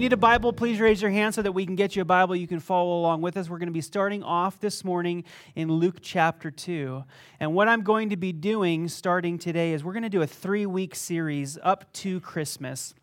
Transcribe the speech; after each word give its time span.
You 0.00 0.04
need 0.08 0.14
a 0.14 0.16
Bible, 0.16 0.50
please 0.54 0.80
raise 0.80 1.02
your 1.02 1.10
hand 1.10 1.34
so 1.34 1.42
that 1.42 1.52
we 1.52 1.66
can 1.66 1.76
get 1.76 1.94
you 1.94 2.00
a 2.00 2.06
Bible. 2.06 2.34
You 2.34 2.46
can 2.46 2.58
follow 2.58 2.98
along 2.98 3.20
with 3.20 3.36
us. 3.36 3.50
We're 3.50 3.58
going 3.58 3.66
to 3.66 3.72
be 3.72 3.82
starting 3.82 4.22
off 4.22 4.58
this 4.58 4.82
morning 4.82 5.24
in 5.54 5.70
Luke 5.70 5.96
chapter 6.00 6.50
2. 6.50 7.04
And 7.38 7.52
what 7.52 7.68
I'm 7.68 7.82
going 7.82 8.08
to 8.08 8.16
be 8.16 8.32
doing 8.32 8.88
starting 8.88 9.36
today 9.36 9.74
is 9.74 9.84
we're 9.84 9.92
going 9.92 10.04
to 10.04 10.08
do 10.08 10.22
a 10.22 10.26
three 10.26 10.64
week 10.64 10.94
series 10.94 11.58
up 11.62 11.92
to 11.92 12.18
Christmas. 12.20 12.94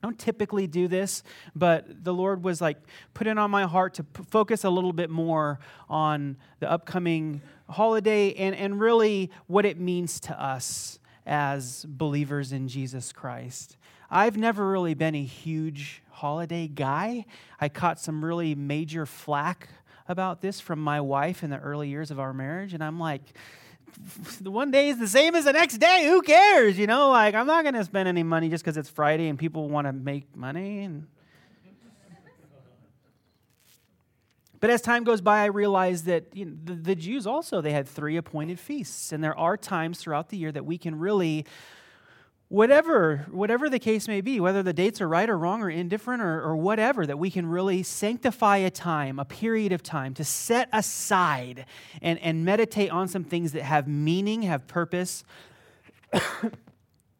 I 0.00 0.06
don't 0.06 0.16
typically 0.16 0.68
do 0.68 0.86
this, 0.86 1.24
but 1.56 2.04
the 2.04 2.14
Lord 2.14 2.44
was 2.44 2.60
like 2.60 2.78
put 3.14 3.26
it 3.26 3.36
on 3.36 3.50
my 3.50 3.64
heart 3.64 3.94
to 3.94 4.04
p- 4.04 4.22
focus 4.30 4.62
a 4.62 4.70
little 4.70 4.92
bit 4.92 5.10
more 5.10 5.58
on 5.90 6.36
the 6.60 6.70
upcoming 6.70 7.42
holiday 7.68 8.32
and, 8.34 8.54
and 8.54 8.78
really 8.78 9.32
what 9.48 9.66
it 9.66 9.80
means 9.80 10.20
to 10.20 10.40
us 10.40 11.00
as 11.26 11.84
believers 11.88 12.52
in 12.52 12.68
Jesus 12.68 13.12
Christ. 13.12 13.76
I've 14.14 14.36
never 14.36 14.70
really 14.70 14.94
been 14.94 15.16
a 15.16 15.24
huge 15.24 16.00
holiday 16.08 16.68
guy. 16.68 17.26
I 17.60 17.68
caught 17.68 17.98
some 17.98 18.24
really 18.24 18.54
major 18.54 19.06
flack 19.06 19.68
about 20.06 20.40
this 20.40 20.60
from 20.60 20.78
my 20.78 21.00
wife 21.00 21.42
in 21.42 21.50
the 21.50 21.58
early 21.58 21.88
years 21.88 22.12
of 22.12 22.20
our 22.20 22.32
marriage, 22.32 22.74
and 22.74 22.84
I'm 22.84 23.00
like, 23.00 23.22
the 24.40 24.52
one 24.52 24.70
day 24.70 24.90
is 24.90 25.00
the 25.00 25.08
same 25.08 25.34
as 25.34 25.46
the 25.46 25.52
next 25.52 25.78
day. 25.78 26.04
Who 26.06 26.22
cares? 26.22 26.78
You 26.78 26.86
know, 26.86 27.10
like 27.10 27.34
I'm 27.34 27.48
not 27.48 27.64
going 27.64 27.74
to 27.74 27.82
spend 27.82 28.08
any 28.08 28.22
money 28.22 28.48
just 28.48 28.62
because 28.62 28.76
it's 28.76 28.88
Friday 28.88 29.26
and 29.26 29.36
people 29.36 29.68
want 29.68 29.88
to 29.88 29.92
make 29.92 30.36
money. 30.36 30.84
And 30.84 31.08
but 34.60 34.70
as 34.70 34.80
time 34.80 35.02
goes 35.02 35.20
by, 35.20 35.40
I 35.40 35.46
realize 35.46 36.04
that 36.04 36.36
you 36.36 36.44
know, 36.44 36.52
the, 36.62 36.74
the 36.74 36.94
Jews 36.94 37.26
also 37.26 37.60
they 37.60 37.72
had 37.72 37.88
three 37.88 38.16
appointed 38.16 38.60
feasts, 38.60 39.10
and 39.10 39.24
there 39.24 39.36
are 39.36 39.56
times 39.56 39.98
throughout 39.98 40.28
the 40.28 40.36
year 40.36 40.52
that 40.52 40.64
we 40.64 40.78
can 40.78 41.00
really 41.00 41.46
whatever 42.48 43.26
whatever 43.30 43.70
the 43.70 43.78
case 43.78 44.06
may 44.06 44.20
be 44.20 44.38
whether 44.38 44.62
the 44.62 44.72
dates 44.72 45.00
are 45.00 45.08
right 45.08 45.30
or 45.30 45.38
wrong 45.38 45.62
or 45.62 45.70
indifferent 45.70 46.22
or, 46.22 46.42
or 46.42 46.56
whatever 46.56 47.06
that 47.06 47.18
we 47.18 47.30
can 47.30 47.46
really 47.46 47.82
sanctify 47.82 48.58
a 48.58 48.70
time 48.70 49.18
a 49.18 49.24
period 49.24 49.72
of 49.72 49.82
time 49.82 50.12
to 50.12 50.22
set 50.22 50.68
aside 50.72 51.64
and, 52.02 52.18
and 52.20 52.44
meditate 52.44 52.90
on 52.90 53.08
some 53.08 53.24
things 53.24 53.52
that 53.52 53.62
have 53.62 53.88
meaning 53.88 54.42
have 54.42 54.66
purpose 54.66 55.24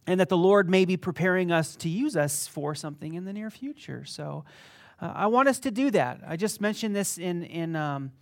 and 0.07 0.21
that 0.21 0.29
the 0.29 0.37
lord 0.37 0.69
may 0.69 0.85
be 0.85 0.97
preparing 0.97 1.51
us 1.51 1.75
to 1.75 1.89
use 1.89 2.17
us 2.17 2.47
for 2.47 2.75
something 2.75 3.15
in 3.15 3.25
the 3.25 3.33
near 3.33 3.51
future. 3.51 4.05
So 4.05 4.45
uh, 5.01 5.13
i 5.15 5.27
want 5.27 5.49
us 5.49 5.59
to 5.61 5.71
do 5.71 5.91
that. 5.91 6.21
I 6.27 6.37
just 6.37 6.61
mentioned 6.61 6.95
this 6.95 7.19
in 7.19 7.45
in 7.45 7.77
um, 7.77 8.13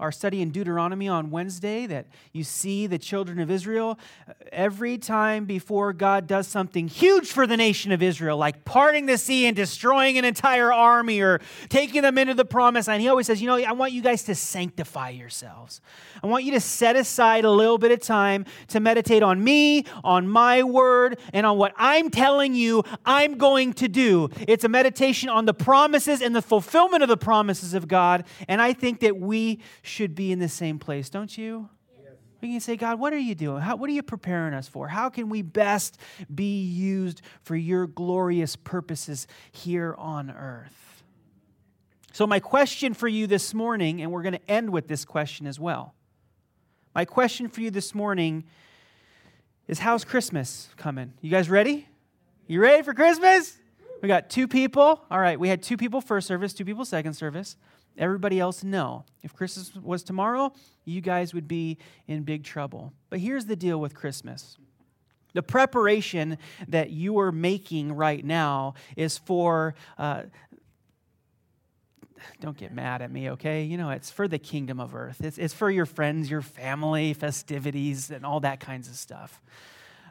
our 0.00 0.10
study 0.10 0.40
in 0.40 0.50
Deuteronomy 0.50 1.08
on 1.08 1.30
Wednesday 1.30 1.86
that 1.86 2.06
you 2.32 2.42
see 2.42 2.86
the 2.86 2.98
children 2.98 3.38
of 3.38 3.50
Israel 3.50 3.98
uh, 4.26 4.32
every 4.50 4.96
time 4.96 5.44
before 5.44 5.92
God 5.92 6.26
does 6.26 6.48
something 6.48 6.88
huge 6.88 7.30
for 7.30 7.46
the 7.46 7.56
nation 7.56 7.92
of 7.92 8.02
Israel, 8.02 8.38
like 8.38 8.64
parting 8.64 9.04
the 9.04 9.18
sea 9.18 9.46
and 9.46 9.54
destroying 9.54 10.16
an 10.16 10.24
entire 10.24 10.72
army 10.72 11.20
or 11.20 11.40
taking 11.68 12.00
them 12.00 12.16
into 12.16 12.32
the 12.32 12.46
promised 12.46 12.88
land. 12.88 13.02
He 13.02 13.08
always 13.08 13.26
says, 13.26 13.42
You 13.42 13.48
know, 13.48 13.56
I 13.56 13.72
want 13.72 13.92
you 13.92 14.00
guys 14.00 14.24
to 14.24 14.34
sanctify 14.34 15.10
yourselves. 15.10 15.82
I 16.22 16.26
want 16.26 16.44
you 16.44 16.52
to 16.52 16.60
set 16.60 16.96
aside 16.96 17.44
a 17.44 17.50
little 17.50 17.78
bit 17.78 17.92
of 17.92 18.00
time 18.00 18.46
to 18.68 18.80
meditate 18.80 19.22
on 19.22 19.44
me, 19.44 19.84
on 20.02 20.26
my 20.26 20.62
word, 20.62 21.18
and 21.34 21.44
on 21.44 21.58
what 21.58 21.74
I'm 21.76 22.08
telling 22.10 22.54
you 22.54 22.84
I'm 23.04 23.36
going 23.36 23.74
to 23.74 23.88
do. 23.88 24.30
It's 24.48 24.64
a 24.64 24.68
meditation 24.68 25.28
on 25.28 25.44
the 25.44 25.54
promises 25.54 26.22
and 26.22 26.34
the 26.34 26.42
fulfillment 26.42 27.02
of 27.02 27.10
the 27.10 27.18
promises 27.18 27.74
of 27.74 27.86
God. 27.86 28.24
And 28.48 28.62
I 28.62 28.72
think 28.72 29.00
that 29.00 29.18
we 29.18 29.60
should 29.90 30.14
be 30.14 30.32
in 30.32 30.38
the 30.38 30.48
same 30.48 30.78
place, 30.78 31.10
don't 31.10 31.36
you? 31.36 31.68
We 32.40 32.48
can 32.52 32.60
say, 32.60 32.76
God, 32.76 32.98
what 32.98 33.12
are 33.12 33.18
you 33.18 33.34
doing? 33.34 33.60
How, 33.60 33.76
what 33.76 33.90
are 33.90 33.92
you 33.92 34.02
preparing 34.02 34.54
us 34.54 34.66
for? 34.66 34.88
How 34.88 35.10
can 35.10 35.28
we 35.28 35.42
best 35.42 35.98
be 36.34 36.62
used 36.62 37.20
for 37.42 37.54
your 37.54 37.86
glorious 37.86 38.56
purposes 38.56 39.26
here 39.52 39.94
on 39.98 40.30
earth? 40.30 41.02
So, 42.12 42.26
my 42.26 42.40
question 42.40 42.94
for 42.94 43.08
you 43.08 43.26
this 43.26 43.52
morning, 43.52 44.00
and 44.00 44.10
we're 44.10 44.22
going 44.22 44.34
to 44.34 44.50
end 44.50 44.70
with 44.70 44.88
this 44.88 45.04
question 45.04 45.46
as 45.46 45.60
well. 45.60 45.94
My 46.94 47.04
question 47.04 47.48
for 47.48 47.60
you 47.60 47.70
this 47.70 47.94
morning 47.94 48.44
is 49.68 49.78
how's 49.78 50.04
Christmas 50.04 50.70
coming? 50.76 51.12
You 51.20 51.30
guys 51.30 51.50
ready? 51.50 51.86
You 52.46 52.60
ready 52.60 52.82
for 52.82 52.94
Christmas? 52.94 53.56
We 54.02 54.08
got 54.08 54.30
two 54.30 54.48
people. 54.48 55.04
All 55.10 55.20
right, 55.20 55.38
we 55.38 55.48
had 55.48 55.62
two 55.62 55.76
people 55.76 56.00
first 56.00 56.26
service, 56.26 56.54
two 56.54 56.64
people 56.64 56.84
second 56.84 57.14
service. 57.14 57.56
Everybody 58.00 58.40
else, 58.40 58.64
no. 58.64 59.04
If 59.22 59.34
Christmas 59.34 59.74
was 59.76 60.02
tomorrow, 60.02 60.54
you 60.86 61.02
guys 61.02 61.34
would 61.34 61.46
be 61.46 61.76
in 62.08 62.22
big 62.22 62.44
trouble. 62.44 62.94
But 63.10 63.20
here's 63.20 63.44
the 63.44 63.56
deal 63.56 63.78
with 63.78 63.94
Christmas 63.94 64.56
the 65.32 65.42
preparation 65.42 66.38
that 66.66 66.90
you 66.90 67.20
are 67.20 67.30
making 67.30 67.92
right 67.92 68.24
now 68.24 68.74
is 68.96 69.18
for. 69.18 69.74
Uh, 69.96 70.22
don't 72.40 72.56
get 72.56 72.72
mad 72.72 73.00
at 73.00 73.10
me, 73.10 73.30
okay? 73.30 73.62
You 73.62 73.78
know, 73.78 73.90
it's 73.90 74.10
for 74.10 74.28
the 74.28 74.38
kingdom 74.38 74.78
of 74.78 74.94
earth. 74.94 75.22
It's, 75.24 75.38
it's 75.38 75.54
for 75.54 75.70
your 75.70 75.86
friends, 75.86 76.30
your 76.30 76.42
family, 76.42 77.14
festivities, 77.14 78.10
and 78.10 78.26
all 78.26 78.40
that 78.40 78.60
kinds 78.60 78.88
of 78.88 78.96
stuff. 78.96 79.40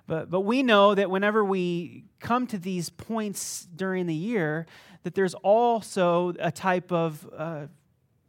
But, 0.08 0.32
but 0.32 0.42
we 0.42 0.64
know 0.64 0.96
that 0.96 1.12
whenever 1.12 1.46
we 1.46 2.06
come 2.20 2.48
to 2.48 2.58
these 2.58 2.90
points 2.90 3.68
during 3.76 4.08
the 4.08 4.16
year, 4.16 4.66
that 5.04 5.14
there's 5.14 5.36
also 5.36 6.34
a 6.40 6.52
type 6.52 6.92
of 6.92 7.30
uh, 7.38 7.68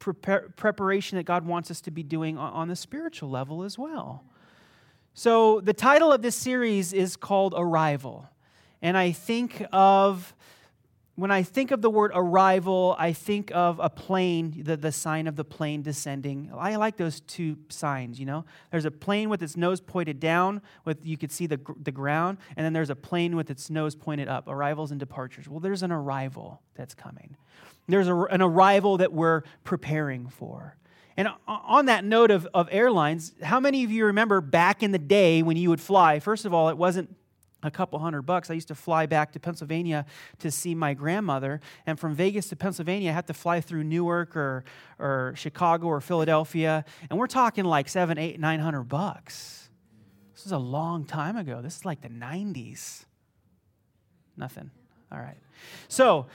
preparation 0.00 1.16
that 1.18 1.24
God 1.24 1.46
wants 1.46 1.70
us 1.70 1.80
to 1.82 1.90
be 1.90 2.02
doing 2.02 2.38
on, 2.38 2.68
the 2.68 2.76
spiritual 2.76 3.30
level 3.30 3.62
as 3.62 3.78
well. 3.78 4.24
So, 5.14 5.60
the 5.60 5.74
title 5.74 6.12
of 6.12 6.22
this 6.22 6.36
series 6.36 6.92
is 6.92 7.16
called 7.16 7.54
Arrival. 7.56 8.28
And 8.82 8.96
I 8.96 9.12
think 9.12 9.62
of, 9.72 10.34
when 11.16 11.30
I 11.30 11.42
think 11.42 11.70
of 11.70 11.82
the 11.82 11.90
word 11.90 12.12
arrival, 12.14 12.96
I 12.98 13.12
think 13.12 13.50
of 13.54 13.78
a 13.82 13.90
plane, 13.90 14.62
the, 14.64 14.76
the 14.76 14.92
sign 14.92 15.26
of 15.26 15.36
the 15.36 15.44
plane 15.44 15.82
descending. 15.82 16.50
I 16.56 16.76
like 16.76 16.96
those 16.96 17.20
two 17.20 17.58
signs, 17.68 18.18
you 18.18 18.24
know? 18.24 18.46
There's 18.70 18.86
a 18.86 18.90
plane 18.90 19.28
with 19.28 19.42
its 19.42 19.56
nose 19.56 19.80
pointed 19.80 20.18
down, 20.18 20.62
with 20.86 21.04
you 21.04 21.18
could 21.18 21.30
see 21.30 21.46
the, 21.46 21.60
the 21.82 21.92
ground, 21.92 22.38
and 22.56 22.64
then 22.64 22.72
there's 22.72 22.90
a 22.90 22.96
plane 22.96 23.36
with 23.36 23.50
its 23.50 23.68
nose 23.68 23.94
pointed 23.94 24.28
up, 24.28 24.48
arrivals 24.48 24.90
and 24.90 24.98
departures. 24.98 25.46
Well, 25.46 25.60
there's 25.60 25.82
an 25.82 25.92
arrival 25.92 26.62
that's 26.74 26.94
coming. 26.94 27.36
There's 27.90 28.08
a, 28.08 28.16
an 28.16 28.42
arrival 28.42 28.98
that 28.98 29.12
we're 29.12 29.42
preparing 29.64 30.28
for. 30.28 30.76
And 31.16 31.28
on 31.46 31.86
that 31.86 32.04
note 32.04 32.30
of, 32.30 32.48
of 32.54 32.68
airlines, 32.70 33.34
how 33.42 33.60
many 33.60 33.84
of 33.84 33.90
you 33.90 34.06
remember 34.06 34.40
back 34.40 34.82
in 34.82 34.92
the 34.92 34.98
day 34.98 35.42
when 35.42 35.56
you 35.56 35.68
would 35.68 35.80
fly? 35.80 36.18
First 36.18 36.46
of 36.46 36.54
all, 36.54 36.68
it 36.70 36.78
wasn't 36.78 37.14
a 37.62 37.70
couple 37.70 37.98
hundred 37.98 38.22
bucks. 38.22 38.50
I 38.50 38.54
used 38.54 38.68
to 38.68 38.74
fly 38.74 39.06
back 39.06 39.32
to 39.32 39.40
Pennsylvania 39.40 40.06
to 40.38 40.50
see 40.50 40.74
my 40.74 40.94
grandmother. 40.94 41.60
And 41.86 41.98
from 41.98 42.14
Vegas 42.14 42.48
to 42.48 42.56
Pennsylvania, 42.56 43.10
I 43.10 43.14
had 43.14 43.26
to 43.26 43.34
fly 43.34 43.60
through 43.60 43.84
Newark 43.84 44.34
or, 44.36 44.64
or 44.98 45.34
Chicago 45.36 45.88
or 45.88 46.00
Philadelphia. 46.00 46.84
And 47.10 47.18
we're 47.18 47.26
talking 47.26 47.64
like 47.64 47.88
seven, 47.88 48.16
eight, 48.18 48.40
nine 48.40 48.60
hundred 48.60 48.84
bucks. 48.84 49.68
This 50.34 50.46
is 50.46 50.52
a 50.52 50.58
long 50.58 51.04
time 51.04 51.36
ago. 51.36 51.60
This 51.60 51.76
is 51.76 51.84
like 51.84 52.00
the 52.00 52.08
90s. 52.08 53.04
Nothing. 54.38 54.70
All 55.12 55.18
right. 55.18 55.36
So, 55.88 56.28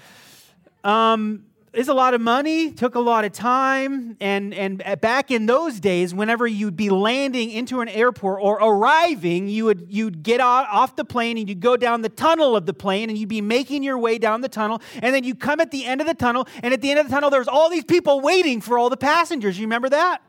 um, 0.85 1.44
is 1.73 1.90
a 1.90 1.94
lot 1.94 2.13
of 2.13 2.22
money, 2.22 2.72
took 2.72 2.96
a 2.96 3.00
lot 3.00 3.25
of 3.25 3.34
time, 3.34 4.16
and, 4.22 4.53
and 4.53 4.82
back 5.02 5.29
in 5.29 5.46
those 5.46 5.79
days, 5.79 6.14
whenever 6.14 6.47
you'd 6.47 6.78
be 6.78 6.90
landing 6.90 7.52
into 7.52 7.82
an 7.82 7.90
airport 7.90 8.40
or 8.41 8.55
arriving, 8.55 9.49
you 9.49 9.66
would 9.66 9.87
you'd 9.90 10.23
get 10.23 10.40
off 10.40 10.96
the 10.96 11.03
plane 11.03 11.37
and 11.37 11.49
you'd 11.49 11.59
go 11.59 11.76
down 11.76 12.02
the 12.02 12.09
tunnel 12.09 12.55
of 12.55 12.66
the 12.66 12.73
plane 12.73 13.09
and 13.09 13.17
you'd 13.17 13.28
be 13.28 13.41
making 13.41 13.84
your 13.84 13.97
way 13.97 14.17
down 14.17 14.40
the 14.40 14.47
tunnel, 14.47 14.82
and 15.02 15.14
then 15.14 15.26
you 15.26 15.35
come 15.35 15.59
at 15.59 15.72
the 15.72 15.84
end 15.85 15.99
of 15.99 16.08
the 16.08 16.14
tunnel, 16.14 16.47
and 16.64 16.73
at 16.73 16.82
the 16.82 16.90
end 16.90 16.99
of 16.99 17.08
the 17.08 17.11
tunnel, 17.11 17.29
there's 17.29 17.49
all 17.49 17.70
these 17.70 17.84
people 17.84 18.22
waiting 18.22 18.61
for 18.61 18.78
all 18.78 18.90
the 18.90 18.96
passengers. 18.97 19.59
You 19.59 19.66
remember 19.66 19.90
that? 19.90 20.22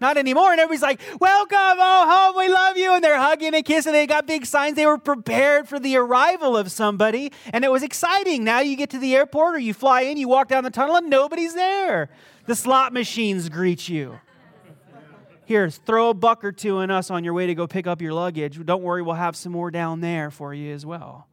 Not 0.00 0.16
anymore. 0.16 0.52
And 0.52 0.60
everybody's 0.60 0.82
like, 0.82 1.00
Welcome, 1.20 1.78
oh, 1.78 2.32
home, 2.32 2.36
we 2.36 2.52
love 2.52 2.76
you. 2.76 2.94
And 2.94 3.02
they're 3.02 3.18
hugging 3.18 3.54
and 3.54 3.64
kissing. 3.64 3.92
They 3.92 4.06
got 4.06 4.26
big 4.26 4.46
signs. 4.46 4.76
They 4.76 4.86
were 4.86 4.98
prepared 4.98 5.68
for 5.68 5.78
the 5.78 5.96
arrival 5.96 6.56
of 6.56 6.70
somebody. 6.70 7.32
And 7.52 7.64
it 7.64 7.70
was 7.70 7.82
exciting. 7.82 8.44
Now 8.44 8.60
you 8.60 8.76
get 8.76 8.90
to 8.90 8.98
the 8.98 9.14
airport 9.14 9.54
or 9.54 9.58
you 9.58 9.74
fly 9.74 10.02
in, 10.02 10.16
you 10.16 10.28
walk 10.28 10.48
down 10.48 10.64
the 10.64 10.70
tunnel, 10.70 10.96
and 10.96 11.08
nobody's 11.08 11.54
there. 11.54 12.10
The 12.46 12.54
slot 12.54 12.92
machines 12.92 13.48
greet 13.48 13.88
you. 13.88 14.18
Here, 15.46 15.68
throw 15.68 16.10
a 16.10 16.14
buck 16.14 16.42
or 16.42 16.52
two 16.52 16.80
in 16.80 16.90
us 16.90 17.10
on 17.10 17.22
your 17.22 17.34
way 17.34 17.46
to 17.46 17.54
go 17.54 17.66
pick 17.66 17.86
up 17.86 18.00
your 18.00 18.14
luggage. 18.14 18.64
Don't 18.64 18.82
worry, 18.82 19.02
we'll 19.02 19.14
have 19.14 19.36
some 19.36 19.52
more 19.52 19.70
down 19.70 20.00
there 20.00 20.30
for 20.30 20.54
you 20.54 20.72
as 20.72 20.86
well. 20.86 21.28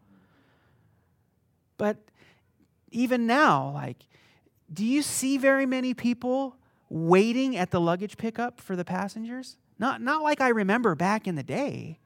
But 1.77 1.97
even 2.91 3.25
now, 3.25 3.71
like, 3.71 4.05
do 4.71 4.85
you 4.85 5.01
see 5.01 5.37
very 5.37 5.65
many 5.65 5.93
people 5.93 6.57
waiting 6.91 7.55
at 7.55 7.71
the 7.71 7.79
luggage 7.79 8.17
pickup 8.17 8.59
for 8.59 8.75
the 8.75 8.83
passengers? 8.83 9.57
Not, 9.79 10.01
not 10.01 10.21
like 10.21 10.41
I 10.41 10.49
remember 10.49 10.93
back 10.93 11.27
in 11.27 11.35
the 11.35 11.43
day. 11.43 11.97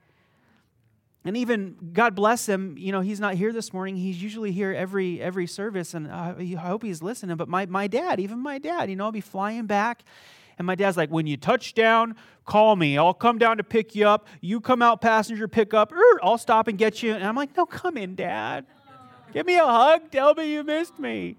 And 1.26 1.36
even 1.36 1.76
God 1.92 2.14
bless 2.14 2.48
him, 2.48 2.78
you 2.78 2.92
know, 2.92 3.02
he's 3.02 3.20
not 3.20 3.34
here 3.34 3.52
this 3.52 3.74
morning. 3.74 3.96
He's 3.96 4.22
usually 4.22 4.52
here 4.52 4.72
every 4.72 5.20
every 5.20 5.48
service, 5.48 5.96
and 5.96 6.06
uh, 6.06 6.36
I 6.38 6.54
hope 6.60 6.84
he's 6.84 7.02
listening. 7.02 7.36
But 7.36 7.50
my, 7.50 7.66
my 7.66 7.88
dad, 7.88 8.20
even 8.20 8.38
my 8.38 8.60
dad, 8.60 8.92
you 8.92 8.96
know, 8.96 9.06
I'll 9.06 9.12
be 9.12 9.22
flying 9.22 9.66
back, 9.66 10.04
and 10.60 10.68
my 10.68 10.76
dad's 10.76 10.98
like, 10.98 11.10
when 11.10 11.26
you 11.26 11.36
touch 11.36 11.74
down, 11.74 12.16
call 12.46 12.76
me. 12.76 12.96
I'll 13.00 13.16
come 13.16 13.40
down 13.40 13.58
to 13.58 13.64
pick 13.64 13.96
you 13.96 14.08
up. 14.08 14.28
You 14.40 14.62
come 14.62 14.84
out 14.84 15.02
passenger 15.02 15.48
pickup. 15.48 15.92
I'll 16.22 16.38
stop 16.38 16.68
and 16.68 16.78
get 16.78 17.02
you. 17.02 17.14
And 17.16 17.24
I'm 17.24 17.36
like, 17.36 17.58
no, 17.58 17.66
come 17.66 17.98
in, 17.98 18.14
Dad. 18.14 18.68
Give 19.34 19.48
me 19.48 19.58
a 19.58 19.66
hug. 19.66 20.12
Tell 20.12 20.36
me 20.36 20.54
you 20.54 20.64
missed 20.64 21.00
me. 21.00 21.38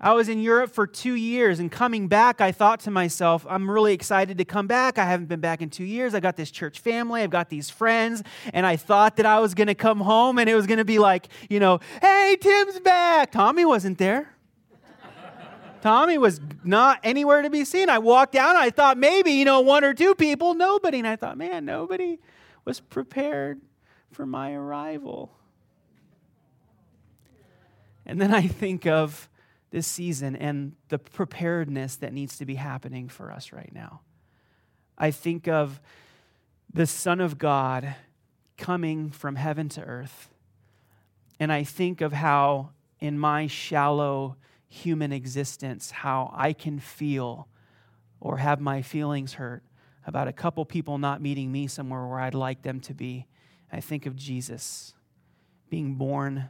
I 0.00 0.12
was 0.12 0.28
in 0.28 0.40
Europe 0.40 0.72
for 0.72 0.86
two 0.86 1.14
years, 1.14 1.60
and 1.60 1.70
coming 1.70 2.08
back, 2.08 2.40
I 2.40 2.52
thought 2.52 2.80
to 2.80 2.90
myself, 2.90 3.46
I'm 3.48 3.70
really 3.70 3.94
excited 3.94 4.38
to 4.38 4.44
come 4.44 4.66
back. 4.66 4.98
I 4.98 5.04
haven't 5.04 5.26
been 5.26 5.40
back 5.40 5.62
in 5.62 5.70
two 5.70 5.84
years. 5.84 6.14
I 6.14 6.20
got 6.20 6.36
this 6.36 6.50
church 6.50 6.80
family, 6.80 7.22
I've 7.22 7.30
got 7.30 7.48
these 7.48 7.70
friends, 7.70 8.22
and 8.52 8.66
I 8.66 8.76
thought 8.76 9.16
that 9.16 9.26
I 9.26 9.38
was 9.38 9.54
going 9.54 9.68
to 9.68 9.74
come 9.74 10.00
home 10.00 10.38
and 10.38 10.50
it 10.50 10.54
was 10.54 10.66
going 10.66 10.78
to 10.78 10.84
be 10.84 10.98
like, 10.98 11.28
you 11.48 11.60
know, 11.60 11.80
hey, 12.02 12.36
Tim's 12.40 12.80
back. 12.80 13.32
Tommy 13.32 13.64
wasn't 13.64 13.98
there. 13.98 14.30
Tommy 15.80 16.16
was 16.16 16.40
not 16.64 16.98
anywhere 17.04 17.42
to 17.42 17.50
be 17.50 17.62
seen. 17.62 17.90
I 17.90 17.98
walked 17.98 18.32
down, 18.32 18.56
I 18.56 18.70
thought 18.70 18.96
maybe, 18.96 19.32
you 19.32 19.44
know, 19.44 19.60
one 19.60 19.84
or 19.84 19.92
two 19.92 20.14
people, 20.14 20.54
nobody. 20.54 20.98
And 20.98 21.06
I 21.06 21.16
thought, 21.16 21.36
man, 21.36 21.66
nobody 21.66 22.18
was 22.64 22.80
prepared 22.80 23.60
for 24.10 24.24
my 24.24 24.54
arrival. 24.54 25.36
And 28.06 28.18
then 28.18 28.32
I 28.32 28.48
think 28.48 28.86
of 28.86 29.28
this 29.74 29.88
season 29.88 30.36
and 30.36 30.76
the 30.88 31.00
preparedness 31.00 31.96
that 31.96 32.12
needs 32.12 32.38
to 32.38 32.46
be 32.46 32.54
happening 32.54 33.08
for 33.08 33.32
us 33.32 33.52
right 33.52 33.72
now. 33.74 34.02
I 34.96 35.10
think 35.10 35.48
of 35.48 35.80
the 36.72 36.86
Son 36.86 37.20
of 37.20 37.38
God 37.38 37.96
coming 38.56 39.10
from 39.10 39.34
heaven 39.34 39.68
to 39.70 39.82
earth. 39.82 40.30
And 41.40 41.52
I 41.52 41.64
think 41.64 42.02
of 42.02 42.12
how, 42.12 42.70
in 43.00 43.18
my 43.18 43.48
shallow 43.48 44.36
human 44.68 45.10
existence, 45.10 45.90
how 45.90 46.32
I 46.32 46.52
can 46.52 46.78
feel 46.78 47.48
or 48.20 48.36
have 48.36 48.60
my 48.60 48.80
feelings 48.80 49.32
hurt 49.34 49.64
about 50.06 50.28
a 50.28 50.32
couple 50.32 50.64
people 50.64 50.98
not 50.98 51.20
meeting 51.20 51.50
me 51.50 51.66
somewhere 51.66 52.06
where 52.06 52.20
I'd 52.20 52.34
like 52.34 52.62
them 52.62 52.78
to 52.82 52.94
be. 52.94 53.26
I 53.72 53.80
think 53.80 54.06
of 54.06 54.14
Jesus 54.14 54.94
being 55.68 55.96
born 55.96 56.48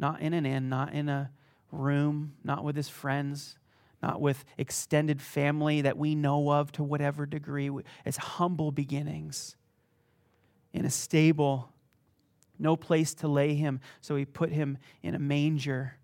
not 0.00 0.20
in 0.20 0.34
an 0.34 0.44
inn, 0.44 0.68
not 0.68 0.92
in 0.92 1.08
a 1.08 1.30
room, 1.74 2.34
not 2.44 2.64
with 2.64 2.76
his 2.76 2.88
friends, 2.88 3.56
not 4.02 4.20
with 4.20 4.44
extended 4.58 5.20
family 5.20 5.80
that 5.82 5.96
we 5.96 6.14
know 6.14 6.50
of 6.50 6.72
to 6.72 6.82
whatever 6.82 7.26
degree. 7.26 7.70
It's 8.04 8.16
humble 8.16 8.70
beginnings 8.70 9.56
in 10.72 10.84
a 10.84 10.90
stable, 10.90 11.72
no 12.58 12.76
place 12.76 13.14
to 13.14 13.28
lay 13.28 13.54
him, 13.54 13.80
so 14.00 14.16
he 14.16 14.24
put 14.24 14.50
him 14.50 14.78
in 15.02 15.14
a 15.14 15.18
manger 15.18 15.98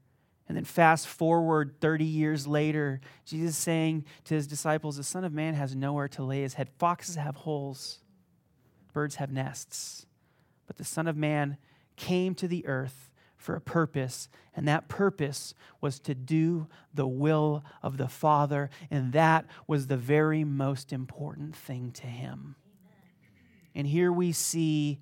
and 0.50 0.56
then 0.56 0.64
fast 0.64 1.06
forward 1.06 1.76
30 1.80 2.04
years 2.04 2.44
later, 2.44 3.00
Jesus 3.24 3.56
saying 3.56 4.04
to 4.24 4.34
his 4.34 4.48
disciples, 4.48 4.96
The 4.96 5.04
Son 5.04 5.22
of 5.22 5.32
Man 5.32 5.54
has 5.54 5.76
nowhere 5.76 6.08
to 6.08 6.24
lay 6.24 6.42
his 6.42 6.54
head. 6.54 6.68
Foxes 6.76 7.14
have 7.14 7.36
holes, 7.36 8.00
birds 8.92 9.14
have 9.14 9.30
nests. 9.30 10.06
But 10.66 10.76
the 10.76 10.82
Son 10.82 11.06
of 11.06 11.16
Man 11.16 11.56
came 11.94 12.34
to 12.34 12.48
the 12.48 12.66
earth 12.66 13.09
for 13.40 13.56
a 13.56 13.60
purpose, 13.60 14.28
and 14.54 14.68
that 14.68 14.86
purpose 14.86 15.54
was 15.80 15.98
to 16.00 16.14
do 16.14 16.68
the 16.92 17.06
will 17.06 17.64
of 17.82 17.96
the 17.96 18.06
Father, 18.06 18.68
and 18.90 19.14
that 19.14 19.46
was 19.66 19.86
the 19.86 19.96
very 19.96 20.44
most 20.44 20.92
important 20.92 21.56
thing 21.56 21.90
to 21.92 22.06
him. 22.06 22.54
And 23.74 23.86
here 23.86 24.12
we 24.12 24.32
see 24.32 25.00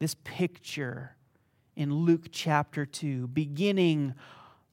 this 0.00 0.16
picture 0.24 1.14
in 1.76 1.94
Luke 1.94 2.26
chapter 2.32 2.84
2, 2.84 3.28
beginning 3.28 4.14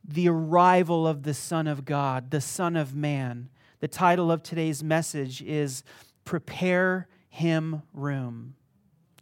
the 0.04 0.30
arrival 0.30 1.08
of 1.08 1.22
the 1.22 1.36
Son 1.36 1.68
of 1.68 1.86
God, 1.86 2.32
the 2.32 2.42
Son 2.42 2.76
of 2.76 2.96
Man. 2.96 3.50
The 3.82 3.88
title 3.88 4.32
of 4.32 4.42
today's 4.42 4.84
message 4.84 5.44
is 5.44 5.84
Prepare 6.26 7.08
Him 7.30 7.84
Room. 7.94 8.56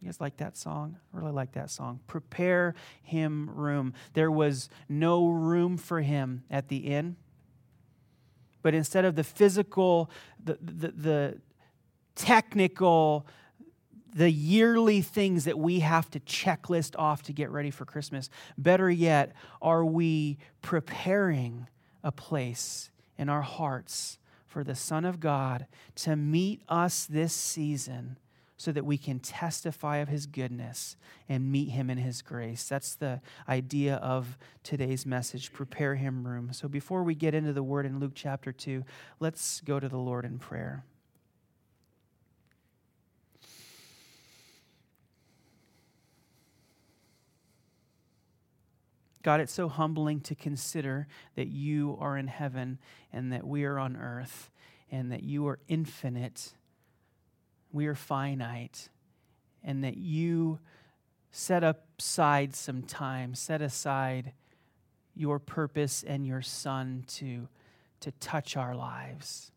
You 0.00 0.06
guys 0.06 0.20
like 0.20 0.36
that 0.36 0.56
song? 0.56 0.96
I 1.12 1.18
really 1.18 1.32
like 1.32 1.52
that 1.52 1.70
song. 1.70 2.00
Prepare 2.06 2.74
him 3.02 3.50
room. 3.50 3.94
There 4.14 4.30
was 4.30 4.68
no 4.88 5.28
room 5.28 5.76
for 5.76 6.00
him 6.00 6.44
at 6.50 6.68
the 6.68 6.78
inn. 6.78 7.16
But 8.62 8.74
instead 8.74 9.04
of 9.04 9.16
the 9.16 9.24
physical, 9.24 10.10
the, 10.42 10.58
the, 10.60 10.88
the 10.88 11.40
technical, 12.14 13.26
the 14.14 14.30
yearly 14.30 15.02
things 15.02 15.44
that 15.44 15.58
we 15.58 15.80
have 15.80 16.10
to 16.10 16.20
checklist 16.20 16.94
off 16.98 17.22
to 17.24 17.32
get 17.32 17.50
ready 17.50 17.70
for 17.70 17.84
Christmas. 17.84 18.30
Better 18.56 18.90
yet, 18.90 19.32
are 19.60 19.84
we 19.84 20.38
preparing 20.62 21.66
a 22.04 22.12
place 22.12 22.90
in 23.16 23.28
our 23.28 23.42
hearts 23.42 24.18
for 24.46 24.62
the 24.62 24.74
Son 24.74 25.04
of 25.04 25.20
God 25.20 25.66
to 25.96 26.16
meet 26.16 26.62
us 26.68 27.04
this 27.04 27.32
season 27.32 28.16
so 28.58 28.72
that 28.72 28.84
we 28.84 28.98
can 28.98 29.20
testify 29.20 29.96
of 29.98 30.08
his 30.08 30.26
goodness 30.26 30.96
and 31.28 31.50
meet 31.50 31.70
him 31.70 31.88
in 31.88 31.96
his 31.96 32.20
grace? 32.20 32.68
That's 32.68 32.94
the 32.94 33.22
idea 33.48 33.96
of 33.96 34.36
today's 34.62 35.06
message. 35.06 35.52
Prepare 35.52 35.94
him 35.94 36.26
room. 36.26 36.52
So 36.52 36.68
before 36.68 37.02
we 37.02 37.14
get 37.14 37.34
into 37.34 37.54
the 37.54 37.62
word 37.62 37.86
in 37.86 37.98
Luke 38.00 38.12
chapter 38.14 38.52
2, 38.52 38.84
let's 39.20 39.62
go 39.62 39.80
to 39.80 39.88
the 39.88 39.96
Lord 39.96 40.26
in 40.26 40.38
prayer. 40.38 40.84
God, 49.22 49.40
it's 49.40 49.52
so 49.52 49.68
humbling 49.68 50.20
to 50.20 50.34
consider 50.34 51.06
that 51.34 51.48
you 51.48 51.96
are 52.00 52.16
in 52.16 52.28
heaven 52.28 52.78
and 53.12 53.32
that 53.32 53.46
we 53.46 53.64
are 53.64 53.78
on 53.78 53.96
earth 53.96 54.50
and 54.90 55.12
that 55.12 55.22
you 55.22 55.46
are 55.48 55.58
infinite, 55.68 56.54
we 57.72 57.86
are 57.86 57.94
finite, 57.94 58.88
and 59.62 59.84
that 59.84 59.96
you 59.96 60.58
set 61.30 61.62
aside 61.62 62.54
some 62.54 62.82
time, 62.82 63.34
set 63.34 63.60
aside 63.62 64.32
your 65.14 65.38
purpose 65.38 66.04
and 66.06 66.26
your 66.26 66.42
Son 66.42 67.04
to, 67.08 67.48
to 68.00 68.10
touch 68.12 68.56
our 68.56 68.74
lives, 68.74 69.50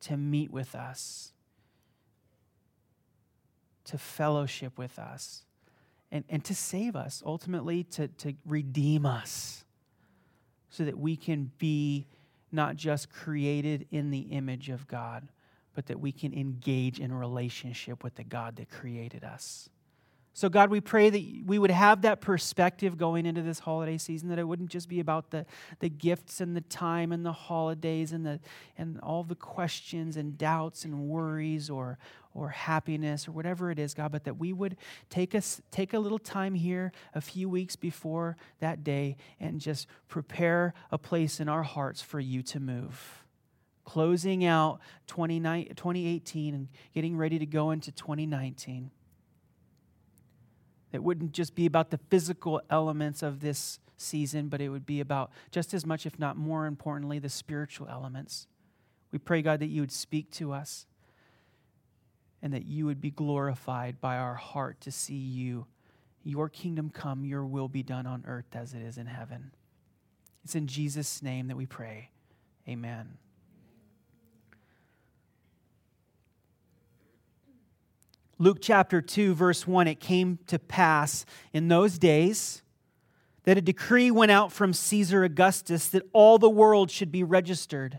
to 0.00 0.16
meet 0.16 0.50
with 0.50 0.74
us, 0.74 1.32
to 3.84 3.98
fellowship 3.98 4.78
with 4.78 4.98
us 4.98 5.44
and, 6.12 6.24
and 6.28 6.44
to 6.44 6.54
save 6.54 6.96
us, 6.96 7.22
ultimately 7.24 7.84
to, 7.84 8.08
to 8.08 8.34
redeem 8.44 9.06
us, 9.06 9.64
so 10.70 10.84
that 10.84 10.98
we 10.98 11.16
can 11.16 11.50
be 11.58 12.06
not 12.52 12.76
just 12.76 13.10
created 13.10 13.86
in 13.90 14.10
the 14.10 14.20
image 14.20 14.68
of 14.68 14.88
God, 14.88 15.28
but 15.74 15.86
that 15.86 16.00
we 16.00 16.12
can 16.12 16.32
engage 16.32 16.98
in 16.98 17.12
relationship 17.12 18.02
with 18.02 18.16
the 18.16 18.24
God 18.24 18.56
that 18.56 18.70
created 18.70 19.24
us. 19.24 19.68
So, 20.32 20.48
God, 20.48 20.70
we 20.70 20.80
pray 20.80 21.10
that 21.10 21.42
we 21.44 21.58
would 21.58 21.72
have 21.72 22.02
that 22.02 22.20
perspective 22.20 22.96
going 22.96 23.26
into 23.26 23.42
this 23.42 23.58
holiday 23.58 23.98
season, 23.98 24.28
that 24.28 24.38
it 24.38 24.46
wouldn't 24.46 24.70
just 24.70 24.88
be 24.88 25.00
about 25.00 25.30
the, 25.30 25.44
the 25.80 25.88
gifts 25.88 26.40
and 26.40 26.56
the 26.56 26.60
time 26.60 27.10
and 27.10 27.26
the 27.26 27.32
holidays 27.32 28.12
and, 28.12 28.24
the, 28.24 28.38
and 28.78 29.00
all 29.00 29.24
the 29.24 29.34
questions 29.34 30.16
and 30.16 30.38
doubts 30.38 30.84
and 30.84 31.08
worries 31.08 31.68
or, 31.68 31.98
or 32.32 32.50
happiness 32.50 33.26
or 33.26 33.32
whatever 33.32 33.72
it 33.72 33.78
is, 33.78 33.92
God, 33.92 34.12
but 34.12 34.24
that 34.24 34.38
we 34.38 34.52
would 34.52 34.76
take, 35.08 35.34
us, 35.34 35.60
take 35.72 35.92
a 35.92 35.98
little 35.98 36.18
time 36.18 36.54
here 36.54 36.92
a 37.12 37.20
few 37.20 37.48
weeks 37.48 37.74
before 37.74 38.36
that 38.60 38.84
day 38.84 39.16
and 39.40 39.60
just 39.60 39.88
prepare 40.06 40.74
a 40.92 40.98
place 40.98 41.40
in 41.40 41.48
our 41.48 41.64
hearts 41.64 42.00
for 42.00 42.20
you 42.20 42.42
to 42.44 42.60
move. 42.60 43.24
Closing 43.90 44.44
out 44.44 44.78
2018 45.08 46.54
and 46.54 46.68
getting 46.94 47.16
ready 47.16 47.40
to 47.40 47.46
go 47.46 47.72
into 47.72 47.90
2019. 47.90 48.92
It 50.92 51.02
wouldn't 51.02 51.32
just 51.32 51.56
be 51.56 51.66
about 51.66 51.90
the 51.90 51.98
physical 52.08 52.62
elements 52.70 53.20
of 53.20 53.40
this 53.40 53.80
season, 53.96 54.46
but 54.46 54.60
it 54.60 54.68
would 54.68 54.86
be 54.86 55.00
about 55.00 55.32
just 55.50 55.74
as 55.74 55.84
much, 55.84 56.06
if 56.06 56.20
not 56.20 56.36
more 56.36 56.66
importantly, 56.66 57.18
the 57.18 57.28
spiritual 57.28 57.88
elements. 57.88 58.46
We 59.10 59.18
pray, 59.18 59.42
God, 59.42 59.58
that 59.58 59.66
you 59.66 59.80
would 59.82 59.90
speak 59.90 60.30
to 60.34 60.52
us 60.52 60.86
and 62.40 62.54
that 62.54 62.66
you 62.66 62.86
would 62.86 63.00
be 63.00 63.10
glorified 63.10 64.00
by 64.00 64.18
our 64.18 64.36
heart 64.36 64.80
to 64.82 64.92
see 64.92 65.14
you. 65.14 65.66
Your 66.22 66.48
kingdom 66.48 66.90
come, 66.90 67.24
your 67.24 67.44
will 67.44 67.66
be 67.66 67.82
done 67.82 68.06
on 68.06 68.22
earth 68.24 68.54
as 68.54 68.72
it 68.72 68.82
is 68.82 68.98
in 68.98 69.06
heaven. 69.06 69.50
It's 70.44 70.54
in 70.54 70.68
Jesus' 70.68 71.24
name 71.24 71.48
that 71.48 71.56
we 71.56 71.66
pray. 71.66 72.10
Amen. 72.68 73.18
Luke 78.40 78.56
chapter 78.62 79.02
2, 79.02 79.34
verse 79.34 79.66
1 79.66 79.86
it 79.86 80.00
came 80.00 80.38
to 80.46 80.58
pass 80.58 81.26
in 81.52 81.68
those 81.68 81.98
days 81.98 82.62
that 83.44 83.58
a 83.58 83.60
decree 83.60 84.10
went 84.10 84.30
out 84.30 84.50
from 84.50 84.72
Caesar 84.72 85.24
Augustus 85.24 85.88
that 85.90 86.04
all 86.14 86.38
the 86.38 86.48
world 86.48 86.90
should 86.90 87.12
be 87.12 87.22
registered. 87.22 87.98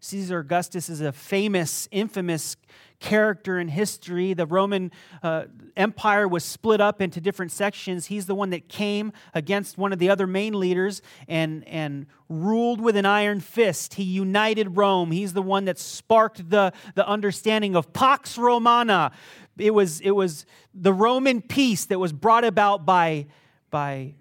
Caesar 0.00 0.40
Augustus 0.40 0.88
is 0.88 1.00
a 1.00 1.12
famous, 1.12 1.86
infamous 1.92 2.56
character 3.00 3.58
in 3.58 3.68
history. 3.68 4.34
The 4.34 4.46
Roman 4.46 4.92
uh, 5.22 5.44
Empire 5.76 6.26
was 6.26 6.44
split 6.44 6.80
up 6.80 7.02
into 7.02 7.20
different 7.20 7.52
sections. 7.52 8.06
He's 8.06 8.26
the 8.26 8.34
one 8.34 8.50
that 8.50 8.68
came 8.68 9.12
against 9.34 9.78
one 9.78 9.92
of 9.92 9.98
the 9.98 10.08
other 10.08 10.26
main 10.26 10.58
leaders 10.58 11.02
and, 11.28 11.66
and 11.66 12.06
ruled 12.28 12.80
with 12.80 12.96
an 12.96 13.06
iron 13.06 13.40
fist. 13.40 13.94
He 13.94 14.02
united 14.02 14.76
Rome. 14.76 15.10
He's 15.10 15.32
the 15.32 15.42
one 15.42 15.64
that 15.64 15.78
sparked 15.78 16.48
the, 16.48 16.72
the 16.94 17.06
understanding 17.06 17.74
of 17.74 17.92
Pax 17.92 18.38
Romana. 18.38 19.12
It 19.58 19.72
was, 19.72 20.00
it 20.00 20.12
was 20.12 20.46
the 20.74 20.92
Roman 20.92 21.42
peace 21.42 21.84
that 21.86 21.98
was 21.98 22.12
brought 22.12 22.44
about 22.44 22.86
by, 22.86 23.26
by 23.70 24.14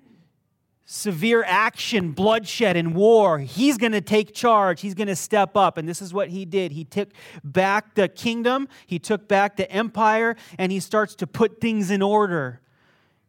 severe 0.86 1.44
action, 1.46 2.12
bloodshed, 2.12 2.76
and 2.76 2.96
war. 2.96 3.38
He's 3.40 3.78
going 3.78 3.92
to 3.92 4.02
take 4.02 4.34
charge. 4.34 4.82
He's 4.82 4.96
going 4.96 5.08
to 5.08 5.16
step 5.16 5.56
up. 5.56 5.78
And 5.78 5.88
this 5.88 6.02
is 6.02 6.14
what 6.14 6.30
he 6.30 6.46
did. 6.46 6.72
He 6.72 6.84
took 6.84 7.10
back 7.44 7.94
the 7.94 8.08
kingdom, 8.08 8.68
he 8.88 8.98
took 8.98 9.28
back 9.28 9.56
the 9.56 9.72
empire, 9.72 10.36
and 10.58 10.72
he 10.72 10.80
starts 10.80 11.14
to 11.16 11.28
put 11.28 11.62
things 11.62 11.92
in 11.92 12.02
order. 12.02 12.60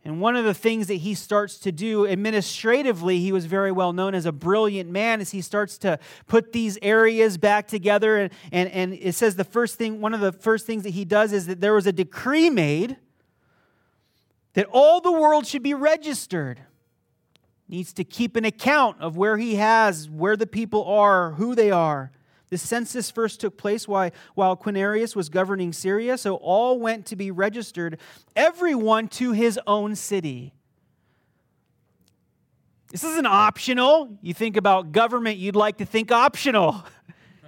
And 0.02 0.18
one 0.18 0.34
of 0.34 0.46
the 0.46 0.54
things 0.54 0.86
that 0.86 0.94
he 0.94 1.14
starts 1.14 1.58
to 1.58 1.72
do 1.72 2.06
administratively, 2.06 3.20
he 3.20 3.32
was 3.32 3.44
very 3.44 3.70
well 3.70 3.92
known 3.92 4.14
as 4.14 4.24
a 4.24 4.32
brilliant 4.32 4.90
man, 4.90 5.20
is 5.20 5.30
he 5.30 5.42
starts 5.42 5.76
to 5.78 5.98
put 6.26 6.52
these 6.52 6.78
areas 6.80 7.36
back 7.36 7.68
together. 7.68 8.16
And, 8.16 8.32
and, 8.50 8.70
and 8.70 8.94
it 8.94 9.14
says 9.14 9.36
the 9.36 9.44
first 9.44 9.76
thing, 9.76 10.00
one 10.00 10.14
of 10.14 10.20
the 10.20 10.32
first 10.32 10.66
things 10.66 10.84
that 10.84 10.90
he 10.90 11.04
does 11.04 11.32
is 11.34 11.46
that 11.46 11.60
there 11.60 11.74
was 11.74 11.86
a 11.86 11.92
decree 11.92 12.48
made 12.48 12.96
that 14.54 14.66
all 14.72 15.00
the 15.00 15.12
world 15.12 15.46
should 15.46 15.62
be 15.62 15.74
registered 15.74 16.60
needs 17.68 17.92
to 17.92 18.02
keep 18.02 18.36
an 18.36 18.44
account 18.44 19.00
of 19.00 19.16
where 19.16 19.36
he 19.36 19.56
has, 19.56 20.08
where 20.10 20.36
the 20.36 20.46
people 20.46 20.84
are, 20.86 21.32
who 21.32 21.54
they 21.54 21.70
are. 21.70 22.10
The 22.50 22.58
census 22.58 23.10
first 23.10 23.40
took 23.40 23.56
place 23.56 23.86
while, 23.86 24.10
while 24.34 24.56
Quirinius 24.56 25.14
was 25.14 25.28
governing 25.28 25.72
Syria, 25.72 26.18
so 26.18 26.34
all 26.34 26.80
went 26.80 27.06
to 27.06 27.16
be 27.16 27.30
registered, 27.30 27.98
everyone 28.34 29.06
to 29.08 29.32
his 29.32 29.58
own 29.68 29.94
city. 29.94 30.52
This 32.90 33.04
isn't 33.04 33.26
optional. 33.26 34.18
You 34.20 34.34
think 34.34 34.56
about 34.56 34.90
government, 34.90 35.38
you'd 35.38 35.54
like 35.54 35.78
to 35.78 35.84
think 35.84 36.12
optional. 36.12 36.84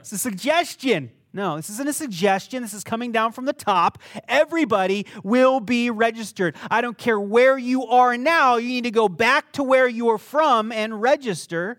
It's 0.02 0.10
a 0.10 0.18
suggestion. 0.18 1.12
No, 1.32 1.54
this 1.54 1.70
isn't 1.70 1.88
a 1.88 1.92
suggestion. 1.92 2.60
This 2.60 2.74
is 2.74 2.82
coming 2.82 3.12
down 3.12 3.30
from 3.30 3.44
the 3.44 3.52
top. 3.52 3.98
Everybody 4.26 5.06
will 5.22 5.60
be 5.60 5.90
registered. 5.90 6.56
I 6.72 6.80
don't 6.80 6.98
care 6.98 7.20
where 7.20 7.56
you 7.56 7.86
are 7.86 8.18
now, 8.18 8.56
you 8.56 8.66
need 8.68 8.82
to 8.82 8.90
go 8.90 9.08
back 9.08 9.52
to 9.52 9.62
where 9.62 9.86
you 9.86 10.08
are 10.08 10.18
from 10.18 10.72
and 10.72 11.00
register 11.00 11.78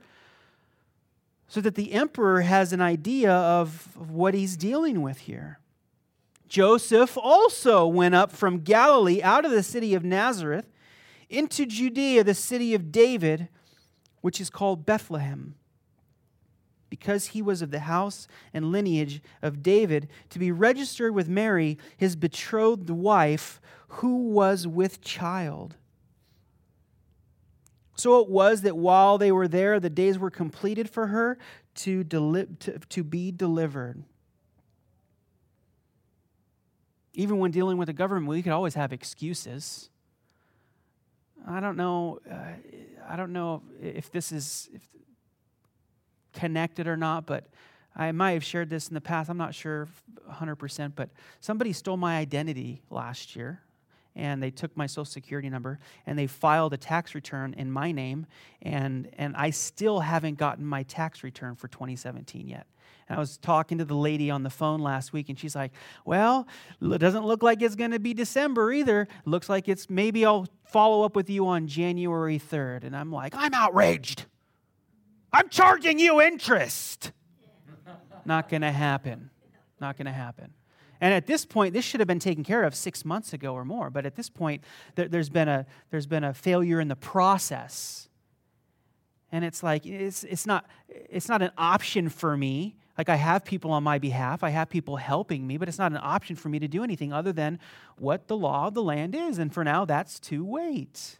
so 1.53 1.61
that 1.61 1.75
the 1.75 1.93
emperor 1.93 2.41
has 2.41 2.73
an 2.73 2.81
idea 2.81 3.31
of 3.31 3.95
what 3.95 4.33
he's 4.33 4.57
dealing 4.57 5.03
with 5.03 5.19
here. 5.19 5.59
Joseph 6.47 7.15
also 7.15 7.85
went 7.85 8.15
up 8.15 8.31
from 8.31 8.61
Galilee 8.61 9.21
out 9.21 9.45
of 9.45 9.51
the 9.51 9.61
city 9.61 9.93
of 9.93 10.03
Nazareth 10.03 10.65
into 11.29 11.67
Judea, 11.67 12.23
the 12.23 12.33
city 12.33 12.73
of 12.73 12.91
David, 12.91 13.49
which 14.21 14.41
is 14.41 14.49
called 14.49 14.83
Bethlehem 14.83 15.53
because 16.89 17.27
he 17.27 17.41
was 17.43 17.61
of 17.61 17.69
the 17.69 17.81
house 17.81 18.27
and 18.51 18.71
lineage 18.71 19.21
of 19.43 19.61
David, 19.61 20.07
to 20.31 20.39
be 20.39 20.51
registered 20.51 21.13
with 21.13 21.29
Mary, 21.29 21.77
his 21.97 22.15
betrothed 22.15 22.89
wife, 22.89 23.61
who 23.89 24.29
was 24.29 24.65
with 24.65 25.01
child. 25.01 25.75
So 27.95 28.19
it 28.21 28.29
was 28.29 28.61
that 28.61 28.75
while 28.75 29.17
they 29.17 29.31
were 29.31 29.47
there, 29.47 29.79
the 29.79 29.89
days 29.89 30.17
were 30.17 30.31
completed 30.31 30.89
for 30.89 31.07
her 31.07 31.37
to, 31.75 32.03
deli- 32.03 32.47
to, 32.61 32.79
to 32.79 33.03
be 33.03 33.31
delivered. 33.31 34.03
Even 37.13 37.37
when 37.37 37.51
dealing 37.51 37.77
with 37.77 37.87
the 37.87 37.93
government, 37.93 38.27
we 38.27 38.41
could 38.41 38.51
always 38.51 38.73
have 38.73 38.91
excuses. 38.91 39.89
I 41.47 41.59
don't 41.59 41.77
know. 41.77 42.19
Uh, 42.29 42.35
I 43.07 43.15
don't 43.15 43.33
know 43.33 43.61
if 43.81 44.11
this 44.11 44.31
is 44.31 44.69
if 44.73 44.81
connected 46.33 46.87
or 46.87 46.97
not, 46.97 47.27
but 47.27 47.47
I 47.95 48.11
might 48.11 48.31
have 48.31 48.43
shared 48.43 48.69
this 48.69 48.87
in 48.87 48.95
the 48.95 49.01
past. 49.01 49.29
I'm 49.29 49.37
not 49.37 49.53
sure 49.53 49.87
100%, 50.29 50.93
but 50.95 51.09
somebody 51.39 51.73
stole 51.73 51.97
my 51.97 52.17
identity 52.17 52.81
last 52.89 53.35
year 53.35 53.61
and 54.15 54.41
they 54.41 54.51
took 54.51 54.75
my 54.77 54.85
social 54.85 55.05
security 55.05 55.49
number 55.49 55.79
and 56.05 56.17
they 56.17 56.27
filed 56.27 56.73
a 56.73 56.77
tax 56.77 57.15
return 57.15 57.53
in 57.57 57.71
my 57.71 57.91
name 57.91 58.25
and, 58.61 59.09
and 59.17 59.35
i 59.35 59.49
still 59.49 59.99
haven't 59.99 60.37
gotten 60.37 60.65
my 60.65 60.83
tax 60.83 61.23
return 61.23 61.55
for 61.55 61.67
2017 61.67 62.47
yet 62.47 62.67
and 63.09 63.17
i 63.17 63.19
was 63.19 63.37
talking 63.37 63.77
to 63.77 63.85
the 63.85 63.95
lady 63.95 64.29
on 64.29 64.43
the 64.43 64.49
phone 64.49 64.79
last 64.79 65.13
week 65.13 65.29
and 65.29 65.39
she's 65.39 65.55
like 65.55 65.71
well 66.05 66.47
it 66.81 66.99
doesn't 66.99 67.25
look 67.25 67.43
like 67.43 67.61
it's 67.61 67.75
going 67.75 67.91
to 67.91 67.99
be 67.99 68.13
december 68.13 68.71
either 68.71 69.07
looks 69.25 69.49
like 69.49 69.67
it's 69.67 69.89
maybe 69.89 70.25
i'll 70.25 70.47
follow 70.63 71.03
up 71.03 71.15
with 71.15 71.29
you 71.29 71.47
on 71.47 71.67
january 71.67 72.39
3rd 72.39 72.83
and 72.83 72.95
i'm 72.95 73.11
like 73.11 73.33
i'm 73.35 73.53
outraged 73.53 74.25
I'm 75.33 75.49
charging 75.49 75.97
you 75.97 76.21
interest. 76.21 77.11
Not 78.25 78.49
going 78.49 78.61
to 78.61 78.71
happen. 78.71 79.31
Not 79.81 79.97
going 79.97 80.05
to 80.05 80.13
happen. 80.13 80.53
And 81.03 81.13
at 81.13 81.27
this 81.27 81.45
point, 81.45 81.73
this 81.73 81.83
should 81.83 81.99
have 81.99 82.07
been 82.07 82.17
taken 82.17 82.45
care 82.45 82.63
of 82.63 82.73
six 82.73 83.03
months 83.03 83.33
ago 83.33 83.53
or 83.53 83.65
more. 83.65 83.89
But 83.89 84.05
at 84.05 84.15
this 84.15 84.29
point, 84.29 84.63
there, 84.95 85.09
has 85.11 85.29
been 85.29 85.49
a, 85.49 85.65
there's 85.91 86.05
been 86.05 86.23
a 86.23 86.33
failure 86.33 86.79
in 86.79 86.87
the 86.87 86.95
process. 86.95 88.07
And 89.29 89.43
it's 89.43 89.61
like, 89.61 89.85
it's, 89.85 90.23
it's, 90.23 90.47
not, 90.47 90.65
it's 90.87 91.27
not 91.27 91.41
an 91.41 91.51
option 91.57 92.07
for 92.07 92.37
me. 92.37 92.77
Like, 92.97 93.09
I 93.09 93.17
have 93.17 93.43
people 93.43 93.71
on 93.71 93.83
my 93.83 93.99
behalf, 93.99 94.45
I 94.45 94.51
have 94.51 94.69
people 94.69 94.95
helping 94.95 95.45
me, 95.45 95.57
but 95.57 95.67
it's 95.67 95.77
not 95.77 95.91
an 95.91 95.99
option 96.01 96.37
for 96.37 96.47
me 96.47 96.57
to 96.59 96.69
do 96.69 96.85
anything 96.85 97.11
other 97.11 97.33
than 97.33 97.59
what 97.97 98.29
the 98.29 98.37
law 98.37 98.67
of 98.67 98.73
the 98.73 98.81
land 98.81 99.13
is. 99.13 99.39
And 99.39 99.53
for 99.53 99.65
now, 99.65 99.83
that's 99.83 100.21
to 100.21 100.45
wait. 100.45 101.19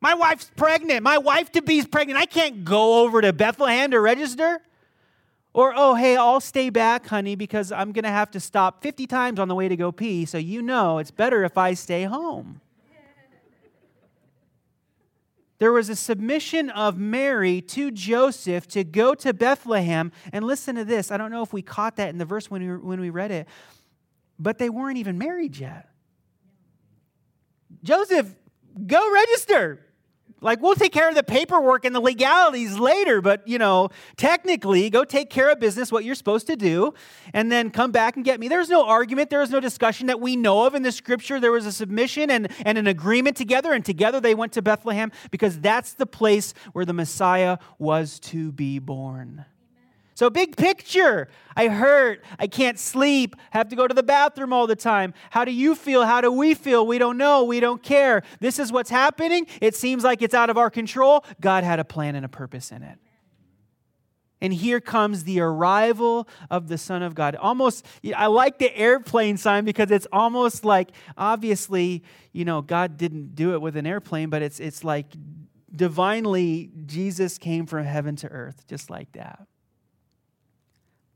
My 0.00 0.14
wife's 0.14 0.50
pregnant. 0.56 1.02
My 1.02 1.18
wife 1.18 1.52
to 1.52 1.60
be 1.60 1.76
is 1.76 1.86
pregnant. 1.86 2.18
I 2.18 2.24
can't 2.24 2.64
go 2.64 3.04
over 3.04 3.20
to 3.20 3.34
Bethlehem 3.34 3.90
to 3.90 4.00
register. 4.00 4.62
Or, 5.58 5.72
oh, 5.74 5.96
hey, 5.96 6.16
I'll 6.16 6.38
stay 6.38 6.70
back, 6.70 7.08
honey, 7.08 7.34
because 7.34 7.72
I'm 7.72 7.90
going 7.90 8.04
to 8.04 8.10
have 8.10 8.30
to 8.30 8.38
stop 8.38 8.80
50 8.80 9.08
times 9.08 9.40
on 9.40 9.48
the 9.48 9.56
way 9.56 9.66
to 9.66 9.74
go 9.74 9.90
pee, 9.90 10.24
so 10.24 10.38
you 10.38 10.62
know 10.62 10.98
it's 10.98 11.10
better 11.10 11.42
if 11.42 11.58
I 11.58 11.74
stay 11.74 12.04
home. 12.04 12.60
There 15.58 15.72
was 15.72 15.88
a 15.88 15.96
submission 15.96 16.70
of 16.70 16.96
Mary 16.96 17.60
to 17.60 17.90
Joseph 17.90 18.68
to 18.68 18.84
go 18.84 19.16
to 19.16 19.34
Bethlehem. 19.34 20.12
And 20.32 20.46
listen 20.46 20.76
to 20.76 20.84
this. 20.84 21.10
I 21.10 21.16
don't 21.16 21.32
know 21.32 21.42
if 21.42 21.52
we 21.52 21.62
caught 21.62 21.96
that 21.96 22.10
in 22.10 22.18
the 22.18 22.24
verse 22.24 22.48
when 22.48 22.62
we, 22.62 22.76
when 22.76 23.00
we 23.00 23.10
read 23.10 23.32
it, 23.32 23.48
but 24.38 24.58
they 24.58 24.70
weren't 24.70 24.98
even 24.98 25.18
married 25.18 25.56
yet. 25.56 25.88
Joseph, 27.82 28.32
go 28.86 29.12
register. 29.12 29.87
Like, 30.40 30.62
we'll 30.62 30.76
take 30.76 30.92
care 30.92 31.08
of 31.08 31.14
the 31.14 31.22
paperwork 31.22 31.84
and 31.84 31.94
the 31.94 32.00
legalities 32.00 32.78
later, 32.78 33.20
but, 33.20 33.46
you 33.46 33.58
know, 33.58 33.88
technically, 34.16 34.88
go 34.88 35.04
take 35.04 35.30
care 35.30 35.50
of 35.50 35.58
business, 35.58 35.90
what 35.90 36.04
you're 36.04 36.14
supposed 36.14 36.46
to 36.46 36.56
do, 36.56 36.94
and 37.34 37.50
then 37.50 37.70
come 37.70 37.90
back 37.90 38.16
and 38.16 38.24
get 38.24 38.38
me. 38.38 38.46
There's 38.46 38.68
no 38.68 38.86
argument, 38.86 39.30
there 39.30 39.40
was 39.40 39.50
no 39.50 39.60
discussion 39.60 40.06
that 40.06 40.20
we 40.20 40.36
know 40.36 40.64
of 40.64 40.74
in 40.74 40.82
the 40.82 40.92
scripture. 40.92 41.40
There 41.40 41.52
was 41.52 41.66
a 41.66 41.72
submission 41.72 42.30
and, 42.30 42.48
and 42.64 42.78
an 42.78 42.86
agreement 42.86 43.36
together, 43.36 43.72
and 43.72 43.84
together 43.84 44.20
they 44.20 44.34
went 44.34 44.52
to 44.52 44.62
Bethlehem 44.62 45.10
because 45.30 45.58
that's 45.58 45.94
the 45.94 46.06
place 46.06 46.54
where 46.72 46.84
the 46.84 46.92
Messiah 46.92 47.58
was 47.78 48.20
to 48.20 48.52
be 48.52 48.78
born. 48.78 49.44
So, 50.18 50.28
big 50.28 50.56
picture. 50.56 51.28
I 51.54 51.68
hurt. 51.68 52.24
I 52.40 52.48
can't 52.48 52.76
sleep. 52.76 53.36
Have 53.52 53.68
to 53.68 53.76
go 53.76 53.86
to 53.86 53.94
the 53.94 54.02
bathroom 54.02 54.52
all 54.52 54.66
the 54.66 54.74
time. 54.74 55.14
How 55.30 55.44
do 55.44 55.52
you 55.52 55.76
feel? 55.76 56.04
How 56.04 56.20
do 56.20 56.32
we 56.32 56.54
feel? 56.54 56.84
We 56.84 56.98
don't 56.98 57.16
know. 57.16 57.44
We 57.44 57.60
don't 57.60 57.80
care. 57.80 58.24
This 58.40 58.58
is 58.58 58.72
what's 58.72 58.90
happening. 58.90 59.46
It 59.60 59.76
seems 59.76 60.02
like 60.02 60.20
it's 60.20 60.34
out 60.34 60.50
of 60.50 60.58
our 60.58 60.70
control. 60.70 61.24
God 61.40 61.62
had 61.62 61.78
a 61.78 61.84
plan 61.84 62.16
and 62.16 62.26
a 62.26 62.28
purpose 62.28 62.72
in 62.72 62.82
it. 62.82 62.98
And 64.40 64.52
here 64.52 64.80
comes 64.80 65.22
the 65.22 65.38
arrival 65.38 66.26
of 66.50 66.66
the 66.66 66.78
Son 66.78 67.04
of 67.04 67.14
God. 67.14 67.36
Almost, 67.36 67.86
I 68.16 68.26
like 68.26 68.58
the 68.58 68.76
airplane 68.76 69.36
sign 69.36 69.64
because 69.64 69.92
it's 69.92 70.08
almost 70.12 70.64
like, 70.64 70.88
obviously, 71.16 72.02
you 72.32 72.44
know, 72.44 72.60
God 72.60 72.96
didn't 72.96 73.36
do 73.36 73.54
it 73.54 73.60
with 73.60 73.76
an 73.76 73.86
airplane, 73.86 74.30
but 74.30 74.42
it's, 74.42 74.58
it's 74.58 74.82
like 74.82 75.14
divinely, 75.72 76.72
Jesus 76.86 77.38
came 77.38 77.66
from 77.66 77.84
heaven 77.84 78.16
to 78.16 78.26
earth, 78.26 78.66
just 78.66 78.90
like 78.90 79.12
that. 79.12 79.46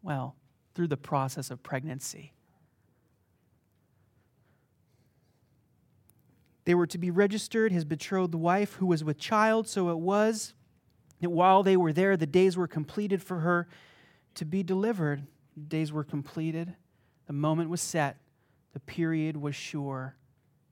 Well, 0.03 0.37
through 0.75 0.89
the 0.89 0.97
process 0.97 1.51
of 1.51 1.63
pregnancy. 1.63 2.33
They 6.65 6.75
were 6.75 6.87
to 6.87 6.99
be 6.99 7.11
registered, 7.11 7.73
his 7.73 7.85
betrothed 7.85 8.35
wife, 8.35 8.75
who 8.75 8.87
was 8.87 9.03
with 9.03 9.19
child. 9.19 9.69
So 9.69 9.89
it 9.91 9.99
was 9.99 10.55
that 11.21 11.31
while 11.31 11.63
they 11.63 11.77
were 11.77 11.93
there, 11.93 12.17
the 12.17 12.27
days 12.27 12.57
were 12.57 12.69
completed 12.69 13.23
for 13.23 13.41
her 13.41 13.69
to 14.35 14.45
be 14.45 14.63
delivered. 14.63 15.27
The 15.57 15.63
days 15.63 15.93
were 15.93 16.05
completed. 16.05 16.75
The 17.27 17.33
moment 17.33 17.69
was 17.69 17.81
set. 17.81 18.19
The 18.73 18.81
period 18.81 19.37
was 19.37 19.55
sure. 19.55 20.17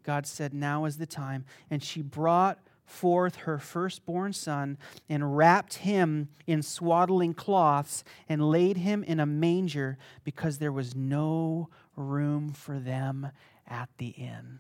God 0.05 0.27
said, 0.27 0.55
Now 0.55 0.85
is 0.85 0.97
the 0.97 1.07
time. 1.07 1.45
And 1.71 1.83
she 1.83 2.03
brought 2.03 2.59
forth 2.91 3.37
her 3.37 3.59
firstborn 3.59 4.33
son 4.33 4.77
and 5.09 5.37
wrapped 5.37 5.75
him 5.75 6.29
in 6.47 6.61
swaddling 6.61 7.33
cloths 7.33 8.03
and 8.29 8.51
laid 8.51 8.77
him 8.77 9.05
in 9.05 9.21
a 9.21 9.27
manger 9.27 9.97
because 10.25 10.59
there 10.59 10.73
was 10.73 10.95
no 10.95 11.69
room 11.95 12.53
for 12.53 12.79
them 12.79 13.31
at 13.67 13.89
the 13.99 14.09
inn. 14.09 14.59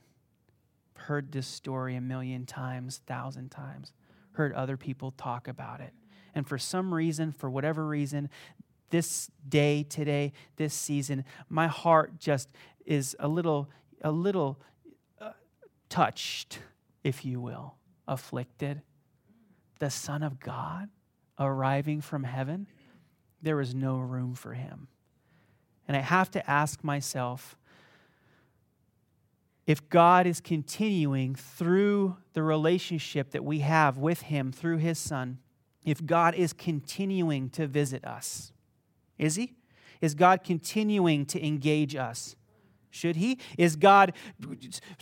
Heard 0.94 1.32
this 1.32 1.46
story 1.46 1.96
a 1.96 2.00
million 2.00 2.46
times, 2.46 3.00
thousand 3.06 3.50
times. 3.50 3.92
Heard 4.32 4.52
other 4.52 4.76
people 4.76 5.10
talk 5.12 5.48
about 5.48 5.80
it. 5.80 5.92
And 6.34 6.46
for 6.46 6.56
some 6.56 6.94
reason, 6.94 7.32
for 7.32 7.50
whatever 7.50 7.86
reason, 7.86 8.30
this 8.90 9.30
day, 9.48 9.82
today, 9.82 10.32
this 10.56 10.72
season, 10.72 11.24
my 11.48 11.66
heart 11.66 12.18
just 12.18 12.48
is 12.86 13.16
a 13.18 13.26
little, 13.26 13.68
a 14.02 14.12
little 14.12 14.60
uh, 15.20 15.32
touched, 15.88 16.60
if 17.02 17.24
you 17.24 17.40
will 17.40 17.74
afflicted, 18.10 18.82
the 19.78 19.88
Son 19.88 20.22
of 20.22 20.38
God 20.38 20.90
arriving 21.38 22.02
from 22.02 22.24
heaven, 22.24 22.66
there 23.40 23.56
was 23.56 23.74
no 23.74 23.98
room 23.98 24.34
for 24.34 24.52
him. 24.52 24.88
And 25.88 25.96
I 25.96 26.00
have 26.00 26.30
to 26.32 26.50
ask 26.50 26.84
myself 26.84 27.56
if 29.66 29.88
God 29.88 30.26
is 30.26 30.40
continuing 30.40 31.34
through 31.34 32.16
the 32.32 32.42
relationship 32.42 33.30
that 33.30 33.44
we 33.44 33.60
have 33.60 33.96
with 33.96 34.22
him 34.22 34.52
through 34.52 34.78
his 34.78 34.98
Son, 34.98 35.38
if 35.84 36.04
God 36.04 36.34
is 36.34 36.52
continuing 36.52 37.48
to 37.50 37.66
visit 37.66 38.04
us, 38.04 38.52
is 39.16 39.36
he? 39.36 39.54
Is 40.00 40.14
God 40.14 40.42
continuing 40.44 41.24
to 41.26 41.46
engage 41.46 41.94
us? 41.94 42.34
Should 42.90 43.16
he? 43.16 43.38
Is 43.56 43.76
God 43.76 44.12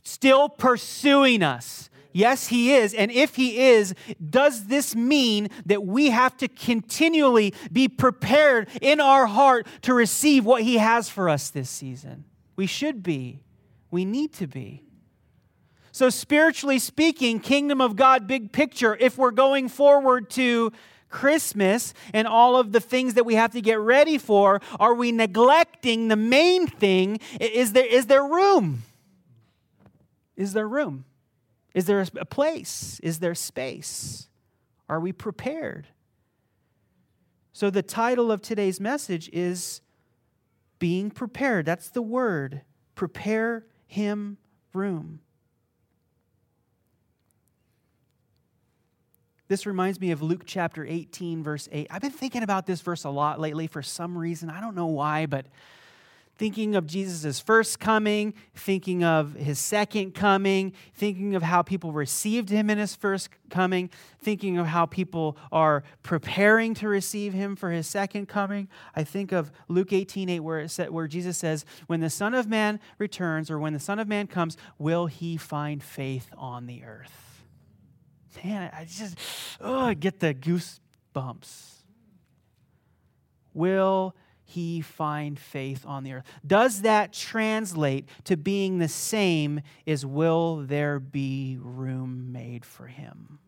still 0.04 0.48
pursuing 0.48 1.42
us? 1.42 1.88
Yes, 2.12 2.48
he 2.48 2.72
is. 2.72 2.94
And 2.94 3.10
if 3.10 3.36
he 3.36 3.58
is, 3.58 3.94
does 4.30 4.66
this 4.66 4.96
mean 4.96 5.48
that 5.66 5.84
we 5.84 6.10
have 6.10 6.36
to 6.38 6.48
continually 6.48 7.54
be 7.70 7.88
prepared 7.88 8.68
in 8.80 9.00
our 9.00 9.26
heart 9.26 9.66
to 9.82 9.94
receive 9.94 10.44
what 10.44 10.62
he 10.62 10.78
has 10.78 11.08
for 11.08 11.28
us 11.28 11.50
this 11.50 11.68
season? 11.68 12.24
We 12.56 12.66
should 12.66 13.02
be. 13.02 13.40
We 13.90 14.04
need 14.04 14.32
to 14.34 14.46
be. 14.46 14.82
So, 15.92 16.10
spiritually 16.10 16.78
speaking, 16.78 17.40
kingdom 17.40 17.80
of 17.80 17.96
God, 17.96 18.26
big 18.26 18.52
picture, 18.52 18.96
if 19.00 19.18
we're 19.18 19.30
going 19.30 19.68
forward 19.68 20.30
to 20.30 20.72
Christmas 21.08 21.94
and 22.12 22.28
all 22.28 22.56
of 22.56 22.72
the 22.72 22.80
things 22.80 23.14
that 23.14 23.24
we 23.24 23.34
have 23.34 23.52
to 23.52 23.60
get 23.60 23.80
ready 23.80 24.18
for, 24.18 24.60
are 24.78 24.94
we 24.94 25.12
neglecting 25.12 26.08
the 26.08 26.16
main 26.16 26.66
thing? 26.66 27.18
Is 27.40 27.72
there, 27.72 27.86
is 27.86 28.06
there 28.06 28.22
room? 28.22 28.82
Is 30.36 30.52
there 30.52 30.68
room? 30.68 31.04
Is 31.74 31.86
there 31.86 32.00
a 32.00 32.24
place? 32.24 33.00
Is 33.02 33.18
there 33.18 33.34
space? 33.34 34.28
Are 34.88 35.00
we 35.00 35.12
prepared? 35.12 35.88
So, 37.52 37.70
the 37.70 37.82
title 37.82 38.30
of 38.30 38.40
today's 38.40 38.80
message 38.80 39.28
is 39.32 39.80
Being 40.78 41.10
Prepared. 41.10 41.66
That's 41.66 41.90
the 41.90 42.02
word. 42.02 42.62
Prepare 42.94 43.66
Him 43.86 44.38
room. 44.72 45.20
This 49.48 49.64
reminds 49.64 49.98
me 49.98 50.10
of 50.10 50.20
Luke 50.20 50.42
chapter 50.44 50.84
18, 50.84 51.42
verse 51.42 51.68
8. 51.72 51.86
I've 51.90 52.02
been 52.02 52.10
thinking 52.10 52.42
about 52.42 52.66
this 52.66 52.82
verse 52.82 53.04
a 53.04 53.10
lot 53.10 53.40
lately 53.40 53.66
for 53.66 53.82
some 53.82 54.16
reason. 54.16 54.50
I 54.50 54.60
don't 54.60 54.74
know 54.74 54.86
why, 54.86 55.24
but 55.24 55.46
thinking 56.38 56.76
of 56.76 56.86
Jesus' 56.86 57.40
first 57.40 57.80
coming, 57.80 58.32
thinking 58.54 59.04
of 59.04 59.34
his 59.34 59.58
second 59.58 60.14
coming, 60.14 60.72
thinking 60.94 61.34
of 61.34 61.42
how 61.42 61.62
people 61.62 61.92
received 61.92 62.48
him 62.48 62.70
in 62.70 62.78
his 62.78 62.94
first 62.94 63.28
coming, 63.50 63.90
thinking 64.20 64.56
of 64.56 64.68
how 64.68 64.86
people 64.86 65.36
are 65.50 65.82
preparing 66.02 66.74
to 66.74 66.88
receive 66.88 67.34
him 67.34 67.56
for 67.56 67.70
his 67.70 67.86
second 67.86 68.28
coming. 68.28 68.68
I 68.94 69.04
think 69.04 69.32
of 69.32 69.50
Luke 69.66 69.92
18 69.92 70.28
8, 70.28 70.40
where, 70.40 70.68
said, 70.68 70.90
where 70.90 71.08
Jesus 71.08 71.36
says, 71.36 71.64
When 71.88 72.00
the 72.00 72.10
Son 72.10 72.32
of 72.34 72.46
Man 72.46 72.78
returns, 72.98 73.50
or 73.50 73.58
when 73.58 73.72
the 73.72 73.80
Son 73.80 73.98
of 73.98 74.06
Man 74.08 74.28
comes, 74.28 74.56
will 74.78 75.06
he 75.06 75.36
find 75.36 75.82
faith 75.82 76.30
on 76.36 76.66
the 76.66 76.84
earth? 76.84 77.28
man, 78.44 78.70
I 78.72 78.84
just 78.84 79.18
oh, 79.60 79.80
I 79.80 79.94
get 79.94 80.20
the 80.20 80.34
goosebumps. 80.34 81.74
Will 83.54 84.14
he 84.48 84.80
find 84.80 85.38
faith 85.38 85.84
on 85.86 86.04
the 86.04 86.14
earth? 86.14 86.24
Does 86.46 86.80
that 86.82 87.12
translate 87.12 88.08
to 88.24 88.34
being 88.36 88.78
the 88.78 88.88
same 88.88 89.60
as 89.86 90.06
will 90.06 90.56
there 90.56 90.98
be 90.98 91.58
room 91.60 92.32
made 92.32 92.64
for 92.64 92.86
him? 92.86 93.40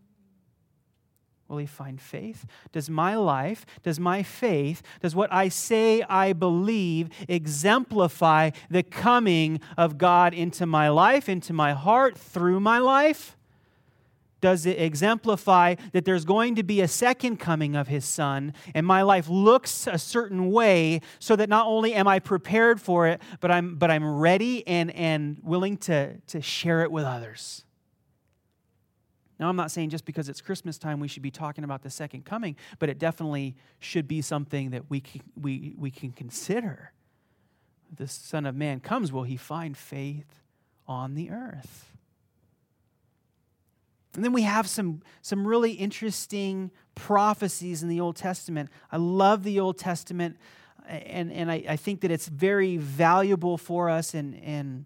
Will 1.49 1.57
he 1.57 1.67
find 1.67 1.99
faith? 1.99 2.45
Does 2.71 2.91
my 2.91 3.17
life, 3.17 3.65
does 3.83 3.99
my 3.99 4.23
faith, 4.23 4.83
does 5.01 5.17
what 5.17 5.33
I 5.33 5.49
say 5.49 6.03
I 6.03 6.35
believe 6.35 7.09
exemplify 7.29 8.51
the 8.69 8.83
coming 8.83 9.61
of 9.79 9.97
God 9.97 10.35
into 10.35 10.67
my 10.67 10.91
life, 10.91 11.31
into 11.31 11.55
my 11.55 11.73
heart, 11.73 12.19
through 12.19 12.61
my 12.61 12.79
life? 12.79 13.39
Does 14.41 14.67
it 14.67 14.81
exemplify 14.81 15.75
that 15.93 16.05
there's 16.05 16.25
going 16.25 16.55
to 16.55 16.63
be 16.63 16.81
a 16.81 16.89
second 16.89 17.37
coming 17.39 17.77
of 17.77 17.89
his 17.89 18.05
son, 18.05 18.55
and 18.75 18.87
my 18.87 19.03
life 19.03 19.29
looks 19.29 19.87
a 19.87 19.99
certain 19.99 20.51
way 20.51 21.01
so 21.19 21.37
that 21.37 21.49
not 21.49 21.67
only 21.67 21.95
am 21.95 22.09
I 22.09 22.19
prepared 22.19 22.81
for 22.81 23.07
it, 23.07 23.21
but 23.41 23.51
I'm, 23.51 23.77
but 23.77 23.91
I'm 23.91 24.19
ready 24.19 24.67
and, 24.67 24.91
and 24.93 25.39
willing 25.43 25.77
to, 25.79 26.17
to 26.19 26.41
share 26.41 26.83
it 26.83 26.91
with 26.91 27.05
others. 27.05 27.65
Now, 29.39 29.49
I'm 29.49 29.57
not 29.57 29.71
saying 29.71 29.89
just 29.89 30.05
because 30.05 30.29
it's 30.29 30.43
Christmas 30.43 30.77
time 30.77 31.01
we 31.01 31.09
should 31.09 31.23
be 31.23 31.31
talking 31.31 31.65
about 31.65 31.83
the 31.83 31.89
second 31.89 32.27
coming, 32.27 32.57
but 32.79 32.91
it 32.91 32.99
definitely 32.99 33.57
should 33.79 34.07
be 34.07 34.21
something 34.21 34.71
that 34.71 34.91
we 34.91 35.01
can, 35.01 35.23
we, 35.41 35.75
we 35.79 35.91
can 35.91 36.13
consider. 36.13 36.93
The 37.97 38.07
Son 38.07 38.45
of 38.45 38.55
Man 38.55 38.81
comes, 38.81 39.13
will 39.13 39.23
he 39.23 39.39
find 39.39 39.77
faith 39.77 40.43
on 40.87 41.15
the 41.15 41.31
earth? 41.31 41.90
And 44.15 44.25
then 44.25 44.33
we 44.33 44.43
have 44.43 44.69
some, 44.69 45.03
some 45.23 45.47
really 45.47 45.73
interesting 45.73 46.71
prophecies 46.95 47.83
in 47.83 47.89
the 47.89 48.01
Old 48.01 48.17
Testament. 48.17 48.71
I 48.91 48.97
love 48.97 49.45
the 49.45 49.61
Old 49.61 49.79
Testament, 49.79 50.37
and, 50.87 51.33
and 51.33 51.51
I, 51.51 51.65
I 51.69 51.77
think 51.77 52.01
that 52.01 52.11
it's 52.11 52.27
very 52.27 52.77
valuable 52.77 53.57
for 53.57 53.89
us 53.89 54.15
and, 54.15 54.35
and 54.43 54.85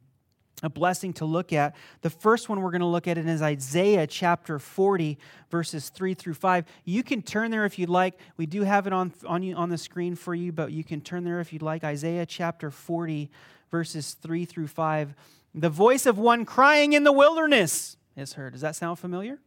a 0.63 0.69
blessing 0.69 1.13
to 1.15 1.25
look 1.25 1.53
at. 1.53 1.75
The 2.03 2.11
first 2.11 2.49
one 2.49 2.61
we're 2.61 2.71
going 2.71 2.81
to 2.81 2.87
look 2.87 3.09
at 3.09 3.19
is 3.19 3.43
Isaiah 3.43 4.07
chapter 4.07 4.59
40, 4.59 5.19
verses 5.51 5.89
3 5.89 6.15
through 6.15 6.35
5. 6.35 6.65
You 6.85 7.03
can 7.03 7.23
turn 7.23 7.51
there 7.51 7.65
if 7.65 7.79
you'd 7.79 7.89
like. 7.89 8.19
We 8.37 8.47
do 8.47 8.63
have 8.63 8.87
it 8.87 8.93
on, 8.93 9.13
on, 9.27 9.43
you, 9.43 9.55
on 9.57 9.69
the 9.69 9.79
screen 9.79 10.17
for 10.17 10.35
you, 10.35 10.53
but 10.53 10.73
you 10.73 10.85
can 10.85 11.01
turn 11.01 11.25
there 11.25 11.41
if 11.41 11.53
you'd 11.53 11.63
like. 11.63 11.85
Isaiah 11.85 12.27
chapter 12.27 12.71
40, 12.71 13.31
verses 13.71 14.15
3 14.15 14.45
through 14.45 14.69
5. 14.69 15.15
The 15.55 15.71
voice 15.71 16.07
of 16.07 16.19
one 16.19 16.45
crying 16.45 16.93
in 16.93 17.05
the 17.05 17.13
wilderness 17.13 17.97
is 18.17 18.35
heard. 18.35 18.53
Does 18.53 18.63
that 18.63 18.77
sound 18.77 18.99
familiar? 18.99 19.39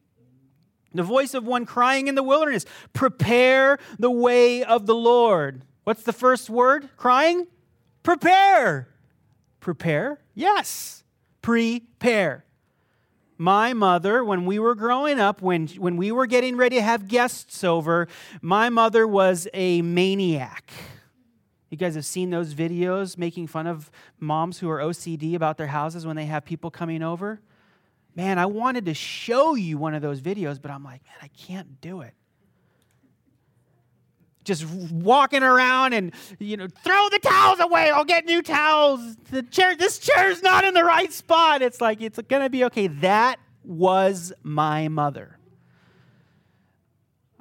The 0.93 1.03
voice 1.03 1.33
of 1.33 1.45
one 1.45 1.65
crying 1.65 2.07
in 2.07 2.15
the 2.15 2.23
wilderness, 2.23 2.65
prepare 2.93 3.77
the 3.99 4.11
way 4.11 4.63
of 4.63 4.85
the 4.85 4.95
Lord. 4.95 5.61
What's 5.83 6.03
the 6.03 6.13
first 6.13 6.49
word? 6.49 6.89
Crying? 6.97 7.47
Prepare. 8.03 8.87
Prepare? 9.59 10.19
Yes. 10.33 11.03
Prepare. 11.41 12.45
My 13.37 13.73
mother, 13.73 14.23
when 14.23 14.45
we 14.45 14.57
were 14.57 14.73
growing 14.73 15.19
up, 15.19 15.41
when, 15.41 15.67
when 15.67 15.97
we 15.97 16.11
were 16.11 16.25
getting 16.25 16.57
ready 16.57 16.77
to 16.77 16.81
have 16.81 17.07
guests 17.07 17.63
over, 17.63 18.07
my 18.41 18.69
mother 18.69 19.05
was 19.07 19.47
a 19.53 19.81
maniac. 19.83 20.71
You 21.69 21.77
guys 21.77 21.95
have 21.95 22.05
seen 22.05 22.29
those 22.29 22.53
videos 22.53 23.17
making 23.17 23.47
fun 23.47 23.67
of 23.67 23.91
moms 24.19 24.59
who 24.59 24.69
are 24.69 24.79
OCD 24.79 25.35
about 25.35 25.57
their 25.57 25.67
houses 25.67 26.05
when 26.05 26.15
they 26.15 26.25
have 26.25 26.45
people 26.45 26.71
coming 26.71 27.03
over? 27.03 27.41
Man, 28.17 28.39
I 28.39 28.47
wanted 28.47 28.85
to 28.85 28.95
show 28.95 29.53
you 29.53 29.77
one 29.77 29.93
of 29.93 30.01
those 30.01 30.21
videos, 30.21 30.59
but 30.59 30.71
I'm 30.71 30.83
like, 30.83 31.03
man, 31.05 31.17
I 31.21 31.27
can't 31.27 31.79
do 31.79 32.01
it. 32.01 32.15
Just 34.43 34.65
walking 34.65 35.43
around 35.43 35.93
and, 35.93 36.11
you 36.39 36.57
know, 36.57 36.67
throw 36.83 37.09
the 37.09 37.19
towels 37.19 37.59
away. 37.59 37.91
I'll 37.91 38.05
get 38.05 38.25
new 38.25 38.41
towels. 38.41 39.17
The 39.29 39.43
chair, 39.43 39.75
this 39.75 39.99
chair's 39.99 40.41
not 40.41 40.63
in 40.63 40.73
the 40.73 40.83
right 40.83 41.13
spot. 41.13 41.61
It's 41.61 41.79
like, 41.79 42.01
it's 42.01 42.17
to 42.41 42.49
be 42.49 42.63
okay. 42.65 42.87
That 42.87 43.39
was 43.63 44.33
my 44.41 44.87
mother. 44.87 45.37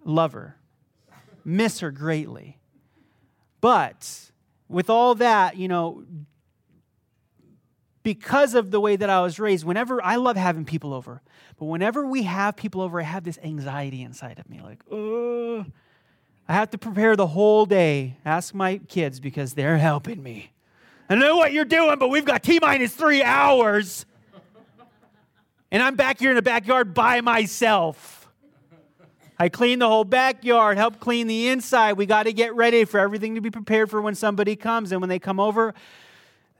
Love 0.04 0.34
her, 0.34 0.56
miss 1.42 1.80
her 1.80 1.90
greatly. 1.90 2.58
But 3.62 4.30
with 4.68 4.90
all 4.90 5.14
that, 5.14 5.56
you 5.56 5.68
know, 5.68 6.04
because 8.06 8.54
of 8.54 8.70
the 8.70 8.78
way 8.78 8.94
that 8.94 9.10
I 9.10 9.20
was 9.20 9.40
raised, 9.40 9.64
whenever 9.64 10.00
I 10.00 10.14
love 10.14 10.36
having 10.36 10.64
people 10.64 10.94
over, 10.94 11.20
but 11.58 11.64
whenever 11.64 12.06
we 12.06 12.22
have 12.22 12.54
people 12.54 12.80
over, 12.80 13.00
I 13.00 13.02
have 13.02 13.24
this 13.24 13.36
anxiety 13.42 14.00
inside 14.02 14.38
of 14.38 14.48
me 14.48 14.60
like, 14.62 14.80
oh, 14.92 15.66
I 16.48 16.52
have 16.52 16.70
to 16.70 16.78
prepare 16.78 17.16
the 17.16 17.26
whole 17.26 17.66
day. 17.66 18.16
Ask 18.24 18.54
my 18.54 18.78
kids 18.78 19.18
because 19.18 19.54
they're 19.54 19.78
helping 19.78 20.22
me. 20.22 20.52
I 21.10 21.16
know 21.16 21.36
what 21.36 21.52
you're 21.52 21.64
doing, 21.64 21.98
but 21.98 22.06
we've 22.06 22.24
got 22.24 22.44
T 22.44 22.60
minus 22.62 22.94
three 22.94 23.24
hours. 23.24 24.06
And 25.72 25.82
I'm 25.82 25.96
back 25.96 26.20
here 26.20 26.30
in 26.30 26.36
the 26.36 26.42
backyard 26.42 26.94
by 26.94 27.20
myself. 27.22 28.30
I 29.36 29.48
clean 29.48 29.80
the 29.80 29.88
whole 29.88 30.04
backyard, 30.04 30.78
help 30.78 31.00
clean 31.00 31.26
the 31.26 31.48
inside. 31.48 31.94
We 31.94 32.06
got 32.06 32.22
to 32.22 32.32
get 32.32 32.54
ready 32.54 32.84
for 32.84 33.00
everything 33.00 33.34
to 33.34 33.40
be 33.40 33.50
prepared 33.50 33.90
for 33.90 34.00
when 34.00 34.14
somebody 34.14 34.54
comes. 34.54 34.92
And 34.92 35.00
when 35.00 35.08
they 35.08 35.18
come 35.18 35.40
over, 35.40 35.74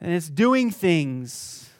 and 0.01 0.13
it's 0.13 0.29
doing 0.29 0.71
things. 0.71 1.71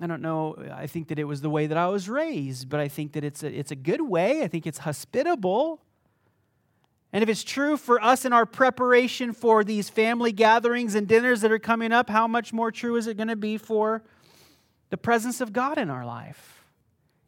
I 0.00 0.06
don't 0.06 0.22
know. 0.22 0.56
I 0.72 0.86
think 0.86 1.08
that 1.08 1.18
it 1.18 1.24
was 1.24 1.40
the 1.40 1.50
way 1.50 1.66
that 1.66 1.76
I 1.76 1.88
was 1.88 2.08
raised, 2.08 2.68
but 2.68 2.78
I 2.78 2.88
think 2.88 3.12
that 3.12 3.24
it's 3.24 3.42
a, 3.42 3.48
it's 3.48 3.70
a 3.70 3.76
good 3.76 4.02
way. 4.02 4.42
I 4.42 4.48
think 4.48 4.66
it's 4.66 4.78
hospitable. 4.78 5.80
And 7.12 7.22
if 7.22 7.28
it's 7.28 7.42
true 7.42 7.76
for 7.76 8.02
us 8.02 8.24
in 8.24 8.32
our 8.32 8.46
preparation 8.46 9.32
for 9.32 9.64
these 9.64 9.88
family 9.88 10.30
gatherings 10.30 10.94
and 10.94 11.08
dinners 11.08 11.40
that 11.40 11.50
are 11.50 11.58
coming 11.58 11.90
up, 11.90 12.10
how 12.10 12.28
much 12.28 12.52
more 12.52 12.70
true 12.70 12.96
is 12.96 13.06
it 13.06 13.16
going 13.16 13.28
to 13.28 13.36
be 13.36 13.56
for 13.56 14.02
the 14.90 14.96
presence 14.96 15.40
of 15.40 15.52
God 15.52 15.78
in 15.78 15.90
our 15.90 16.04
life? 16.04 16.57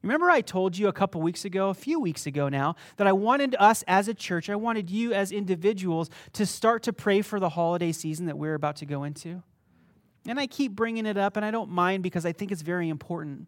Remember, 0.02 0.30
I 0.30 0.40
told 0.40 0.78
you 0.78 0.88
a 0.88 0.92
couple 0.92 1.20
weeks 1.20 1.44
ago, 1.44 1.68
a 1.68 1.74
few 1.74 2.00
weeks 2.00 2.26
ago 2.26 2.48
now, 2.48 2.74
that 2.96 3.06
I 3.06 3.12
wanted 3.12 3.54
us 3.58 3.84
as 3.86 4.08
a 4.08 4.14
church, 4.14 4.48
I 4.48 4.56
wanted 4.56 4.88
you 4.88 5.12
as 5.12 5.30
individuals 5.30 6.08
to 6.32 6.46
start 6.46 6.82
to 6.84 6.92
pray 6.92 7.20
for 7.20 7.38
the 7.38 7.50
holiday 7.50 7.92
season 7.92 8.26
that 8.26 8.38
we're 8.38 8.54
about 8.54 8.76
to 8.76 8.86
go 8.86 9.04
into. 9.04 9.42
And 10.26 10.40
I 10.40 10.46
keep 10.46 10.72
bringing 10.72 11.04
it 11.04 11.18
up, 11.18 11.36
and 11.36 11.44
I 11.44 11.50
don't 11.50 11.70
mind 11.70 12.02
because 12.02 12.24
I 12.24 12.32
think 12.32 12.50
it's 12.50 12.62
very 12.62 12.88
important. 12.88 13.46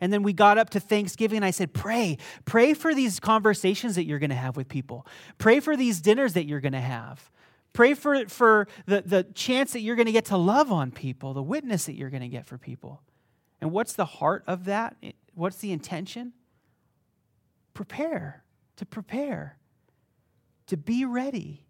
And 0.00 0.12
then 0.12 0.22
we 0.22 0.32
got 0.32 0.58
up 0.58 0.70
to 0.70 0.80
Thanksgiving, 0.80 1.36
and 1.36 1.44
I 1.44 1.50
said, 1.50 1.72
Pray. 1.72 2.18
Pray 2.44 2.74
for 2.74 2.94
these 2.94 3.20
conversations 3.20 3.94
that 3.94 4.04
you're 4.04 4.18
going 4.18 4.30
to 4.30 4.36
have 4.36 4.56
with 4.56 4.68
people. 4.68 5.06
Pray 5.38 5.60
for 5.60 5.76
these 5.76 6.00
dinners 6.00 6.34
that 6.34 6.46
you're 6.46 6.60
going 6.60 6.72
to 6.72 6.80
have. 6.80 7.30
Pray 7.72 7.94
for, 7.94 8.26
for 8.26 8.66
the, 8.86 9.02
the 9.02 9.24
chance 9.34 9.72
that 9.72 9.80
you're 9.80 9.96
going 9.96 10.06
to 10.06 10.12
get 10.12 10.24
to 10.26 10.36
love 10.36 10.72
on 10.72 10.90
people, 10.90 11.34
the 11.34 11.42
witness 11.42 11.84
that 11.84 11.94
you're 11.94 12.10
going 12.10 12.22
to 12.22 12.28
get 12.28 12.46
for 12.46 12.58
people. 12.58 13.02
And 13.60 13.70
what's 13.70 13.92
the 13.92 14.06
heart 14.06 14.42
of 14.46 14.64
that? 14.64 14.96
What's 15.34 15.56
the 15.56 15.72
intention? 15.72 16.32
Prepare, 17.74 18.42
to 18.76 18.86
prepare, 18.86 19.56
to 20.66 20.76
be 20.76 21.04
ready. 21.04 21.64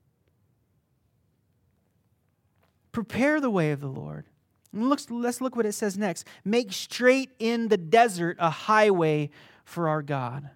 Prepare 2.92 3.40
the 3.40 3.51
way 3.51 3.70
of 3.70 3.81
the 3.81 3.88
Lord. 3.88 4.27
Let's, 4.73 5.11
let's 5.11 5.40
look 5.40 5.57
what 5.57 5.66
it 5.66 5.73
says 5.73 5.99
next. 5.99 6.27
Make 6.44 6.73
straight 6.73 7.31
in 7.38 7.68
the 7.68 7.77
desert 7.77 8.37
a 8.38 8.51
highway 8.51 9.31
for 9.64 9.88
our 9.88 10.03
God. 10.03 10.49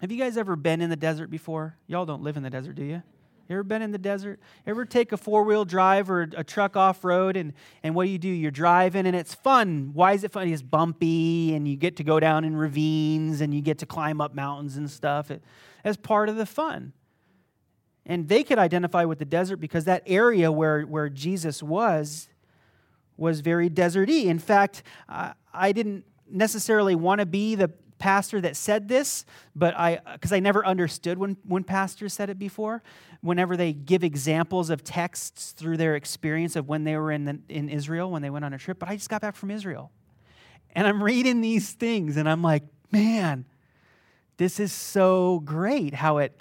Have 0.00 0.10
you 0.10 0.18
guys 0.18 0.36
ever 0.36 0.56
been 0.56 0.80
in 0.80 0.90
the 0.90 0.96
desert 0.96 1.30
before? 1.30 1.76
Y'all 1.86 2.06
don't 2.06 2.22
live 2.22 2.36
in 2.36 2.42
the 2.42 2.50
desert, 2.50 2.74
do 2.74 2.84
you? 2.84 3.02
You 3.48 3.56
ever 3.56 3.62
been 3.62 3.82
in 3.82 3.92
the 3.92 3.98
desert? 3.98 4.40
Ever 4.66 4.86
take 4.86 5.12
a 5.12 5.16
four 5.16 5.44
wheel 5.44 5.64
drive 5.64 6.10
or 6.10 6.22
a 6.34 6.42
truck 6.42 6.76
off 6.76 7.04
road 7.04 7.36
and, 7.36 7.52
and 7.82 7.94
what 7.94 8.04
do 8.04 8.10
you 8.10 8.18
do? 8.18 8.28
You're 8.28 8.50
driving 8.50 9.06
and 9.06 9.14
it's 9.14 9.34
fun. 9.34 9.90
Why 9.92 10.12
is 10.12 10.24
it 10.24 10.32
fun? 10.32 10.48
It's 10.48 10.62
bumpy 10.62 11.54
and 11.54 11.68
you 11.68 11.76
get 11.76 11.96
to 11.96 12.04
go 12.04 12.18
down 12.18 12.44
in 12.44 12.56
ravines 12.56 13.42
and 13.42 13.54
you 13.54 13.60
get 13.60 13.78
to 13.78 13.86
climb 13.86 14.20
up 14.20 14.34
mountains 14.34 14.76
and 14.76 14.90
stuff. 14.90 15.30
It, 15.30 15.42
as 15.84 15.98
part 15.98 16.30
of 16.30 16.36
the 16.36 16.46
fun. 16.46 16.94
And 18.06 18.28
they 18.28 18.42
could 18.42 18.58
identify 18.58 19.04
with 19.04 19.18
the 19.18 19.24
desert 19.24 19.58
because 19.58 19.84
that 19.84 20.02
area 20.06 20.50
where, 20.50 20.82
where 20.82 21.08
Jesus 21.08 21.62
was 21.62 22.28
was 23.16 23.40
very 23.40 23.70
deserty. 23.70 24.24
In 24.24 24.38
fact, 24.38 24.82
uh, 25.08 25.32
I 25.52 25.72
didn't 25.72 26.04
necessarily 26.28 26.94
want 26.94 27.20
to 27.20 27.26
be 27.26 27.54
the 27.54 27.70
pastor 28.04 28.38
that 28.38 28.54
said 28.54 28.86
this, 28.86 29.24
but 29.56 29.74
I 29.78 29.98
because 30.12 30.30
I 30.30 30.38
never 30.38 30.64
understood 30.66 31.16
when 31.16 31.38
when 31.48 31.64
pastors 31.64 32.12
said 32.12 32.28
it 32.28 32.38
before. 32.38 32.82
Whenever 33.22 33.56
they 33.56 33.72
give 33.72 34.04
examples 34.04 34.68
of 34.68 34.84
texts 34.84 35.52
through 35.52 35.78
their 35.78 35.96
experience 35.96 36.54
of 36.54 36.68
when 36.68 36.84
they 36.84 36.96
were 36.98 37.10
in 37.10 37.24
the, 37.24 37.40
in 37.48 37.70
Israel 37.70 38.10
when 38.10 38.20
they 38.20 38.28
went 38.28 38.44
on 38.44 38.52
a 38.52 38.58
trip, 38.58 38.78
but 38.78 38.90
I 38.90 38.96
just 38.96 39.08
got 39.08 39.22
back 39.22 39.36
from 39.36 39.50
Israel, 39.50 39.90
and 40.72 40.86
I'm 40.86 41.02
reading 41.02 41.40
these 41.40 41.72
things, 41.72 42.18
and 42.18 42.28
I'm 42.28 42.42
like, 42.42 42.64
man, 42.90 43.46
this 44.36 44.60
is 44.60 44.70
so 44.70 45.40
great 45.42 45.94
how 45.94 46.18
it 46.18 46.36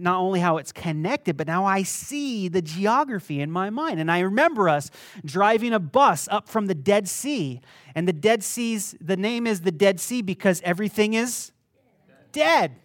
not 0.00 0.18
only 0.18 0.40
how 0.40 0.56
it's 0.58 0.72
connected, 0.72 1.36
but 1.36 1.46
now 1.46 1.64
I 1.64 1.82
see 1.82 2.48
the 2.48 2.62
geography 2.62 3.40
in 3.40 3.50
my 3.50 3.70
mind. 3.70 4.00
And 4.00 4.10
I 4.10 4.20
remember 4.20 4.68
us 4.68 4.90
driving 5.24 5.72
a 5.72 5.78
bus 5.78 6.28
up 6.30 6.48
from 6.48 6.66
the 6.66 6.74
Dead 6.74 7.08
Sea. 7.08 7.60
And 7.94 8.08
the 8.08 8.12
Dead 8.12 8.42
Sea's, 8.42 8.94
the 9.00 9.16
name 9.16 9.46
is 9.46 9.60
the 9.60 9.72
Dead 9.72 10.00
Sea 10.00 10.22
because 10.22 10.60
everything 10.64 11.14
is 11.14 11.52
dead. 12.32 12.76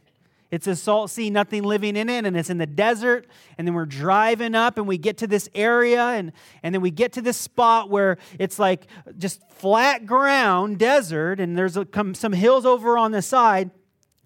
It's 0.52 0.65
a 0.65 0.76
salt 0.76 1.12
sea, 1.12 1.30
nothing 1.30 1.62
living 1.62 1.96
in 1.96 2.10
it, 2.10 2.26
and 2.26 2.36
it's 2.36 2.50
in 2.50 2.58
the 2.58 2.65
desert. 2.65 3.28
And 3.58 3.68
then 3.68 3.76
we're 3.76 3.86
driving 3.86 4.56
up 4.56 4.78
and 4.78 4.88
we 4.88 4.98
get 4.98 5.18
to 5.20 5.28
this 5.28 5.48
area, 5.54 6.02
and, 6.02 6.32
and 6.63 6.74
then 6.74 6.82
we 6.82 6.89
get 6.89 7.13
to 7.13 7.22
this 7.22 7.38
spot 7.38 7.89
where 7.89 8.18
it's 8.39 8.58
like 8.58 8.88
just 9.18 9.48
flat 9.52 10.08
ground, 10.08 10.80
desert, 10.80 11.39
and 11.39 11.56
there's 11.56 11.78
a, 11.78 11.86
some 12.13 12.34
hills 12.34 12.65
over 12.65 12.98
on 12.98 13.12
the 13.12 13.22
side. 13.22 13.70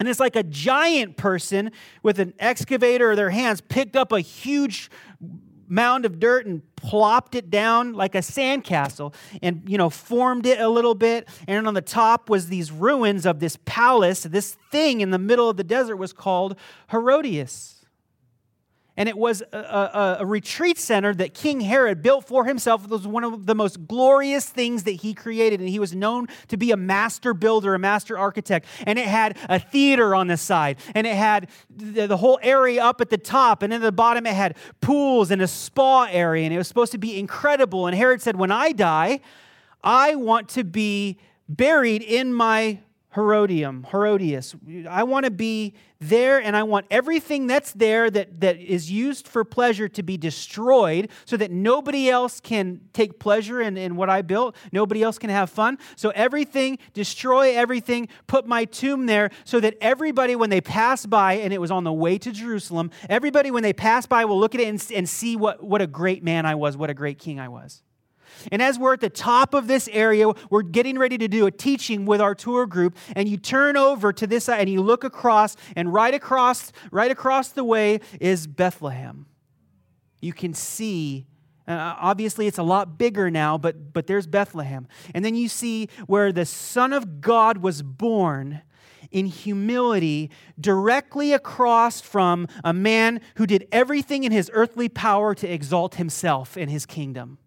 And 0.04 0.10
it's 0.10 0.20
like 0.20 0.36
a 0.36 0.44
giant 0.44 1.16
person 1.16 1.72
with 2.02 2.20
an 2.20 2.34
excavator 2.38 3.12
or 3.12 3.16
their 3.16 3.30
hands 3.30 3.62
picked 3.62 3.96
up 3.96 4.12
a 4.12 4.20
huge 4.20 4.92
mound 5.70 6.04
of 6.04 6.20
dirt 6.20 6.46
and 6.46 6.62
plopped 6.76 7.36
it 7.36 7.50
down 7.50 7.94
like 7.94 8.13
a 8.13 8.18
sandcastle 8.18 9.13
and 9.42 9.63
you 9.66 9.78
know 9.78 9.89
formed 9.89 10.46
it 10.46 10.60
a 10.60 10.68
little 10.68 10.94
bit. 10.94 11.30
And 11.48 11.66
on 11.70 11.74
the 11.74 11.82
top 11.82 12.30
was 12.30 12.48
these 12.48 12.70
ruins 12.70 13.26
of 13.26 13.39
this 13.39 13.58
palace. 13.63 14.24
This 14.24 14.58
thing 14.74 15.00
in 15.00 15.12
the 15.12 15.18
middle 15.18 15.50
of 15.50 15.56
the 15.56 15.63
desert 15.63 15.96
was 15.96 16.12
called 16.12 16.58
herodias 16.89 17.83
and 18.96 19.10
it 19.10 19.18
was 19.18 19.42
a, 19.52 19.58
a, 19.58 20.18
a, 20.20 20.26
retreat 20.26 20.78
center 20.78 21.16
that 21.16 21.34
King 21.34 21.62
Herod 21.62 22.04
built 22.04 22.26
for 22.26 22.46
himself. 22.46 22.84
It 22.84 22.92
was 22.92 23.08
one 23.08 23.24
of 23.24 23.48
the 23.48 23.56
most 23.56 23.88
glorious 23.88 24.48
things 24.48 24.84
that 24.84 24.92
he 24.92 25.16
created. 25.16 25.60
And 25.60 25.68
he 25.68 25.80
was 25.80 25.96
known 25.96 26.28
to 26.50 26.58
be 26.58 26.72
a 26.72 26.78
master 26.78 27.34
builder, 27.34 27.74
a 27.74 27.80
master 27.80 28.18
architect. 28.18 28.68
And 28.86 29.00
it 29.00 29.08
had 29.08 29.38
a 29.50 29.58
theater 29.60 30.14
on 30.14 30.28
the 30.28 30.38
side, 30.38 30.78
and 30.94 31.08
it 31.08 31.16
had 31.16 31.50
the, 31.76 32.18
whole 32.18 32.40
area 32.44 32.84
up 32.84 33.02
at 33.02 33.10
the 33.10 33.18
top. 33.18 33.64
And 33.64 33.74
in 33.74 33.82
the 33.82 33.92
bottom, 33.92 34.28
it 34.28 34.36
had 34.36 34.56
pools 34.80 35.32
and 35.32 35.42
a 35.42 35.48
spa 35.48 36.04
area. 36.04 36.46
And 36.46 36.54
it 36.54 36.58
was 36.58 36.68
supposed 36.68 36.92
to 36.92 37.00
be 37.00 37.18
incredible. 37.18 37.88
And 37.88 37.98
Herod 37.98 38.22
said, 38.22 38.36
When 38.36 38.52
I 38.52 38.72
die, 38.72 39.22
I 39.84 40.14
want 40.14 40.50
to 40.50 40.64
be 40.64 41.18
buried 41.50 42.04
in 42.04 42.34
my 42.34 42.80
Herodium, 43.13 43.86
Herodias. 43.91 44.56
I 44.89 45.04
want 45.04 45.26
to 45.26 45.32
be 45.32 45.76
there 45.99 46.41
and 46.41 46.56
I 46.56 46.63
want 46.63 46.88
everything 46.89 47.45
that's 47.45 47.71
there 47.71 48.10
that, 48.10 48.41
that 48.41 48.58
is 48.58 48.89
used 48.89 49.28
for 49.28 49.43
pleasure 49.43 49.88
to 49.89 50.02
be 50.02 50.17
destroyed 50.17 51.10
so 51.26 51.38
that 51.38 51.52
nobody 51.52 52.10
else 52.10 52.39
can 52.39 52.82
take 52.91 53.19
pleasure 53.19 53.62
in, 53.62 53.78
in 53.78 53.95
what 53.95 54.10
I 54.10 54.23
built. 54.23 54.56
Nobody 54.71 55.04
else 55.04 55.19
can 55.19 55.30
have 55.30 55.52
fun. 55.52 55.78
So 55.95 56.10
everything, 56.15 56.80
destroy 56.93 57.56
everything, 57.56 58.08
put 58.26 58.47
my 58.47 58.65
tomb 58.65 59.06
there 59.06 59.30
so 59.45 59.60
that 59.60 59.76
everybody, 59.80 60.36
when 60.36 60.49
they 60.49 60.62
pass 60.62 61.06
by, 61.06 61.34
and 61.34 61.54
it 61.54 61.62
was 61.62 61.69
on 61.69 61.84
the 61.84 61.93
way 61.93 62.17
to 62.17 62.32
Jerusalem, 62.32 62.89
everybody, 63.10 63.52
when 63.52 63.63
they 63.63 63.73
pass 63.73 64.08
by, 64.08 64.26
will 64.26 64.39
look 64.39 64.56
at 64.56 64.62
it 64.62 64.67
and, 64.67 64.86
and 64.93 65.08
see 65.08 65.36
what, 65.36 65.63
what 65.63 65.82
a 65.82 65.88
great 65.88 66.23
man 66.23 66.47
I 66.47 66.56
was, 66.56 66.76
what 66.76 66.89
a 66.89 66.95
great 66.95 67.19
king 67.19 67.39
I 67.39 67.47
was. 67.47 67.84
And 68.52 68.62
as 68.62 68.78
we're 68.78 68.94
at 68.94 69.02
the 69.02 69.10
top 69.10 69.54
of 69.54 69.68
this 69.68 69.90
area, 69.92 70.32
we're 70.50 70.64
getting 70.64 70.98
ready 70.98 71.18
to 71.18 71.28
do 71.28 71.46
a 71.46 71.52
teaching 71.52 72.06
with 72.06 72.22
our 72.22 72.36
tour 72.36 72.66
group, 72.66 72.98
and 73.16 73.28
you 73.28 73.38
turn 73.38 73.78
over 73.78 74.14
to 74.14 74.28
this 74.28 74.46
side 74.46 74.62
and 74.62 74.70
you 74.70 74.82
look 74.82 75.04
across, 75.04 75.56
and 75.76 75.94
right 75.94 76.14
across, 76.14 76.72
right 76.92 77.12
across 77.12 77.50
the 77.50 77.64
way 77.64 78.00
is 78.20 78.48
Bethlehem. 78.48 79.26
You 80.22 80.34
can 80.34 80.54
see 80.54 81.26
uh, 81.66 81.96
obviously, 81.98 82.48
it's 82.48 82.58
a 82.58 82.64
lot 82.64 82.98
bigger 82.98 83.32
now, 83.32 83.58
but, 83.58 83.94
but 83.94 84.08
there's 84.08 84.28
Bethlehem. 84.28 84.88
And 85.14 85.24
then 85.24 85.36
you 85.36 85.48
see 85.48 85.88
where 86.08 86.34
the 86.34 86.46
Son 86.46 86.92
of 86.92 87.22
God 87.22 87.60
was 87.60 87.82
born 87.82 88.62
in 89.12 89.28
humility 89.28 90.30
directly 90.60 91.32
across 91.32 92.02
from 92.02 92.48
a 92.64 92.74
man 92.74 93.22
who 93.36 93.46
did 93.46 93.68
everything 93.72 94.24
in 94.24 94.32
his 94.32 94.50
earthly 94.54 94.90
power 94.90 95.34
to 95.36 95.48
exalt 95.48 95.96
himself 95.96 96.58
in 96.58 96.68
his 96.68 96.86
kingdom. 96.86 97.38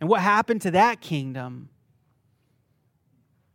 And 0.00 0.08
what 0.08 0.20
happened 0.20 0.62
to 0.62 0.70
that 0.72 1.00
kingdom? 1.00 1.70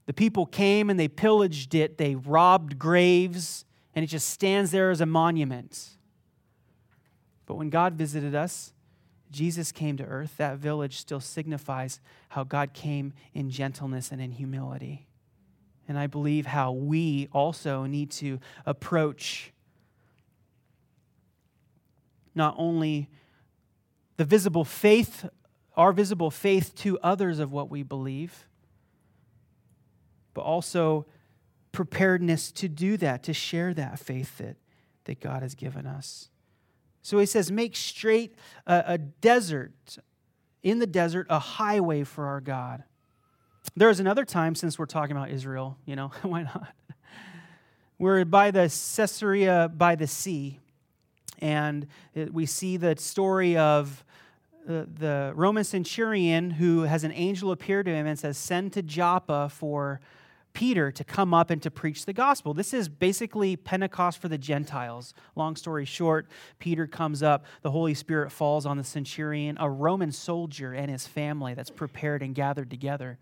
The 0.05 0.13
people 0.13 0.45
came 0.45 0.89
and 0.89 0.99
they 0.99 1.07
pillaged 1.07 1.75
it, 1.75 1.97
they 1.97 2.15
robbed 2.15 2.79
graves, 2.79 3.65
and 3.95 4.03
it 4.03 4.07
just 4.07 4.29
stands 4.29 4.71
there 4.71 4.89
as 4.91 5.01
a 5.01 5.05
monument. 5.05 5.89
But 7.45 7.55
when 7.55 7.69
God 7.69 7.93
visited 7.93 8.33
us, 8.33 8.73
Jesus 9.31 9.71
came 9.71 9.97
to 9.97 10.03
earth. 10.03 10.35
That 10.37 10.57
village 10.57 10.97
still 10.97 11.19
signifies 11.19 11.99
how 12.29 12.43
God 12.43 12.73
came 12.73 13.13
in 13.33 13.49
gentleness 13.49 14.11
and 14.11 14.21
in 14.21 14.31
humility. 14.31 15.07
And 15.87 15.97
I 15.97 16.07
believe 16.07 16.45
how 16.45 16.71
we 16.71 17.27
also 17.31 17.85
need 17.85 18.11
to 18.11 18.39
approach 18.65 19.51
not 22.33 22.55
only 22.57 23.09
the 24.17 24.25
visible 24.25 24.63
faith 24.63 25.25
our 25.75 25.93
visible 25.93 26.31
faith 26.31 26.75
to 26.75 26.99
others 26.99 27.39
of 27.39 27.51
what 27.51 27.69
we 27.69 27.83
believe, 27.83 28.47
but 30.33 30.41
also 30.41 31.05
preparedness 31.71 32.51
to 32.51 32.67
do 32.67 32.97
that, 32.97 33.23
to 33.23 33.33
share 33.33 33.73
that 33.73 33.99
faith 33.99 34.37
that, 34.37 34.57
that 35.05 35.19
God 35.19 35.41
has 35.41 35.55
given 35.55 35.85
us. 35.85 36.29
So 37.01 37.17
he 37.17 37.25
says, 37.25 37.51
make 37.51 37.75
straight 37.75 38.35
a, 38.67 38.83
a 38.87 38.97
desert. 38.97 39.97
in 40.61 40.79
the 40.79 40.87
desert 40.87 41.27
a 41.29 41.39
highway 41.39 42.03
for 42.03 42.25
our 42.25 42.41
God. 42.41 42.83
There 43.75 43.89
is 43.89 43.99
another 43.99 44.25
time, 44.25 44.55
since 44.55 44.77
we're 44.77 44.85
talking 44.85 45.15
about 45.15 45.29
Israel, 45.29 45.77
you 45.85 45.95
know, 45.95 46.11
why 46.21 46.43
not? 46.43 46.73
We're 47.97 48.25
by 48.25 48.51
the 48.51 48.61
Caesarea 48.61 49.71
by 49.75 49.95
the 49.95 50.07
sea, 50.07 50.59
and 51.37 51.87
it, 52.15 52.33
we 52.33 52.47
see 52.47 52.77
the 52.77 52.95
story 52.97 53.57
of 53.57 54.03
the 54.65 55.33
Roman 55.35 55.63
centurion 55.63 56.51
who 56.51 56.81
has 56.81 57.03
an 57.03 57.11
angel 57.11 57.51
appear 57.51 57.83
to 57.83 57.91
him 57.91 58.05
and 58.05 58.17
says, 58.17 58.37
Send 58.37 58.73
to 58.73 58.81
Joppa 58.81 59.49
for 59.49 59.99
Peter 60.53 60.91
to 60.91 61.03
come 61.03 61.33
up 61.33 61.49
and 61.49 61.61
to 61.61 61.71
preach 61.71 62.05
the 62.05 62.13
gospel. 62.13 62.53
This 62.53 62.73
is 62.73 62.89
basically 62.89 63.55
Pentecost 63.55 64.19
for 64.19 64.27
the 64.27 64.37
Gentiles. 64.37 65.13
Long 65.35 65.55
story 65.55 65.85
short, 65.85 66.27
Peter 66.59 66.87
comes 66.87 67.23
up, 67.23 67.45
the 67.61 67.71
Holy 67.71 67.93
Spirit 67.93 68.31
falls 68.31 68.65
on 68.65 68.77
the 68.77 68.83
centurion, 68.83 69.57
a 69.59 69.69
Roman 69.69 70.11
soldier 70.11 70.73
and 70.73 70.91
his 70.91 71.07
family 71.07 71.53
that's 71.53 71.69
prepared 71.69 72.21
and 72.21 72.35
gathered 72.35 72.69
together. 72.69 73.17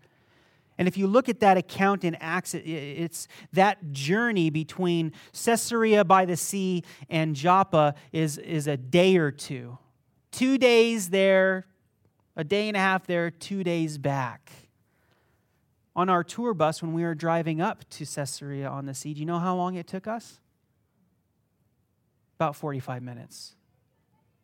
And 0.78 0.88
if 0.88 0.96
you 0.96 1.06
look 1.06 1.28
at 1.28 1.40
that 1.40 1.58
account 1.58 2.04
in 2.04 2.14
Acts, 2.16 2.54
it's 2.54 3.28
that 3.52 3.92
journey 3.92 4.48
between 4.48 5.12
Caesarea 5.32 6.04
by 6.04 6.24
the 6.24 6.36
sea 6.36 6.84
and 7.10 7.36
Joppa 7.36 7.94
is, 8.12 8.38
is 8.38 8.66
a 8.66 8.78
day 8.78 9.18
or 9.18 9.30
two. 9.30 9.78
Two 10.30 10.58
days 10.58 11.10
there, 11.10 11.66
a 12.36 12.44
day 12.44 12.68
and 12.68 12.76
a 12.76 12.80
half 12.80 13.06
there, 13.06 13.30
two 13.30 13.64
days 13.64 13.98
back. 13.98 14.52
On 15.96 16.08
our 16.08 16.22
tour 16.22 16.54
bus, 16.54 16.82
when 16.82 16.92
we 16.92 17.02
were 17.02 17.14
driving 17.14 17.60
up 17.60 17.88
to 17.90 18.06
Caesarea 18.06 18.68
on 18.68 18.86
the 18.86 18.94
sea, 18.94 19.12
do 19.12 19.20
you 19.20 19.26
know 19.26 19.38
how 19.38 19.56
long 19.56 19.74
it 19.74 19.86
took 19.86 20.06
us? 20.06 20.38
About 22.38 22.56
45 22.56 23.02
minutes. 23.02 23.54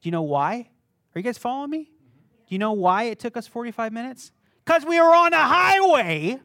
Do 0.02 0.08
you 0.08 0.12
know 0.12 0.22
why? 0.22 0.68
Are 1.14 1.18
you 1.18 1.22
guys 1.22 1.38
following 1.38 1.70
me? 1.70 1.84
Do 1.84 2.54
you 2.54 2.58
know 2.58 2.72
why 2.72 3.04
it 3.04 3.18
took 3.18 3.36
us 3.36 3.46
45 3.46 3.92
minutes? 3.92 4.32
Because 4.64 4.84
we 4.84 5.00
were 5.00 5.14
on 5.14 5.32
a 5.32 5.42
highway 5.42 6.40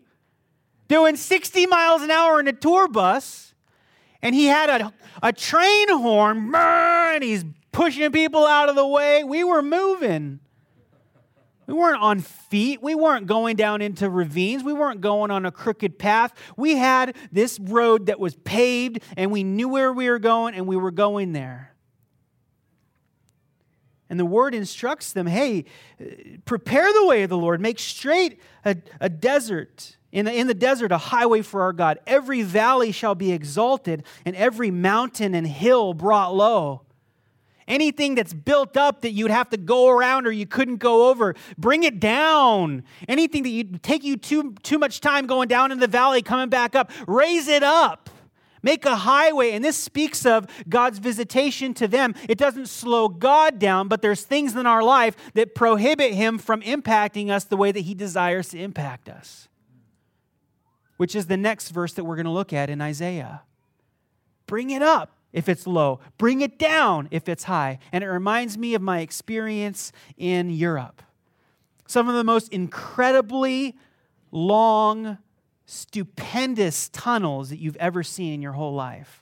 doing 0.87 1.15
60 1.15 1.65
miles 1.67 2.01
an 2.01 2.11
hour 2.11 2.39
in 2.39 2.47
a 2.47 2.53
tour 2.53 2.87
bus, 2.87 3.53
and 4.21 4.35
he 4.35 4.45
had 4.45 4.69
a, 4.69 4.93
a 5.23 5.33
train 5.33 5.89
horn, 5.89 6.53
and 6.53 7.23
he's 7.23 7.43
pushing 7.71 8.11
people 8.11 8.45
out 8.45 8.69
of 8.69 8.75
the 8.75 8.85
way. 8.85 9.23
We 9.23 9.43
were 9.43 9.61
moving. 9.61 10.39
We 11.67 11.73
weren't 11.73 12.01
on 12.01 12.19
feet. 12.19 12.81
We 12.81 12.95
weren't 12.95 13.27
going 13.27 13.55
down 13.55 13.81
into 13.81 14.09
ravines. 14.09 14.63
We 14.63 14.73
weren't 14.73 14.99
going 14.99 15.31
on 15.31 15.45
a 15.45 15.51
crooked 15.51 15.97
path. 15.97 16.33
We 16.57 16.75
had 16.75 17.15
this 17.31 17.59
road 17.59 18.07
that 18.07 18.19
was 18.19 18.35
paved, 18.35 19.01
and 19.15 19.31
we 19.31 19.43
knew 19.43 19.69
where 19.69 19.93
we 19.93 20.09
were 20.09 20.19
going, 20.19 20.53
and 20.53 20.67
we 20.67 20.75
were 20.75 20.91
going 20.91 21.31
there. 21.31 21.73
And 24.09 24.19
the 24.19 24.25
word 24.25 24.53
instructs 24.53 25.13
them 25.13 25.27
hey, 25.27 25.63
uh, 26.01 26.03
prepare 26.43 26.91
the 26.91 27.05
way 27.05 27.23
of 27.23 27.29
the 27.29 27.37
Lord, 27.37 27.61
make 27.61 27.79
straight 27.79 28.41
a, 28.65 28.75
a 28.99 29.07
desert. 29.07 29.95
In 30.11 30.25
the, 30.25 30.33
in 30.33 30.47
the 30.47 30.53
desert, 30.53 30.91
a 30.91 30.97
highway 30.97 31.41
for 31.41 31.61
our 31.61 31.71
God. 31.71 31.99
Every 32.05 32.41
valley 32.41 32.91
shall 32.91 33.15
be 33.15 33.31
exalted, 33.31 34.03
and 34.25 34.35
every 34.35 34.69
mountain 34.69 35.33
and 35.33 35.47
hill 35.47 35.93
brought 35.93 36.35
low. 36.35 36.81
Anything 37.71 38.15
that's 38.15 38.33
built 38.33 38.75
up 38.75 38.99
that 38.99 39.11
you'd 39.11 39.31
have 39.31 39.49
to 39.51 39.57
go 39.57 39.87
around 39.87 40.27
or 40.27 40.31
you 40.31 40.45
couldn't 40.45 40.77
go 40.77 41.09
over, 41.09 41.35
bring 41.57 41.83
it 41.83 42.01
down. 42.01 42.83
Anything 43.07 43.43
that 43.43 43.49
you'd 43.49 43.81
take 43.81 44.03
you 44.03 44.17
too, 44.17 44.55
too 44.61 44.77
much 44.77 44.99
time 44.99 45.25
going 45.25 45.47
down 45.47 45.71
in 45.71 45.79
the 45.79 45.87
valley, 45.87 46.21
coming 46.21 46.49
back 46.49 46.75
up, 46.75 46.91
raise 47.07 47.47
it 47.47 47.63
up. 47.63 48.09
Make 48.61 48.85
a 48.85 48.97
highway. 48.97 49.51
And 49.51 49.63
this 49.63 49.77
speaks 49.77 50.25
of 50.25 50.47
God's 50.67 50.99
visitation 50.99 51.73
to 51.75 51.87
them. 51.87 52.13
It 52.27 52.37
doesn't 52.37 52.67
slow 52.67 53.07
God 53.07 53.57
down, 53.57 53.87
but 53.87 54.01
there's 54.01 54.23
things 54.23 54.53
in 54.53 54.65
our 54.65 54.83
life 54.83 55.15
that 55.33 55.55
prohibit 55.55 56.13
Him 56.13 56.39
from 56.39 56.61
impacting 56.63 57.29
us 57.29 57.45
the 57.45 57.55
way 57.55 57.71
that 57.71 57.79
He 57.79 57.93
desires 57.93 58.49
to 58.49 58.59
impact 58.59 59.07
us, 59.07 59.47
which 60.97 61.15
is 61.15 61.27
the 61.27 61.37
next 61.37 61.69
verse 61.69 61.93
that 61.93 62.03
we're 62.03 62.17
going 62.17 62.25
to 62.25 62.31
look 62.31 62.51
at 62.51 62.69
in 62.69 62.81
Isaiah. 62.81 63.43
Bring 64.45 64.71
it 64.71 64.81
up 64.81 65.20
if 65.33 65.47
it's 65.47 65.65
low, 65.65 65.99
bring 66.17 66.41
it 66.41 66.59
down 66.59 67.07
if 67.11 67.29
it's 67.29 67.45
high. 67.45 67.79
And 67.91 68.03
it 68.03 68.07
reminds 68.07 68.57
me 68.57 68.73
of 68.73 68.81
my 68.81 68.99
experience 68.99 69.91
in 70.17 70.49
Europe. 70.49 71.01
Some 71.87 72.07
of 72.07 72.15
the 72.15 72.23
most 72.23 72.51
incredibly 72.53 73.77
long, 74.31 75.17
stupendous 75.65 76.89
tunnels 76.89 77.49
that 77.49 77.59
you've 77.59 77.77
ever 77.77 78.03
seen 78.03 78.33
in 78.33 78.41
your 78.41 78.53
whole 78.53 78.73
life. 78.73 79.21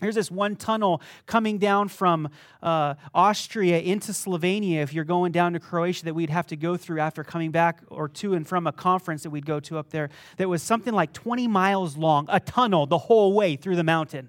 There's 0.00 0.14
this 0.14 0.30
one 0.30 0.56
tunnel 0.56 1.00
coming 1.24 1.56
down 1.56 1.88
from 1.88 2.28
uh, 2.62 2.96
Austria 3.14 3.80
into 3.80 4.12
Slovenia 4.12 4.82
if 4.82 4.92
you're 4.92 5.04
going 5.04 5.32
down 5.32 5.54
to 5.54 5.60
Croatia 5.60 6.04
that 6.04 6.14
we'd 6.14 6.28
have 6.28 6.46
to 6.48 6.56
go 6.56 6.76
through 6.76 7.00
after 7.00 7.24
coming 7.24 7.50
back 7.50 7.80
or 7.88 8.06
to 8.08 8.34
and 8.34 8.46
from 8.46 8.66
a 8.66 8.72
conference 8.72 9.22
that 9.22 9.30
we'd 9.30 9.46
go 9.46 9.58
to 9.60 9.78
up 9.78 9.88
there 9.90 10.10
that 10.36 10.50
was 10.50 10.62
something 10.62 10.92
like 10.92 11.14
20 11.14 11.48
miles 11.48 11.96
long, 11.96 12.26
a 12.28 12.40
tunnel 12.40 12.84
the 12.84 12.98
whole 12.98 13.32
way 13.32 13.56
through 13.56 13.76
the 13.76 13.84
mountain. 13.84 14.28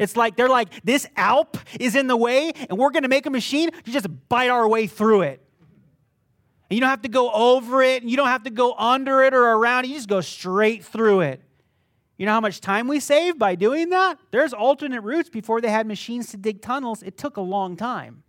It's 0.00 0.16
like 0.16 0.34
they're 0.34 0.48
like, 0.48 0.82
this 0.82 1.06
Alp 1.14 1.58
is 1.78 1.94
in 1.94 2.06
the 2.06 2.16
way, 2.16 2.52
and 2.70 2.78
we're 2.78 2.90
going 2.90 3.02
to 3.02 3.08
make 3.08 3.26
a 3.26 3.30
machine 3.30 3.70
to 3.70 3.92
just 3.92 4.06
bite 4.30 4.48
our 4.48 4.66
way 4.66 4.86
through 4.86 5.22
it. 5.22 5.44
And 6.70 6.76
you 6.76 6.80
don't 6.80 6.88
have 6.88 7.02
to 7.02 7.08
go 7.08 7.30
over 7.30 7.82
it, 7.82 8.00
and 8.00 8.10
you 8.10 8.16
don't 8.16 8.28
have 8.28 8.44
to 8.44 8.50
go 8.50 8.72
under 8.72 9.22
it 9.22 9.34
or 9.34 9.42
around 9.42 9.84
it. 9.84 9.88
You 9.88 9.96
just 9.96 10.08
go 10.08 10.22
straight 10.22 10.84
through 10.84 11.20
it. 11.20 11.42
You 12.16 12.24
know 12.24 12.32
how 12.32 12.40
much 12.40 12.62
time 12.62 12.88
we 12.88 12.98
save 12.98 13.38
by 13.38 13.54
doing 13.54 13.90
that? 13.90 14.18
There's 14.30 14.54
alternate 14.54 15.02
routes 15.02 15.28
before 15.28 15.60
they 15.60 15.70
had 15.70 15.86
machines 15.86 16.30
to 16.30 16.38
dig 16.38 16.62
tunnels. 16.62 17.02
It 17.02 17.18
took 17.18 17.36
a 17.36 17.42
long 17.42 17.76
time. 17.76 18.22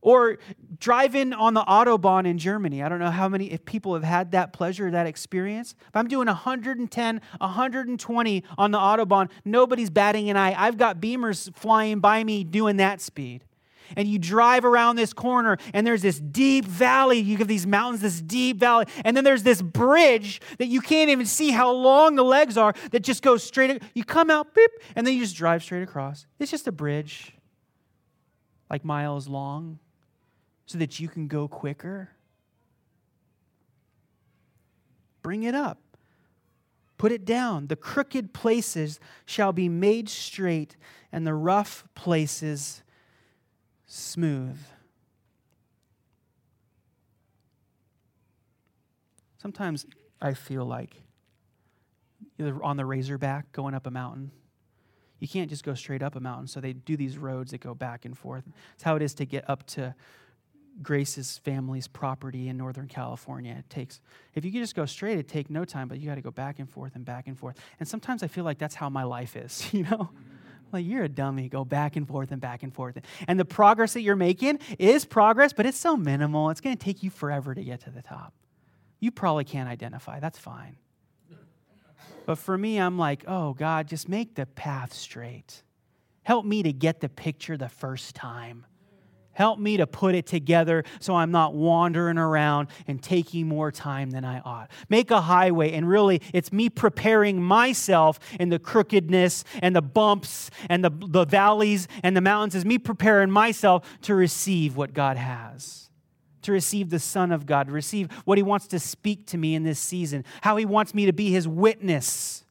Or 0.00 0.38
driving 0.78 1.32
on 1.32 1.54
the 1.54 1.62
Autobahn 1.62 2.26
in 2.26 2.38
Germany. 2.38 2.82
I 2.82 2.88
don't 2.88 3.00
know 3.00 3.10
how 3.10 3.28
many 3.28 3.50
if 3.50 3.64
people 3.64 3.94
have 3.94 4.04
had 4.04 4.30
that 4.30 4.52
pleasure, 4.52 4.90
that 4.90 5.06
experience. 5.06 5.74
If 5.88 5.96
I'm 5.96 6.06
doing 6.06 6.26
110, 6.26 7.20
120 7.38 8.44
on 8.56 8.70
the 8.70 8.78
Autobahn, 8.78 9.28
nobody's 9.44 9.90
batting 9.90 10.30
an 10.30 10.36
eye. 10.36 10.54
I've 10.56 10.76
got 10.76 11.00
beamers 11.00 11.52
flying 11.54 11.98
by 11.98 12.22
me 12.22 12.44
doing 12.44 12.76
that 12.76 13.00
speed. 13.00 13.44
And 13.96 14.06
you 14.06 14.18
drive 14.18 14.66
around 14.66 14.96
this 14.96 15.14
corner, 15.14 15.56
and 15.72 15.86
there's 15.86 16.02
this 16.02 16.20
deep 16.20 16.66
valley. 16.66 17.18
You 17.18 17.38
have 17.38 17.48
these 17.48 17.66
mountains, 17.66 18.02
this 18.02 18.20
deep 18.20 18.58
valley. 18.58 18.84
And 19.02 19.16
then 19.16 19.24
there's 19.24 19.42
this 19.42 19.62
bridge 19.62 20.42
that 20.58 20.66
you 20.66 20.82
can't 20.82 21.10
even 21.10 21.24
see 21.24 21.50
how 21.50 21.72
long 21.72 22.14
the 22.14 22.22
legs 22.22 22.58
are 22.58 22.74
that 22.90 23.00
just 23.00 23.22
goes 23.22 23.42
straight. 23.42 23.82
You 23.94 24.04
come 24.04 24.30
out, 24.30 24.54
beep, 24.54 24.70
and 24.94 25.06
then 25.06 25.14
you 25.14 25.20
just 25.20 25.36
drive 25.36 25.62
straight 25.62 25.82
across. 25.82 26.26
It's 26.38 26.50
just 26.50 26.68
a 26.68 26.72
bridge, 26.72 27.32
like 28.70 28.84
miles 28.84 29.26
long 29.26 29.78
so 30.68 30.76
that 30.76 31.00
you 31.00 31.08
can 31.08 31.28
go 31.28 31.48
quicker? 31.48 32.10
Bring 35.22 35.42
it 35.42 35.54
up. 35.54 35.78
Put 36.98 37.10
it 37.10 37.24
down. 37.24 37.68
The 37.68 37.76
crooked 37.76 38.34
places 38.34 39.00
shall 39.24 39.52
be 39.52 39.68
made 39.68 40.10
straight, 40.10 40.76
and 41.10 41.26
the 41.26 41.32
rough 41.32 41.84
places 41.94 42.82
smooth. 43.86 44.58
Sometimes 49.40 49.86
I 50.20 50.34
feel 50.34 50.66
like 50.66 51.02
you're 52.36 52.62
on 52.62 52.76
the 52.76 52.84
razorback 52.84 53.52
going 53.52 53.74
up 53.74 53.86
a 53.86 53.90
mountain. 53.90 54.32
You 55.18 55.28
can't 55.28 55.48
just 55.48 55.64
go 55.64 55.74
straight 55.74 56.02
up 56.02 56.14
a 56.14 56.20
mountain, 56.20 56.46
so 56.46 56.60
they 56.60 56.74
do 56.74 56.96
these 56.96 57.16
roads 57.16 57.52
that 57.52 57.60
go 57.60 57.74
back 57.74 58.04
and 58.04 58.18
forth. 58.18 58.44
It's 58.74 58.82
how 58.82 58.96
it 58.96 59.02
is 59.02 59.14
to 59.14 59.24
get 59.24 59.48
up 59.48 59.66
to 59.68 59.94
Grace's 60.82 61.38
family's 61.38 61.88
property 61.88 62.48
in 62.48 62.56
Northern 62.56 62.88
California. 62.88 63.56
It 63.58 63.70
takes, 63.70 64.00
if 64.34 64.44
you 64.44 64.52
could 64.52 64.60
just 64.60 64.74
go 64.74 64.86
straight, 64.86 65.14
it'd 65.14 65.28
take 65.28 65.50
no 65.50 65.64
time, 65.64 65.88
but 65.88 65.98
you 65.98 66.08
got 66.08 66.16
to 66.16 66.20
go 66.20 66.30
back 66.30 66.58
and 66.58 66.68
forth 66.68 66.94
and 66.94 67.04
back 67.04 67.26
and 67.26 67.38
forth. 67.38 67.56
And 67.80 67.88
sometimes 67.88 68.22
I 68.22 68.28
feel 68.28 68.44
like 68.44 68.58
that's 68.58 68.74
how 68.74 68.88
my 68.88 69.04
life 69.04 69.36
is, 69.36 69.68
you 69.72 69.84
know? 69.84 69.90
Mm-hmm. 69.90 70.34
Like, 70.70 70.86
you're 70.86 71.04
a 71.04 71.08
dummy. 71.08 71.48
Go 71.48 71.64
back 71.64 71.96
and 71.96 72.06
forth 72.06 72.30
and 72.30 72.40
back 72.40 72.62
and 72.62 72.74
forth. 72.74 72.98
And 73.26 73.40
the 73.40 73.44
progress 73.44 73.94
that 73.94 74.02
you're 74.02 74.16
making 74.16 74.58
is 74.78 75.06
progress, 75.06 75.54
but 75.54 75.64
it's 75.64 75.78
so 75.78 75.96
minimal. 75.96 76.50
It's 76.50 76.60
going 76.60 76.76
to 76.76 76.84
take 76.84 77.02
you 77.02 77.08
forever 77.08 77.54
to 77.54 77.64
get 77.64 77.80
to 77.84 77.90
the 77.90 78.02
top. 78.02 78.34
You 79.00 79.10
probably 79.10 79.44
can't 79.44 79.68
identify. 79.68 80.20
That's 80.20 80.38
fine. 80.38 80.76
But 82.26 82.36
for 82.36 82.58
me, 82.58 82.78
I'm 82.78 82.98
like, 82.98 83.24
oh, 83.26 83.54
God, 83.54 83.88
just 83.88 84.06
make 84.06 84.34
the 84.34 84.44
path 84.44 84.92
straight. 84.92 85.62
Help 86.22 86.44
me 86.44 86.62
to 86.62 86.74
get 86.74 87.00
the 87.00 87.08
picture 87.08 87.56
the 87.56 87.70
first 87.70 88.14
time. 88.14 88.66
Help 89.38 89.60
me 89.60 89.76
to 89.76 89.86
put 89.86 90.16
it 90.16 90.26
together 90.26 90.82
so 90.98 91.14
I'm 91.14 91.30
not 91.30 91.54
wandering 91.54 92.18
around 92.18 92.66
and 92.88 93.00
taking 93.00 93.46
more 93.46 93.70
time 93.70 94.10
than 94.10 94.24
I 94.24 94.40
ought. 94.40 94.68
Make 94.88 95.12
a 95.12 95.20
highway, 95.20 95.74
and 95.74 95.88
really, 95.88 96.20
it's 96.34 96.52
me 96.52 96.68
preparing 96.68 97.40
myself 97.40 98.18
in 98.40 98.48
the 98.48 98.58
crookedness 98.58 99.44
and 99.62 99.76
the 99.76 99.80
bumps 99.80 100.50
and 100.68 100.84
the, 100.84 100.90
the 100.90 101.24
valleys 101.24 101.86
and 102.02 102.16
the 102.16 102.20
mountains, 102.20 102.56
is 102.56 102.64
me 102.64 102.78
preparing 102.78 103.30
myself 103.30 103.88
to 104.02 104.16
receive 104.16 104.76
what 104.76 104.92
God 104.92 105.16
has. 105.16 105.88
To 106.42 106.50
receive 106.50 106.90
the 106.90 106.98
Son 106.98 107.30
of 107.30 107.46
God, 107.46 107.70
receive 107.70 108.10
what 108.24 108.38
He 108.38 108.42
wants 108.42 108.66
to 108.66 108.80
speak 108.80 109.24
to 109.26 109.38
me 109.38 109.54
in 109.54 109.62
this 109.62 109.78
season, 109.78 110.24
how 110.40 110.56
He 110.56 110.64
wants 110.64 110.94
me 110.94 111.06
to 111.06 111.12
be 111.12 111.30
His 111.30 111.46
witness 111.46 112.42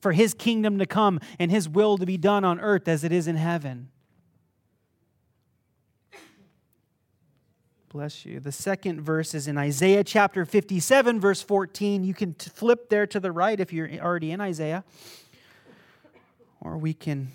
for 0.00 0.12
His 0.12 0.32
kingdom 0.32 0.78
to 0.78 0.86
come 0.86 1.20
and 1.38 1.50
His 1.50 1.68
will 1.68 1.98
to 1.98 2.06
be 2.06 2.16
done 2.16 2.44
on 2.44 2.60
earth 2.60 2.88
as 2.88 3.04
it 3.04 3.12
is 3.12 3.28
in 3.28 3.36
heaven. 3.36 3.90
Bless 7.94 8.26
you. 8.26 8.40
The 8.40 8.50
second 8.50 9.02
verse 9.02 9.34
is 9.34 9.46
in 9.46 9.56
Isaiah 9.56 10.02
chapter 10.02 10.44
57, 10.44 11.20
verse 11.20 11.42
14. 11.42 12.02
You 12.02 12.12
can 12.12 12.34
flip 12.34 12.88
there 12.88 13.06
to 13.06 13.20
the 13.20 13.30
right 13.30 13.60
if 13.60 13.72
you're 13.72 13.88
already 14.00 14.32
in 14.32 14.40
Isaiah, 14.40 14.82
or 16.60 16.76
we 16.76 16.92
can 16.92 17.28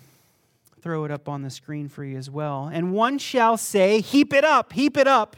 throw 0.82 1.06
it 1.06 1.10
up 1.10 1.30
on 1.30 1.40
the 1.40 1.48
screen 1.48 1.88
for 1.88 2.04
you 2.04 2.18
as 2.18 2.28
well. 2.28 2.68
And 2.70 2.92
one 2.92 3.16
shall 3.16 3.56
say, 3.56 4.02
Heap 4.02 4.34
it 4.34 4.44
up, 4.44 4.74
heap 4.74 4.98
it 4.98 5.06
up, 5.06 5.34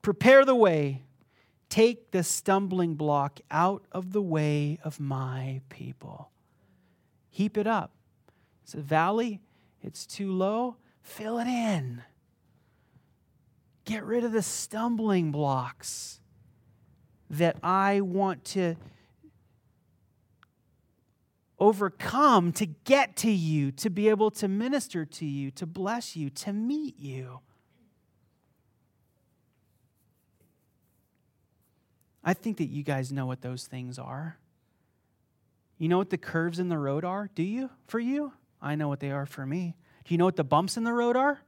prepare 0.00 0.46
the 0.46 0.54
way, 0.54 1.02
take 1.68 2.12
the 2.12 2.22
stumbling 2.22 2.94
block 2.94 3.40
out 3.50 3.84
of 3.92 4.14
the 4.14 4.22
way 4.22 4.78
of 4.82 4.98
my 4.98 5.60
people. 5.68 6.30
Heap 7.28 7.58
it 7.58 7.66
up. 7.66 7.92
It's 8.62 8.72
a 8.72 8.80
valley, 8.80 9.42
it's 9.82 10.06
too 10.06 10.32
low, 10.32 10.76
fill 11.02 11.38
it 11.38 11.48
in. 11.48 12.02
Get 13.88 14.04
rid 14.04 14.22
of 14.22 14.32
the 14.32 14.42
stumbling 14.42 15.32
blocks 15.32 16.20
that 17.30 17.56
I 17.62 18.02
want 18.02 18.44
to 18.44 18.74
overcome 21.58 22.52
to 22.52 22.66
get 22.66 23.16
to 23.16 23.30
you, 23.30 23.72
to 23.72 23.88
be 23.88 24.10
able 24.10 24.30
to 24.32 24.46
minister 24.46 25.06
to 25.06 25.24
you, 25.24 25.50
to 25.52 25.64
bless 25.64 26.16
you, 26.16 26.28
to 26.28 26.52
meet 26.52 26.98
you. 26.98 27.40
I 32.22 32.34
think 32.34 32.58
that 32.58 32.68
you 32.68 32.82
guys 32.82 33.10
know 33.10 33.24
what 33.24 33.40
those 33.40 33.66
things 33.66 33.98
are. 33.98 34.36
You 35.78 35.88
know 35.88 35.96
what 35.96 36.10
the 36.10 36.18
curves 36.18 36.58
in 36.58 36.68
the 36.68 36.76
road 36.76 37.06
are? 37.06 37.30
Do 37.34 37.42
you? 37.42 37.70
For 37.86 37.98
you? 37.98 38.34
I 38.60 38.74
know 38.74 38.88
what 38.88 39.00
they 39.00 39.12
are 39.12 39.24
for 39.24 39.46
me. 39.46 39.76
Do 40.04 40.12
you 40.12 40.18
know 40.18 40.26
what 40.26 40.36
the 40.36 40.44
bumps 40.44 40.76
in 40.76 40.84
the 40.84 40.92
road 40.92 41.16
are? 41.16 41.40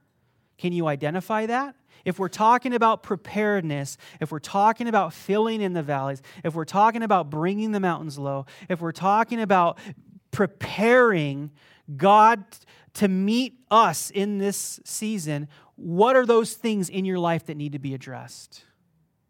Can 0.61 0.73
you 0.73 0.85
identify 0.85 1.47
that? 1.47 1.73
If 2.05 2.19
we're 2.19 2.29
talking 2.29 2.75
about 2.75 3.01
preparedness, 3.01 3.97
if 4.19 4.31
we're 4.31 4.37
talking 4.37 4.87
about 4.87 5.11
filling 5.11 5.59
in 5.59 5.73
the 5.73 5.81
valleys, 5.81 6.21
if 6.43 6.53
we're 6.53 6.65
talking 6.65 7.01
about 7.01 7.31
bringing 7.31 7.71
the 7.71 7.79
mountains 7.79 8.19
low, 8.19 8.45
if 8.69 8.79
we're 8.79 8.91
talking 8.91 9.41
about 9.41 9.79
preparing 10.29 11.49
God 11.97 12.43
to 12.93 13.07
meet 13.07 13.55
us 13.71 14.11
in 14.11 14.37
this 14.37 14.79
season, 14.85 15.47
what 15.77 16.15
are 16.15 16.27
those 16.27 16.53
things 16.53 16.89
in 16.89 17.05
your 17.05 17.17
life 17.17 17.47
that 17.47 17.57
need 17.57 17.71
to 17.71 17.79
be 17.79 17.95
addressed? 17.95 18.63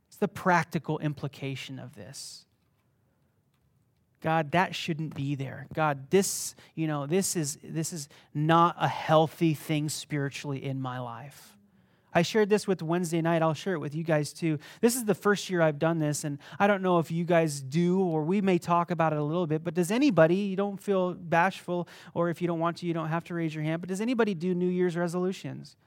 It's 0.10 0.18
the 0.18 0.28
practical 0.28 1.00
implication 1.00 1.80
of 1.80 1.96
this. 1.96 2.46
God, 4.22 4.52
that 4.52 4.76
shouldn't 4.76 5.16
be 5.16 5.36
there. 5.36 5.68
God, 5.74 6.10
this, 6.12 6.56
you 6.76 6.88
know, 6.88 7.08
this 7.08 7.36
is 7.36 7.58
this 7.64 7.92
is 7.92 8.08
not 8.34 8.76
a 8.80 8.88
healthy 8.88 9.54
thing 9.54 9.90
spiritually 9.90 10.64
in 10.64 10.80
my 10.80 11.00
life. 11.00 11.58
I 12.14 12.24
shared 12.24 12.50
this 12.50 12.68
with 12.68 12.82
Wednesday 12.82 13.22
night. 13.22 13.42
I'll 13.42 13.54
share 13.54 13.74
it 13.74 13.80
with 13.80 13.96
you 13.96 14.04
guys 14.04 14.34
too. 14.34 14.60
This 14.82 14.96
is 14.96 15.06
the 15.06 15.16
first 15.16 15.50
year 15.50 15.62
I've 15.62 15.80
done 15.80 16.00
this, 16.00 16.24
and 16.24 16.40
I 16.60 16.68
don't 16.68 16.82
know 16.82 17.00
if 17.00 17.10
you 17.10 17.24
guys 17.24 17.62
do, 17.62 18.00
or 18.02 18.24
we 18.24 18.42
may 18.42 18.58
talk 18.58 18.92
about 18.92 19.14
it 19.14 19.20
a 19.20 19.24
little 19.24 19.48
bit, 19.48 19.64
but 19.64 19.74
does 19.74 19.92
anybody, 19.92 20.36
you 20.36 20.58
don't 20.58 20.82
feel 20.82 21.14
bashful, 21.14 21.88
or 22.14 22.30
if 22.30 22.42
you 22.42 22.48
don't 22.48 22.60
want 22.60 22.78
to, 22.78 22.86
you 22.86 22.94
don't 22.94 23.08
have 23.08 23.24
to 23.26 23.34
raise 23.34 23.56
your 23.56 23.64
hand, 23.64 23.82
but 23.82 23.88
does 23.88 24.02
anybody 24.02 24.34
do 24.34 24.54
New 24.54 24.68
Year's 24.68 24.98
resolutions? 24.98 25.78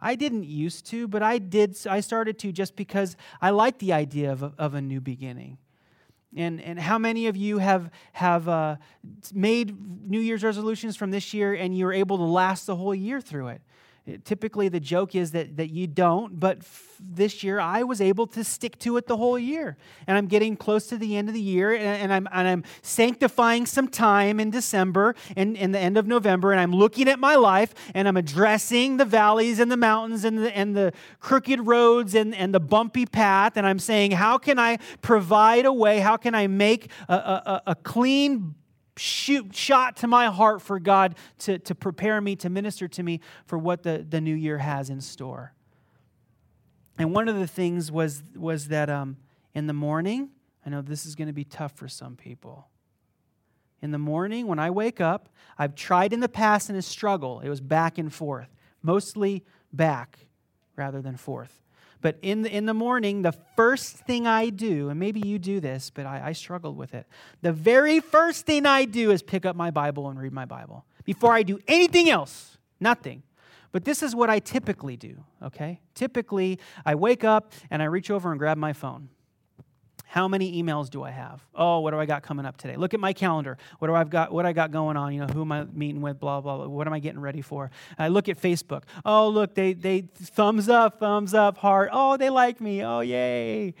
I 0.00 0.16
didn't 0.16 0.44
used 0.44 0.86
to, 0.86 1.06
but 1.08 1.22
I 1.22 1.38
did. 1.38 1.78
I 1.86 2.00
started 2.00 2.38
to 2.40 2.52
just 2.52 2.76
because 2.76 3.16
I 3.40 3.50
like 3.50 3.78
the 3.78 3.92
idea 3.92 4.32
of 4.32 4.42
a, 4.42 4.52
of 4.58 4.74
a 4.74 4.82
new 4.82 5.00
beginning. 5.00 5.56
And, 6.36 6.60
and 6.60 6.78
how 6.78 6.98
many 6.98 7.26
of 7.26 7.36
you 7.36 7.58
have, 7.58 7.90
have 8.12 8.48
uh, 8.48 8.76
made 9.32 9.76
New 10.08 10.20
Year's 10.20 10.42
resolutions 10.42 10.96
from 10.96 11.10
this 11.10 11.32
year 11.32 11.54
and 11.54 11.76
you're 11.76 11.92
able 11.92 12.16
to 12.18 12.24
last 12.24 12.66
the 12.66 12.76
whole 12.76 12.94
year 12.94 13.20
through 13.20 13.48
it? 13.48 13.62
Typically, 14.24 14.68
the 14.68 14.80
joke 14.80 15.14
is 15.14 15.30
that, 15.30 15.56
that 15.56 15.70
you 15.70 15.86
don't, 15.86 16.38
but 16.38 16.58
f- 16.58 16.96
this 17.00 17.42
year 17.42 17.58
I 17.58 17.84
was 17.84 18.02
able 18.02 18.26
to 18.28 18.44
stick 18.44 18.78
to 18.80 18.98
it 18.98 19.06
the 19.06 19.16
whole 19.16 19.38
year. 19.38 19.78
And 20.06 20.18
I'm 20.18 20.26
getting 20.26 20.58
close 20.58 20.88
to 20.88 20.98
the 20.98 21.16
end 21.16 21.28
of 21.28 21.34
the 21.34 21.40
year, 21.40 21.72
and, 21.72 21.82
and 21.82 22.12
I'm, 22.12 22.28
and 22.30 22.46
I'm 22.46 22.64
sanctifying 22.82 23.64
some 23.64 23.88
time 23.88 24.40
in 24.40 24.50
December 24.50 25.14
and, 25.38 25.56
in 25.56 25.72
the 25.72 25.78
end 25.78 25.96
of 25.96 26.06
November, 26.06 26.52
and 26.52 26.60
I'm 26.60 26.72
looking 26.72 27.08
at 27.08 27.18
my 27.18 27.34
life, 27.36 27.72
and 27.94 28.06
I'm 28.06 28.18
addressing 28.18 28.98
the 28.98 29.06
valleys 29.06 29.58
and 29.58 29.72
the 29.72 29.76
mountains 29.78 30.24
and 30.24 30.36
the, 30.36 30.54
and 30.54 30.76
the 30.76 30.92
crooked 31.18 31.66
roads 31.66 32.14
and, 32.14 32.34
and 32.34 32.52
the 32.52 32.60
bumpy 32.60 33.06
path, 33.06 33.56
and 33.56 33.66
I'm 33.66 33.78
saying, 33.78 34.10
how 34.10 34.36
can 34.36 34.58
I 34.58 34.80
provide 35.00 35.64
a 35.64 35.72
way? 35.72 36.00
How 36.00 36.18
can 36.18 36.34
I 36.34 36.46
make 36.46 36.90
a, 37.08 37.14
a, 37.14 37.62
a 37.68 37.74
clean 37.74 38.54
shoot, 38.96 39.54
shot 39.54 39.96
to 39.96 40.06
my 40.06 40.26
heart 40.26 40.62
for 40.62 40.78
God 40.78 41.16
to, 41.40 41.58
to 41.60 41.74
prepare 41.74 42.20
me, 42.20 42.36
to 42.36 42.48
minister 42.48 42.88
to 42.88 43.02
me 43.02 43.20
for 43.46 43.58
what 43.58 43.82
the, 43.82 44.06
the 44.08 44.20
new 44.20 44.34
year 44.34 44.58
has 44.58 44.90
in 44.90 45.00
store. 45.00 45.52
And 46.98 47.12
one 47.12 47.28
of 47.28 47.36
the 47.36 47.46
things 47.46 47.90
was, 47.90 48.22
was 48.36 48.68
that 48.68 48.88
um, 48.88 49.16
in 49.54 49.66
the 49.66 49.72
morning, 49.72 50.30
I 50.64 50.70
know 50.70 50.80
this 50.80 51.06
is 51.06 51.14
going 51.14 51.26
to 51.28 51.34
be 51.34 51.44
tough 51.44 51.72
for 51.72 51.88
some 51.88 52.16
people. 52.16 52.68
In 53.82 53.90
the 53.90 53.98
morning, 53.98 54.46
when 54.46 54.58
I 54.58 54.70
wake 54.70 55.00
up, 55.00 55.28
I've 55.58 55.74
tried 55.74 56.12
in 56.12 56.20
the 56.20 56.28
past 56.28 56.70
in 56.70 56.76
a 56.76 56.82
struggle. 56.82 57.40
It 57.40 57.48
was 57.48 57.60
back 57.60 57.98
and 57.98 58.12
forth, 58.12 58.48
mostly 58.82 59.44
back 59.72 60.28
rather 60.76 61.02
than 61.02 61.16
forth. 61.16 61.63
But 62.04 62.18
in 62.20 62.42
the, 62.42 62.54
in 62.54 62.66
the 62.66 62.74
morning, 62.74 63.22
the 63.22 63.32
first 63.56 63.96
thing 63.96 64.26
I 64.26 64.50
do, 64.50 64.90
and 64.90 65.00
maybe 65.00 65.26
you 65.26 65.38
do 65.38 65.58
this, 65.58 65.88
but 65.88 66.04
I, 66.04 66.20
I 66.22 66.32
struggled 66.32 66.76
with 66.76 66.92
it. 66.92 67.06
The 67.40 67.50
very 67.50 67.98
first 67.98 68.44
thing 68.44 68.66
I 68.66 68.84
do 68.84 69.10
is 69.10 69.22
pick 69.22 69.46
up 69.46 69.56
my 69.56 69.70
Bible 69.70 70.10
and 70.10 70.20
read 70.20 70.34
my 70.34 70.44
Bible 70.44 70.84
before 71.04 71.32
I 71.32 71.42
do 71.42 71.60
anything 71.66 72.10
else. 72.10 72.58
Nothing. 72.78 73.22
But 73.72 73.86
this 73.86 74.02
is 74.02 74.14
what 74.14 74.28
I 74.28 74.38
typically 74.38 74.98
do, 74.98 75.24
okay? 75.42 75.80
Typically, 75.94 76.58
I 76.84 76.94
wake 76.94 77.24
up 77.24 77.54
and 77.70 77.80
I 77.80 77.86
reach 77.86 78.10
over 78.10 78.32
and 78.32 78.38
grab 78.38 78.58
my 78.58 78.74
phone. 78.74 79.08
How 80.06 80.28
many 80.28 80.62
emails 80.62 80.90
do 80.90 81.02
I 81.02 81.10
have? 81.10 81.44
Oh, 81.54 81.80
what 81.80 81.90
do 81.90 81.98
I 81.98 82.06
got 82.06 82.22
coming 82.22 82.46
up 82.46 82.56
today? 82.56 82.76
Look 82.76 82.94
at 82.94 83.00
my 83.00 83.12
calendar. 83.12 83.58
What 83.78 83.88
do 83.88 83.94
I've 83.94 84.10
got? 84.10 84.32
What 84.32 84.46
I 84.46 84.52
got 84.52 84.70
going 84.70 84.96
on? 84.96 85.12
You 85.12 85.20
know, 85.20 85.26
who 85.26 85.40
am 85.40 85.50
I 85.50 85.64
meeting 85.64 86.02
with? 86.02 86.20
Blah 86.20 86.40
blah. 86.40 86.58
blah. 86.58 86.68
What 86.68 86.86
am 86.86 86.92
I 86.92 87.00
getting 87.00 87.20
ready 87.20 87.40
for? 87.40 87.70
I 87.98 88.08
look 88.08 88.28
at 88.28 88.40
Facebook. 88.40 88.82
Oh, 89.04 89.28
look, 89.28 89.54
they 89.54 89.72
they 89.72 90.02
thumbs 90.02 90.68
up, 90.68 91.00
thumbs 91.00 91.34
up, 91.34 91.58
heart. 91.58 91.90
Oh, 91.92 92.16
they 92.16 92.30
like 92.30 92.60
me. 92.60 92.84
Oh, 92.84 93.00
yay. 93.00 93.74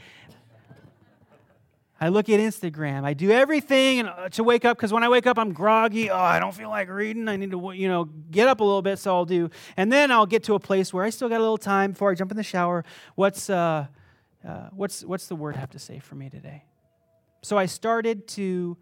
I 2.00 2.08
look 2.08 2.28
at 2.28 2.40
Instagram. 2.40 3.04
I 3.04 3.14
do 3.14 3.30
everything 3.30 4.04
uh, 4.04 4.28
to 4.30 4.42
wake 4.42 4.64
up 4.64 4.76
because 4.76 4.92
when 4.92 5.02
I 5.02 5.08
wake 5.08 5.26
up, 5.26 5.38
I'm 5.38 5.52
groggy. 5.52 6.10
Oh, 6.10 6.18
I 6.18 6.40
don't 6.40 6.54
feel 6.54 6.68
like 6.68 6.90
reading. 6.90 7.28
I 7.28 7.36
need 7.36 7.52
to, 7.52 7.72
you 7.72 7.88
know, 7.88 8.04
get 8.30 8.48
up 8.48 8.60
a 8.60 8.64
little 8.64 8.82
bit, 8.82 8.98
so 8.98 9.14
I'll 9.14 9.24
do. 9.24 9.48
And 9.76 9.92
then 9.92 10.10
I'll 10.10 10.26
get 10.26 10.42
to 10.44 10.54
a 10.54 10.60
place 10.60 10.92
where 10.92 11.04
I 11.04 11.10
still 11.10 11.28
got 11.28 11.38
a 11.38 11.40
little 11.40 11.56
time 11.56 11.92
before 11.92 12.10
I 12.10 12.14
jump 12.14 12.30
in 12.30 12.36
the 12.36 12.42
shower. 12.42 12.84
What's 13.14 13.48
uh, 13.48 13.86
uh, 14.46 14.68
what's, 14.72 15.04
what's 15.04 15.26
the 15.26 15.36
word 15.36 15.56
have 15.56 15.70
to 15.70 15.78
say 15.78 15.98
for 15.98 16.14
me 16.14 16.28
today? 16.28 16.64
So 17.42 17.58
I 17.58 17.66
started 17.66 18.26
to 18.28 18.76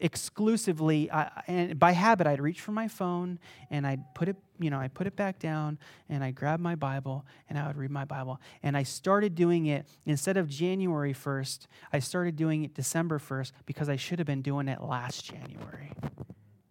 exclusively 0.00 1.10
I, 1.10 1.42
and 1.48 1.78
by 1.78 1.90
habit 1.90 2.28
i'd 2.28 2.40
reach 2.40 2.60
for 2.60 2.70
my 2.70 2.86
phone 2.86 3.40
and 3.68 3.84
i'd 3.84 4.14
put 4.14 4.28
it 4.28 4.36
you 4.60 4.70
know 4.70 4.78
i 4.78 4.86
put 4.86 5.08
it 5.08 5.16
back 5.16 5.40
down 5.40 5.76
and 6.08 6.22
i 6.22 6.30
grab 6.30 6.60
my 6.60 6.76
bible 6.76 7.26
and 7.48 7.58
i 7.58 7.66
would 7.66 7.76
read 7.76 7.90
my 7.90 8.04
bible 8.04 8.40
and 8.62 8.76
i 8.76 8.84
started 8.84 9.34
doing 9.34 9.66
it 9.66 9.88
instead 10.06 10.36
of 10.36 10.48
january 10.48 11.12
1st 11.12 11.66
i 11.92 11.98
started 11.98 12.36
doing 12.36 12.62
it 12.62 12.74
december 12.74 13.18
1st 13.18 13.50
because 13.66 13.88
i 13.88 13.96
should 13.96 14.20
have 14.20 14.26
been 14.26 14.42
doing 14.42 14.68
it 14.68 14.80
last 14.80 15.24
january 15.24 15.90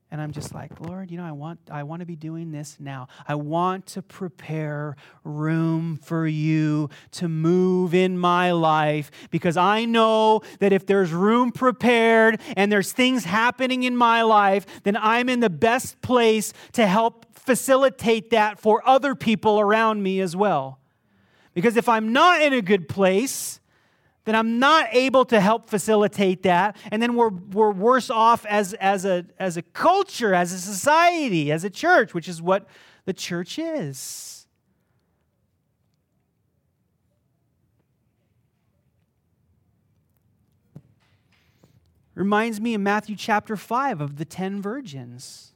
and 0.10 0.22
I'm 0.22 0.32
just 0.32 0.54
like, 0.54 0.80
Lord, 0.80 1.12
you 1.12 1.18
know, 1.18 1.26
I 1.26 1.34
want 1.34 1.60
I 1.70 1.84
want 1.84 2.00
to 2.00 2.06
be 2.06 2.16
doing 2.16 2.52
this 2.52 2.78
now. 2.80 3.10
I 3.28 3.36
want 3.36 3.86
to 3.88 4.02
prepare 4.02 4.96
room 5.26 5.98
for 5.98 6.26
you 6.26 6.90
to 7.12 7.28
move 7.28 7.94
in 7.94 8.18
my 8.18 8.52
life 8.52 9.12
because 9.32 9.58
I 9.58 9.84
know 9.84 10.42
that 10.60 10.72
if 10.72 10.86
there's 10.86 11.12
room 11.12 11.52
prepared 11.52 12.40
and 12.56 12.72
there's 12.72 12.94
things 12.94 13.26
happening 13.26 13.84
in 13.84 13.98
my 13.98 14.22
life, 14.22 14.66
then 14.84 14.96
I'm 14.96 15.28
in 15.28 15.42
the 15.42 15.50
best 15.50 16.02
place 16.02 16.54
to 16.74 16.88
help 16.88 17.26
facilitate 17.34 18.30
that 18.30 18.60
for 18.60 18.88
other 18.88 19.14
people 19.14 19.60
around 19.60 20.04
me 20.04 20.22
as 20.22 20.36
well. 20.36 20.80
Because 21.54 21.76
if 21.76 21.90
I'm 21.90 22.14
not 22.14 22.42
in 22.42 22.54
a 22.54 22.62
good 22.62 22.88
place, 22.88 23.60
then 24.28 24.36
I'm 24.36 24.60
not 24.60 24.90
able 24.92 25.24
to 25.24 25.40
help 25.40 25.70
facilitate 25.70 26.44
that. 26.44 26.76
And 26.92 27.02
then 27.02 27.16
we're, 27.16 27.30
we're 27.30 27.72
worse 27.72 28.10
off 28.10 28.46
as, 28.46 28.74
as, 28.74 29.06
a, 29.06 29.26
as 29.40 29.56
a 29.56 29.62
culture, 29.62 30.34
as 30.34 30.52
a 30.52 30.60
society, 30.60 31.50
as 31.50 31.64
a 31.64 31.70
church, 31.70 32.14
which 32.14 32.28
is 32.28 32.42
what 32.42 32.68
the 33.06 33.14
church 33.14 33.58
is. 33.58 34.46
Reminds 42.14 42.60
me 42.60 42.74
in 42.74 42.84
Matthew 42.84 43.16
chapter 43.16 43.56
5 43.56 44.02
of 44.02 44.18
the 44.18 44.26
10 44.26 44.62
virgins. 44.62 45.54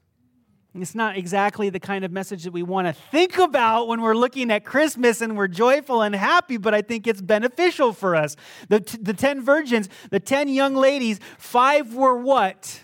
It's 0.73 0.95
not 0.95 1.17
exactly 1.17 1.69
the 1.69 1.81
kind 1.81 2.05
of 2.05 2.13
message 2.13 2.43
that 2.45 2.53
we 2.53 2.63
want 2.63 2.87
to 2.87 2.93
think 2.93 3.37
about 3.37 3.89
when 3.89 4.01
we're 4.01 4.15
looking 4.15 4.49
at 4.51 4.63
Christmas 4.63 5.19
and 5.19 5.35
we're 5.37 5.49
joyful 5.49 6.01
and 6.01 6.15
happy, 6.15 6.55
but 6.55 6.73
I 6.73 6.81
think 6.81 7.07
it's 7.07 7.21
beneficial 7.21 7.91
for 7.91 8.15
us. 8.15 8.37
The, 8.69 8.79
the 9.01 9.13
10 9.13 9.41
virgins, 9.41 9.89
the 10.11 10.19
10 10.21 10.47
young 10.47 10.73
ladies, 10.73 11.19
five 11.37 11.93
were 11.93 12.15
what? 12.15 12.81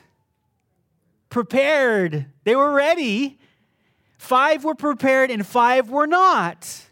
Prepared. 1.30 2.26
They 2.44 2.58
were 2.58 2.74
ready. 2.74 3.40
Five 4.18 4.66
were 4.66 4.76
prepared 4.76 5.32
and 5.32 5.48
five 5.48 5.90
were 5.90 6.08
not. 6.08 6.88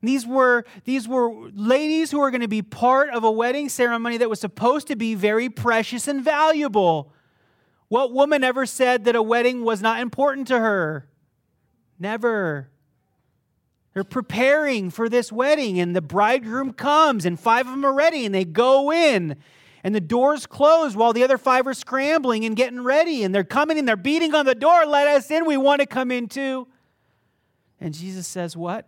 These 0.00 0.26
were, 0.26 0.64
these 0.84 1.08
were 1.08 1.50
ladies 1.54 2.12
who 2.12 2.20
were 2.20 2.30
going 2.30 2.40
to 2.40 2.48
be 2.48 2.62
part 2.62 3.10
of 3.10 3.24
a 3.24 3.30
wedding 3.30 3.68
ceremony 3.68 4.16
that 4.18 4.30
was 4.30 4.40
supposed 4.40 4.86
to 4.88 4.96
be 4.96 5.16
very 5.16 5.48
precious 5.48 6.06
and 6.06 6.22
valuable. 6.22 7.12
What 7.90 8.12
woman 8.12 8.44
ever 8.44 8.66
said 8.66 9.04
that 9.04 9.16
a 9.16 9.22
wedding 9.22 9.64
was 9.64 9.82
not 9.82 9.98
important 9.98 10.46
to 10.46 10.60
her? 10.60 11.08
Never. 11.98 12.70
They're 13.92 14.04
preparing 14.04 14.90
for 14.90 15.08
this 15.08 15.32
wedding, 15.32 15.80
and 15.80 15.94
the 15.94 16.00
bridegroom 16.00 16.72
comes, 16.72 17.26
and 17.26 17.38
five 17.38 17.66
of 17.66 17.72
them 17.72 17.84
are 17.84 17.92
ready, 17.92 18.24
and 18.24 18.32
they 18.32 18.44
go 18.44 18.92
in, 18.92 19.34
and 19.82 19.92
the 19.92 20.00
doors 20.00 20.46
close 20.46 20.94
while 20.94 21.12
the 21.12 21.24
other 21.24 21.36
five 21.36 21.66
are 21.66 21.74
scrambling 21.74 22.44
and 22.44 22.54
getting 22.54 22.84
ready, 22.84 23.24
and 23.24 23.34
they're 23.34 23.42
coming 23.42 23.76
and 23.76 23.88
they're 23.88 23.96
beating 23.96 24.36
on 24.36 24.46
the 24.46 24.54
door. 24.54 24.86
Let 24.86 25.08
us 25.08 25.28
in. 25.28 25.44
We 25.44 25.56
want 25.56 25.80
to 25.80 25.86
come 25.86 26.12
in 26.12 26.28
too. 26.28 26.68
And 27.80 27.92
Jesus 27.92 28.28
says, 28.28 28.56
What? 28.56 28.86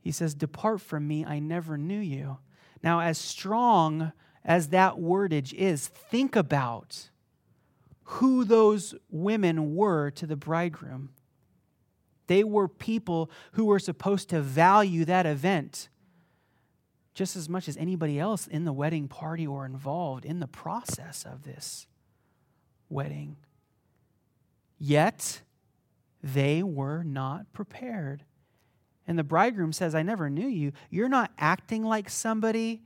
He 0.00 0.10
says, 0.10 0.34
Depart 0.34 0.80
from 0.80 1.06
me. 1.06 1.24
I 1.24 1.38
never 1.38 1.78
knew 1.78 2.00
you. 2.00 2.38
Now, 2.82 2.98
as 2.98 3.18
strong 3.18 4.10
as 4.44 4.70
that 4.70 4.94
wordage 4.94 5.52
is, 5.52 5.86
think 5.86 6.34
about 6.34 7.10
who 8.06 8.44
those 8.44 8.94
women 9.10 9.74
were 9.74 10.10
to 10.12 10.26
the 10.26 10.36
bridegroom. 10.36 11.10
They 12.28 12.44
were 12.44 12.68
people 12.68 13.30
who 13.52 13.66
were 13.66 13.78
supposed 13.78 14.28
to 14.30 14.40
value 14.40 15.04
that 15.04 15.26
event 15.26 15.88
just 17.14 17.34
as 17.34 17.48
much 17.48 17.68
as 17.68 17.76
anybody 17.78 18.18
else 18.18 18.46
in 18.46 18.64
the 18.64 18.72
wedding 18.72 19.08
party 19.08 19.46
or 19.46 19.64
involved 19.64 20.24
in 20.24 20.38
the 20.38 20.46
process 20.46 21.24
of 21.24 21.44
this 21.44 21.86
wedding. 22.90 23.36
Yet, 24.78 25.40
they 26.22 26.62
were 26.62 27.02
not 27.02 27.52
prepared. 27.52 28.24
And 29.06 29.18
the 29.18 29.24
bridegroom 29.24 29.72
says, 29.72 29.94
I 29.94 30.02
never 30.02 30.28
knew 30.28 30.46
you. 30.46 30.72
You're 30.90 31.08
not 31.08 31.32
acting 31.38 31.84
like 31.84 32.10
somebody 32.10 32.82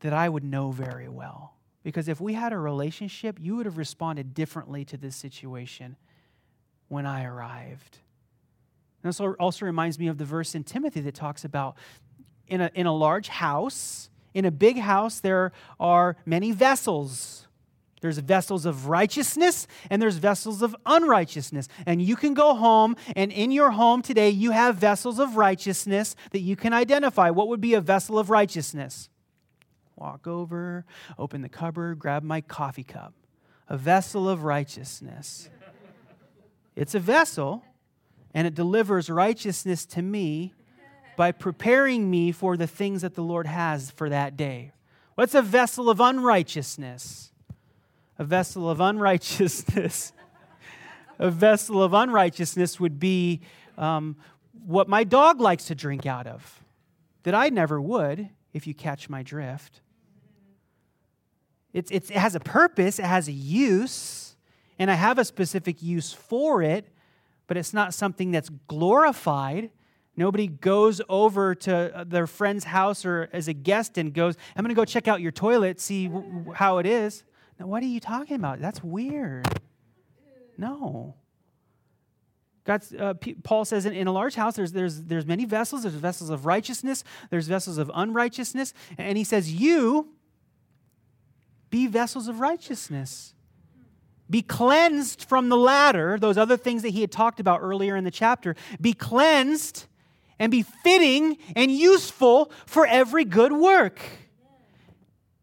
that 0.00 0.12
I 0.12 0.28
would 0.28 0.44
know 0.44 0.72
very 0.72 1.08
well. 1.08 1.57
Because 1.88 2.06
if 2.06 2.20
we 2.20 2.34
had 2.34 2.52
a 2.52 2.58
relationship, 2.58 3.38
you 3.40 3.56
would 3.56 3.64
have 3.64 3.78
responded 3.78 4.34
differently 4.34 4.84
to 4.84 4.98
this 4.98 5.16
situation 5.16 5.96
when 6.88 7.06
I 7.06 7.24
arrived. 7.24 8.00
And 9.02 9.08
this 9.08 9.18
also 9.18 9.64
reminds 9.64 9.98
me 9.98 10.06
of 10.08 10.18
the 10.18 10.26
verse 10.26 10.54
in 10.54 10.64
Timothy 10.64 11.00
that 11.00 11.14
talks 11.14 11.46
about 11.46 11.78
in 12.46 12.60
a, 12.60 12.70
in 12.74 12.84
a 12.84 12.94
large 12.94 13.28
house, 13.28 14.10
in 14.34 14.44
a 14.44 14.50
big 14.50 14.76
house, 14.76 15.20
there 15.20 15.50
are 15.80 16.18
many 16.26 16.52
vessels. 16.52 17.48
There's 18.02 18.18
vessels 18.18 18.66
of 18.66 18.88
righteousness 18.88 19.66
and 19.88 20.02
there's 20.02 20.18
vessels 20.18 20.60
of 20.60 20.76
unrighteousness. 20.84 21.68
And 21.86 22.02
you 22.02 22.16
can 22.16 22.34
go 22.34 22.54
home, 22.54 22.96
and 23.16 23.32
in 23.32 23.50
your 23.50 23.70
home 23.70 24.02
today, 24.02 24.28
you 24.28 24.50
have 24.50 24.76
vessels 24.76 25.18
of 25.18 25.38
righteousness 25.38 26.14
that 26.32 26.40
you 26.40 26.54
can 26.54 26.74
identify. 26.74 27.30
What 27.30 27.48
would 27.48 27.62
be 27.62 27.72
a 27.72 27.80
vessel 27.80 28.18
of 28.18 28.28
righteousness? 28.28 29.08
Walk 29.98 30.26
over, 30.26 30.84
open 31.18 31.42
the 31.42 31.48
cupboard, 31.48 31.98
grab 31.98 32.22
my 32.22 32.40
coffee 32.40 32.84
cup. 32.84 33.14
A 33.68 33.76
vessel 33.76 34.28
of 34.28 34.44
righteousness. 34.44 35.50
It's 36.76 36.94
a 36.94 37.00
vessel, 37.00 37.64
and 38.32 38.46
it 38.46 38.54
delivers 38.54 39.10
righteousness 39.10 39.84
to 39.86 40.02
me 40.02 40.54
by 41.16 41.32
preparing 41.32 42.08
me 42.08 42.30
for 42.30 42.56
the 42.56 42.68
things 42.68 43.02
that 43.02 43.14
the 43.14 43.22
Lord 43.22 43.46
has 43.48 43.90
for 43.90 44.08
that 44.08 44.36
day. 44.36 44.70
What's 45.16 45.34
a 45.34 45.42
vessel 45.42 45.90
of 45.90 46.00
unrighteousness? 46.00 47.32
A 48.18 48.24
vessel 48.24 48.70
of 48.70 48.80
unrighteousness. 48.80 50.12
a 51.18 51.30
vessel 51.30 51.82
of 51.82 51.92
unrighteousness 51.92 52.78
would 52.78 53.00
be 53.00 53.40
um, 53.76 54.16
what 54.64 54.88
my 54.88 55.02
dog 55.02 55.40
likes 55.40 55.64
to 55.64 55.74
drink 55.74 56.06
out 56.06 56.28
of, 56.28 56.62
that 57.24 57.34
I 57.34 57.48
never 57.48 57.80
would, 57.80 58.28
if 58.52 58.68
you 58.68 58.74
catch 58.74 59.08
my 59.08 59.24
drift. 59.24 59.80
It's, 61.72 61.90
it's, 61.90 62.10
it 62.10 62.16
has 62.16 62.34
a 62.34 62.40
purpose, 62.40 62.98
it 62.98 63.04
has 63.04 63.28
a 63.28 63.32
use 63.32 64.28
and 64.78 64.90
I 64.90 64.94
have 64.94 65.18
a 65.18 65.24
specific 65.24 65.82
use 65.82 66.12
for 66.12 66.62
it, 66.62 66.88
but 67.46 67.56
it's 67.56 67.74
not 67.74 67.94
something 67.94 68.30
that's 68.30 68.50
glorified. 68.68 69.70
Nobody 70.16 70.46
goes 70.46 71.00
over 71.08 71.54
to 71.54 71.96
uh, 71.96 72.04
their 72.04 72.26
friend's 72.26 72.64
house 72.64 73.04
or 73.04 73.28
as 73.32 73.48
a 73.48 73.52
guest 73.52 73.98
and 73.98 74.12
goes, 74.12 74.36
I'm 74.56 74.62
going 74.62 74.74
to 74.74 74.78
go 74.78 74.84
check 74.84 75.08
out 75.08 75.20
your 75.20 75.32
toilet, 75.32 75.80
see 75.80 76.10
how 76.54 76.78
it 76.78 76.86
is. 76.86 77.24
Now, 77.58 77.66
what 77.66 77.82
are 77.82 77.86
you 77.86 78.00
talking 78.00 78.36
about? 78.36 78.60
That's 78.60 78.82
weird. 78.82 79.46
No. 80.56 81.14
God's, 82.64 82.92
uh, 82.92 83.14
P- 83.14 83.34
Paul 83.34 83.64
says 83.64 83.86
in, 83.86 83.94
in, 83.94 84.06
a 84.06 84.12
large 84.12 84.34
house, 84.34 84.54
there's, 84.54 84.72
there's, 84.72 85.02
there's 85.02 85.24
many 85.24 85.44
vessels. 85.44 85.82
There's 85.82 85.94
vessels 85.94 86.30
of 86.30 86.46
righteousness, 86.46 87.02
there's 87.30 87.48
vessels 87.48 87.78
of 87.78 87.90
unrighteousness. 87.94 88.74
And 88.98 89.16
he 89.16 89.24
says, 89.24 89.52
You 89.52 90.08
be 91.70 91.86
vessels 91.86 92.28
of 92.28 92.40
righteousness. 92.40 93.34
Be 94.30 94.42
cleansed 94.42 95.24
from 95.24 95.48
the 95.48 95.56
latter, 95.56 96.18
those 96.18 96.36
other 96.36 96.56
things 96.56 96.82
that 96.82 96.90
he 96.90 97.00
had 97.00 97.10
talked 97.10 97.40
about 97.40 97.60
earlier 97.62 97.96
in 97.96 98.04
the 98.04 98.10
chapter. 98.10 98.56
Be 98.80 98.92
cleansed 98.92 99.86
and 100.38 100.50
be 100.50 100.62
fitting 100.62 101.38
and 101.56 101.70
useful 101.70 102.52
for 102.66 102.86
every 102.86 103.24
good 103.24 103.52
work. 103.52 104.00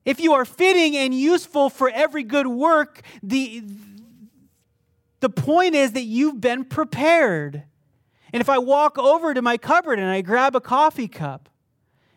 If 0.06 0.20
you 0.20 0.34
are 0.34 0.46
fitting 0.46 0.96
and 0.96 1.14
useful 1.14 1.70
for 1.70 1.90
every 1.90 2.24
good 2.24 2.46
work, 2.46 3.02
the, 3.24 3.64
the 5.20 5.30
point 5.30 5.74
is 5.74 5.94
that 5.94 6.04
you've 6.04 6.40
been 6.40 6.64
prepared. 6.64 7.64
And 8.32 8.40
if 8.40 8.50
I 8.50 8.60
walk 8.60 9.00
over 9.00 9.34
to 9.34 9.42
my 9.42 9.58
cupboard 9.58 9.98
and 9.98 10.08
I 10.08 10.22
grab 10.22 10.56
a 10.56 10.62
coffee 10.62 11.08
cup 11.08 11.50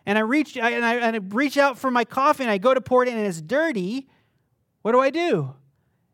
and 0.08 0.16
I 0.16 0.22
reach, 0.22 0.56
and 0.56 0.86
I, 0.86 0.94
and 0.94 1.16
I 1.16 1.20
reach 1.36 1.58
out 1.58 1.76
for 1.76 1.90
my 1.90 2.02
coffee 2.02 2.42
and 2.42 2.50
I 2.50 2.56
go 2.56 2.72
to 2.72 2.80
pour 2.80 3.02
it 3.02 3.10
in 3.10 3.18
and 3.18 3.26
it's 3.26 3.42
dirty, 3.42 4.08
what 4.80 4.92
do 4.92 5.00
I 5.00 5.10
do? 5.10 5.54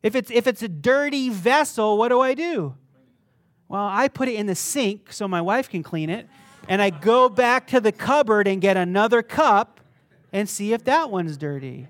If 0.02 0.16
it's, 0.16 0.32
if 0.32 0.48
it's 0.48 0.64
a 0.64 0.68
dirty 0.68 1.28
vessel, 1.28 1.96
what 1.96 2.08
do 2.08 2.20
I 2.20 2.34
do? 2.34 2.74
Well, 3.68 3.86
I 3.86 4.08
put 4.08 4.28
it 4.28 4.34
in 4.34 4.46
the 4.46 4.56
sink 4.56 5.12
so 5.12 5.28
my 5.28 5.40
wife 5.40 5.70
can 5.70 5.84
clean 5.84 6.10
it, 6.10 6.28
and 6.68 6.82
I 6.82 6.90
go 6.90 7.28
back 7.28 7.68
to 7.68 7.80
the 7.80 7.92
cupboard 7.92 8.48
and 8.48 8.60
get 8.60 8.76
another 8.76 9.22
cup 9.22 9.78
and 10.32 10.48
see 10.48 10.72
if 10.72 10.82
that 10.84 11.08
one's 11.08 11.36
dirty. 11.36 11.86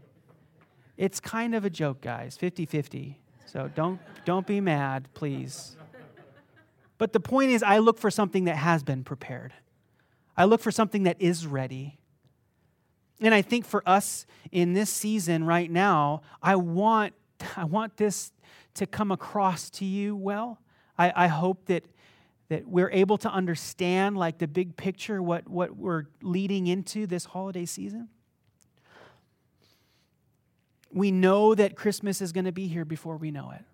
It's 0.98 1.20
kind 1.20 1.54
of 1.54 1.64
a 1.64 1.70
joke, 1.70 2.02
guys, 2.02 2.36
50 2.36 2.66
50. 2.66 3.18
So 3.46 3.70
don't, 3.74 3.98
don't 4.26 4.46
be 4.46 4.60
mad, 4.60 5.08
please. 5.14 5.74
But 6.98 7.14
the 7.14 7.20
point 7.20 7.50
is, 7.50 7.62
I 7.62 7.78
look 7.78 7.98
for 7.98 8.10
something 8.10 8.44
that 8.44 8.56
has 8.56 8.82
been 8.82 9.04
prepared, 9.04 9.54
I 10.36 10.44
look 10.44 10.60
for 10.60 10.70
something 10.70 11.04
that 11.04 11.16
is 11.20 11.46
ready. 11.46 11.98
And 13.20 13.32
I 13.32 13.42
think 13.42 13.64
for 13.64 13.82
us 13.86 14.26
in 14.50 14.72
this 14.72 14.90
season 14.90 15.44
right 15.44 15.70
now, 15.70 16.22
I 16.42 16.56
want 16.56 17.14
I 17.56 17.64
want 17.64 17.96
this 17.96 18.32
to 18.74 18.86
come 18.86 19.10
across 19.10 19.70
to 19.70 19.84
you 19.84 20.16
well. 20.16 20.58
I, 20.98 21.12
I 21.14 21.26
hope 21.28 21.66
that, 21.66 21.84
that 22.48 22.66
we're 22.66 22.90
able 22.90 23.18
to 23.18 23.30
understand, 23.30 24.16
like 24.16 24.38
the 24.38 24.48
big 24.48 24.76
picture, 24.76 25.22
what, 25.22 25.48
what 25.48 25.76
we're 25.76 26.04
leading 26.22 26.66
into 26.66 27.06
this 27.06 27.24
holiday 27.24 27.64
season. 27.64 28.08
We 30.92 31.10
know 31.10 31.54
that 31.54 31.76
Christmas 31.76 32.20
is 32.20 32.32
going 32.32 32.44
to 32.44 32.52
be 32.52 32.68
here 32.68 32.84
before 32.84 33.16
we 33.16 33.30
know 33.30 33.50
it. 33.50 33.64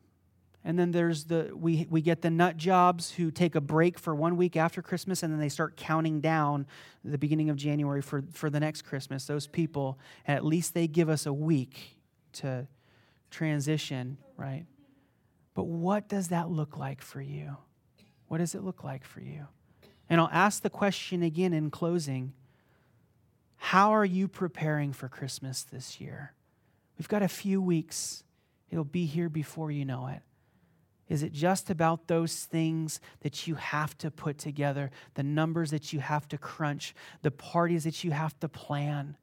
And 0.65 0.79
then 0.79 0.91
there's 0.91 1.25
the 1.25 1.51
we 1.55 1.87
we 1.89 2.03
get 2.03 2.21
the 2.21 2.31
nut 2.31 2.57
jobs 2.57 3.13
who 3.13 3.31
take 3.31 3.55
a 3.55 3.61
break 3.61 3.99
for 3.99 4.15
one 4.15 4.37
week 4.37 4.57
after 4.57 4.83
Christmas 4.83 5.23
and 5.23 5.33
then 5.33 5.41
they 5.41 5.49
start 5.49 5.77
counting 5.77 6.21
down 6.21 6.67
the 7.03 7.17
beginning 7.17 7.49
of 7.49 7.57
January 7.57 8.03
for, 8.03 8.23
for 8.33 8.51
the 8.51 8.61
next 8.61 8.83
Christmas. 8.83 9.25
Those 9.25 9.47
people, 9.47 9.99
at 10.27 10.45
least 10.45 10.75
they 10.75 10.87
give 10.87 11.09
us 11.09 11.25
a 11.25 11.33
week 11.33 11.99
to 12.35 12.67
transition, 13.31 14.19
right? 14.37 14.67
But 15.55 15.65
what 15.65 16.09
does 16.09 16.29
that 16.29 16.51
look 16.51 16.77
like 16.77 17.01
for 17.01 17.23
you? 17.23 17.57
What 18.29 18.39
does 18.39 18.55
it 18.55 18.63
look 18.63 18.85
like 18.85 19.05
for 19.05 19.21
you? 19.21 19.47
And 20.09 20.21
I'll 20.21 20.31
ask 20.33 20.63
the 20.63 20.71
question 20.71 21.23
again 21.23 21.53
in 21.53 21.71
closing 21.71 22.35
How 23.57 23.95
are 23.95 24.05
you 24.05 24.29
preparing 24.29 24.93
for 24.93 25.09
Christmas 25.09 25.63
this 25.63 26.01
year? 26.01 26.35
We've 26.99 27.09
got 27.09 27.23
a 27.23 27.29
few 27.29 27.63
weeks, 27.63 28.25
it'll 28.69 28.85
be 28.85 29.07
here 29.07 29.31
before 29.31 29.71
you 29.71 29.87
know 29.87 30.09
it. 30.09 30.21
Is 31.11 31.23
it 31.23 31.33
just 31.33 31.69
about 31.69 32.07
those 32.07 32.45
things 32.45 33.01
that 33.21 33.47
you 33.47 33.57
have 33.57 33.99
to 33.99 34.11
put 34.11 34.39
together, 34.39 34.91
the 35.15 35.23
numbers 35.23 35.71
that 35.73 35.93
you 35.93 36.01
have 36.01 36.27
to 36.29 36.39
crunch, 36.39 36.95
the 37.21 37.31
parties 37.31 37.85
that 37.85 38.03
you 38.03 38.13
have 38.13 38.39
to 38.41 38.49
plan? 38.49 39.19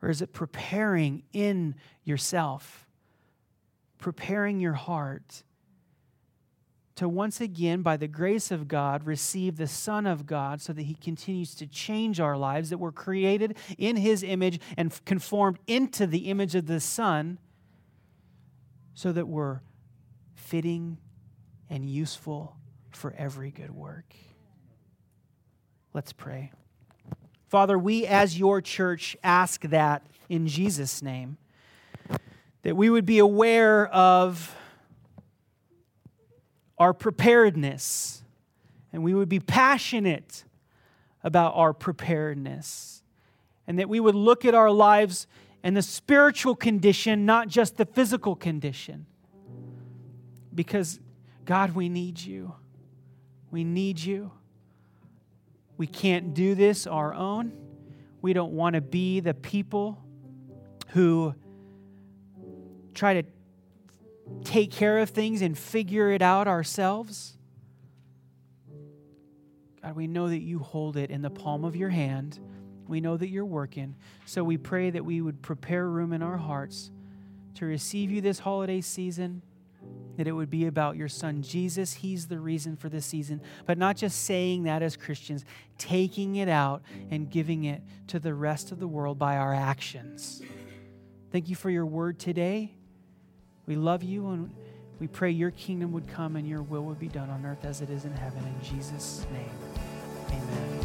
Or 0.00 0.08
is 0.08 0.22
it 0.22 0.32
preparing 0.32 1.24
in 1.34 1.74
yourself? 2.04 2.86
preparing 4.00 4.58
your 4.58 4.72
heart 4.72 5.44
to 6.96 7.08
once 7.08 7.40
again, 7.40 7.80
by 7.80 7.96
the 7.96 8.08
grace 8.08 8.50
of 8.50 8.68
God, 8.68 9.06
receive 9.06 9.56
the 9.56 9.66
Son 9.66 10.06
of 10.06 10.26
God 10.26 10.60
so 10.60 10.72
that 10.72 10.82
He 10.82 10.94
continues 10.94 11.54
to 11.54 11.66
change 11.66 12.20
our 12.20 12.36
lives, 12.36 12.68
that 12.70 12.78
we're 12.78 12.92
created 12.92 13.56
in 13.78 13.96
His 13.96 14.22
image 14.22 14.60
and 14.76 14.92
conformed 15.06 15.58
into 15.66 16.06
the 16.06 16.28
image 16.30 16.54
of 16.54 16.66
the 16.66 16.80
Son, 16.80 17.38
so 18.92 19.12
that 19.12 19.28
we're 19.28 19.60
fitting 20.50 20.98
and 21.70 21.88
useful 21.88 22.56
for 22.90 23.14
every 23.16 23.52
good 23.52 23.70
work. 23.70 24.16
Let's 25.94 26.12
pray. 26.12 26.50
Father, 27.46 27.78
we 27.78 28.04
as 28.04 28.36
your 28.36 28.60
church 28.60 29.16
ask 29.22 29.62
that 29.62 30.04
in 30.28 30.48
Jesus' 30.48 31.02
name, 31.02 31.38
that 32.62 32.76
we 32.76 32.90
would 32.90 33.06
be 33.06 33.20
aware 33.20 33.86
of 33.86 34.56
our 36.78 36.92
preparedness 36.92 38.24
and 38.92 39.04
we 39.04 39.14
would 39.14 39.28
be 39.28 39.38
passionate 39.38 40.42
about 41.22 41.54
our 41.54 41.72
preparedness 41.72 43.04
and 43.68 43.78
that 43.78 43.88
we 43.88 44.00
would 44.00 44.16
look 44.16 44.44
at 44.44 44.56
our 44.56 44.72
lives 44.72 45.28
and 45.62 45.76
the 45.76 45.82
spiritual 45.82 46.56
condition, 46.56 47.24
not 47.24 47.46
just 47.46 47.76
the 47.76 47.86
physical 47.86 48.34
condition. 48.34 49.06
Because, 50.54 51.00
God, 51.44 51.74
we 51.74 51.88
need 51.88 52.20
you. 52.20 52.54
We 53.50 53.64
need 53.64 54.00
you. 54.00 54.30
We 55.76 55.86
can't 55.86 56.34
do 56.34 56.54
this 56.54 56.86
our 56.86 57.14
own. 57.14 57.52
We 58.22 58.32
don't 58.32 58.52
want 58.52 58.74
to 58.74 58.80
be 58.80 59.20
the 59.20 59.34
people 59.34 60.02
who 60.88 61.34
try 62.94 63.22
to 63.22 63.22
take 64.44 64.70
care 64.70 64.98
of 64.98 65.10
things 65.10 65.42
and 65.42 65.56
figure 65.56 66.10
it 66.10 66.22
out 66.22 66.46
ourselves. 66.46 67.36
God, 69.82 69.96
we 69.96 70.06
know 70.06 70.28
that 70.28 70.40
you 70.40 70.58
hold 70.58 70.96
it 70.96 71.10
in 71.10 71.22
the 71.22 71.30
palm 71.30 71.64
of 71.64 71.74
your 71.74 71.88
hand. 71.88 72.38
We 72.86 73.00
know 73.00 73.16
that 73.16 73.28
you're 73.28 73.46
working. 73.46 73.96
So 74.26 74.44
we 74.44 74.58
pray 74.58 74.90
that 74.90 75.04
we 75.04 75.20
would 75.20 75.40
prepare 75.40 75.88
room 75.88 76.12
in 76.12 76.22
our 76.22 76.36
hearts 76.36 76.90
to 77.54 77.64
receive 77.64 78.10
you 78.10 78.20
this 78.20 78.40
holiday 78.40 78.80
season 78.80 79.42
that 80.16 80.26
it 80.26 80.32
would 80.32 80.50
be 80.50 80.66
about 80.66 80.96
your 80.96 81.08
son 81.08 81.42
Jesus. 81.42 81.94
He's 81.94 82.26
the 82.26 82.38
reason 82.38 82.76
for 82.76 82.88
this 82.88 83.06
season. 83.06 83.40
But 83.66 83.78
not 83.78 83.96
just 83.96 84.24
saying 84.24 84.64
that 84.64 84.82
as 84.82 84.96
Christians, 84.96 85.44
taking 85.78 86.36
it 86.36 86.48
out 86.48 86.82
and 87.10 87.30
giving 87.30 87.64
it 87.64 87.82
to 88.08 88.18
the 88.18 88.34
rest 88.34 88.72
of 88.72 88.80
the 88.80 88.88
world 88.88 89.18
by 89.18 89.36
our 89.36 89.54
actions. 89.54 90.42
Thank 91.30 91.48
you 91.48 91.56
for 91.56 91.70
your 91.70 91.86
word 91.86 92.18
today. 92.18 92.74
We 93.66 93.76
love 93.76 94.02
you 94.02 94.28
and 94.30 94.50
we 94.98 95.06
pray 95.06 95.30
your 95.30 95.52
kingdom 95.52 95.92
would 95.92 96.08
come 96.08 96.36
and 96.36 96.46
your 96.46 96.62
will 96.62 96.82
would 96.84 96.98
be 96.98 97.08
done 97.08 97.30
on 97.30 97.46
earth 97.46 97.64
as 97.64 97.80
it 97.80 97.88
is 97.88 98.04
in 98.04 98.12
heaven. 98.12 98.44
In 98.44 98.62
Jesus' 98.62 99.24
name, 99.32 99.48
amen. 100.28 100.79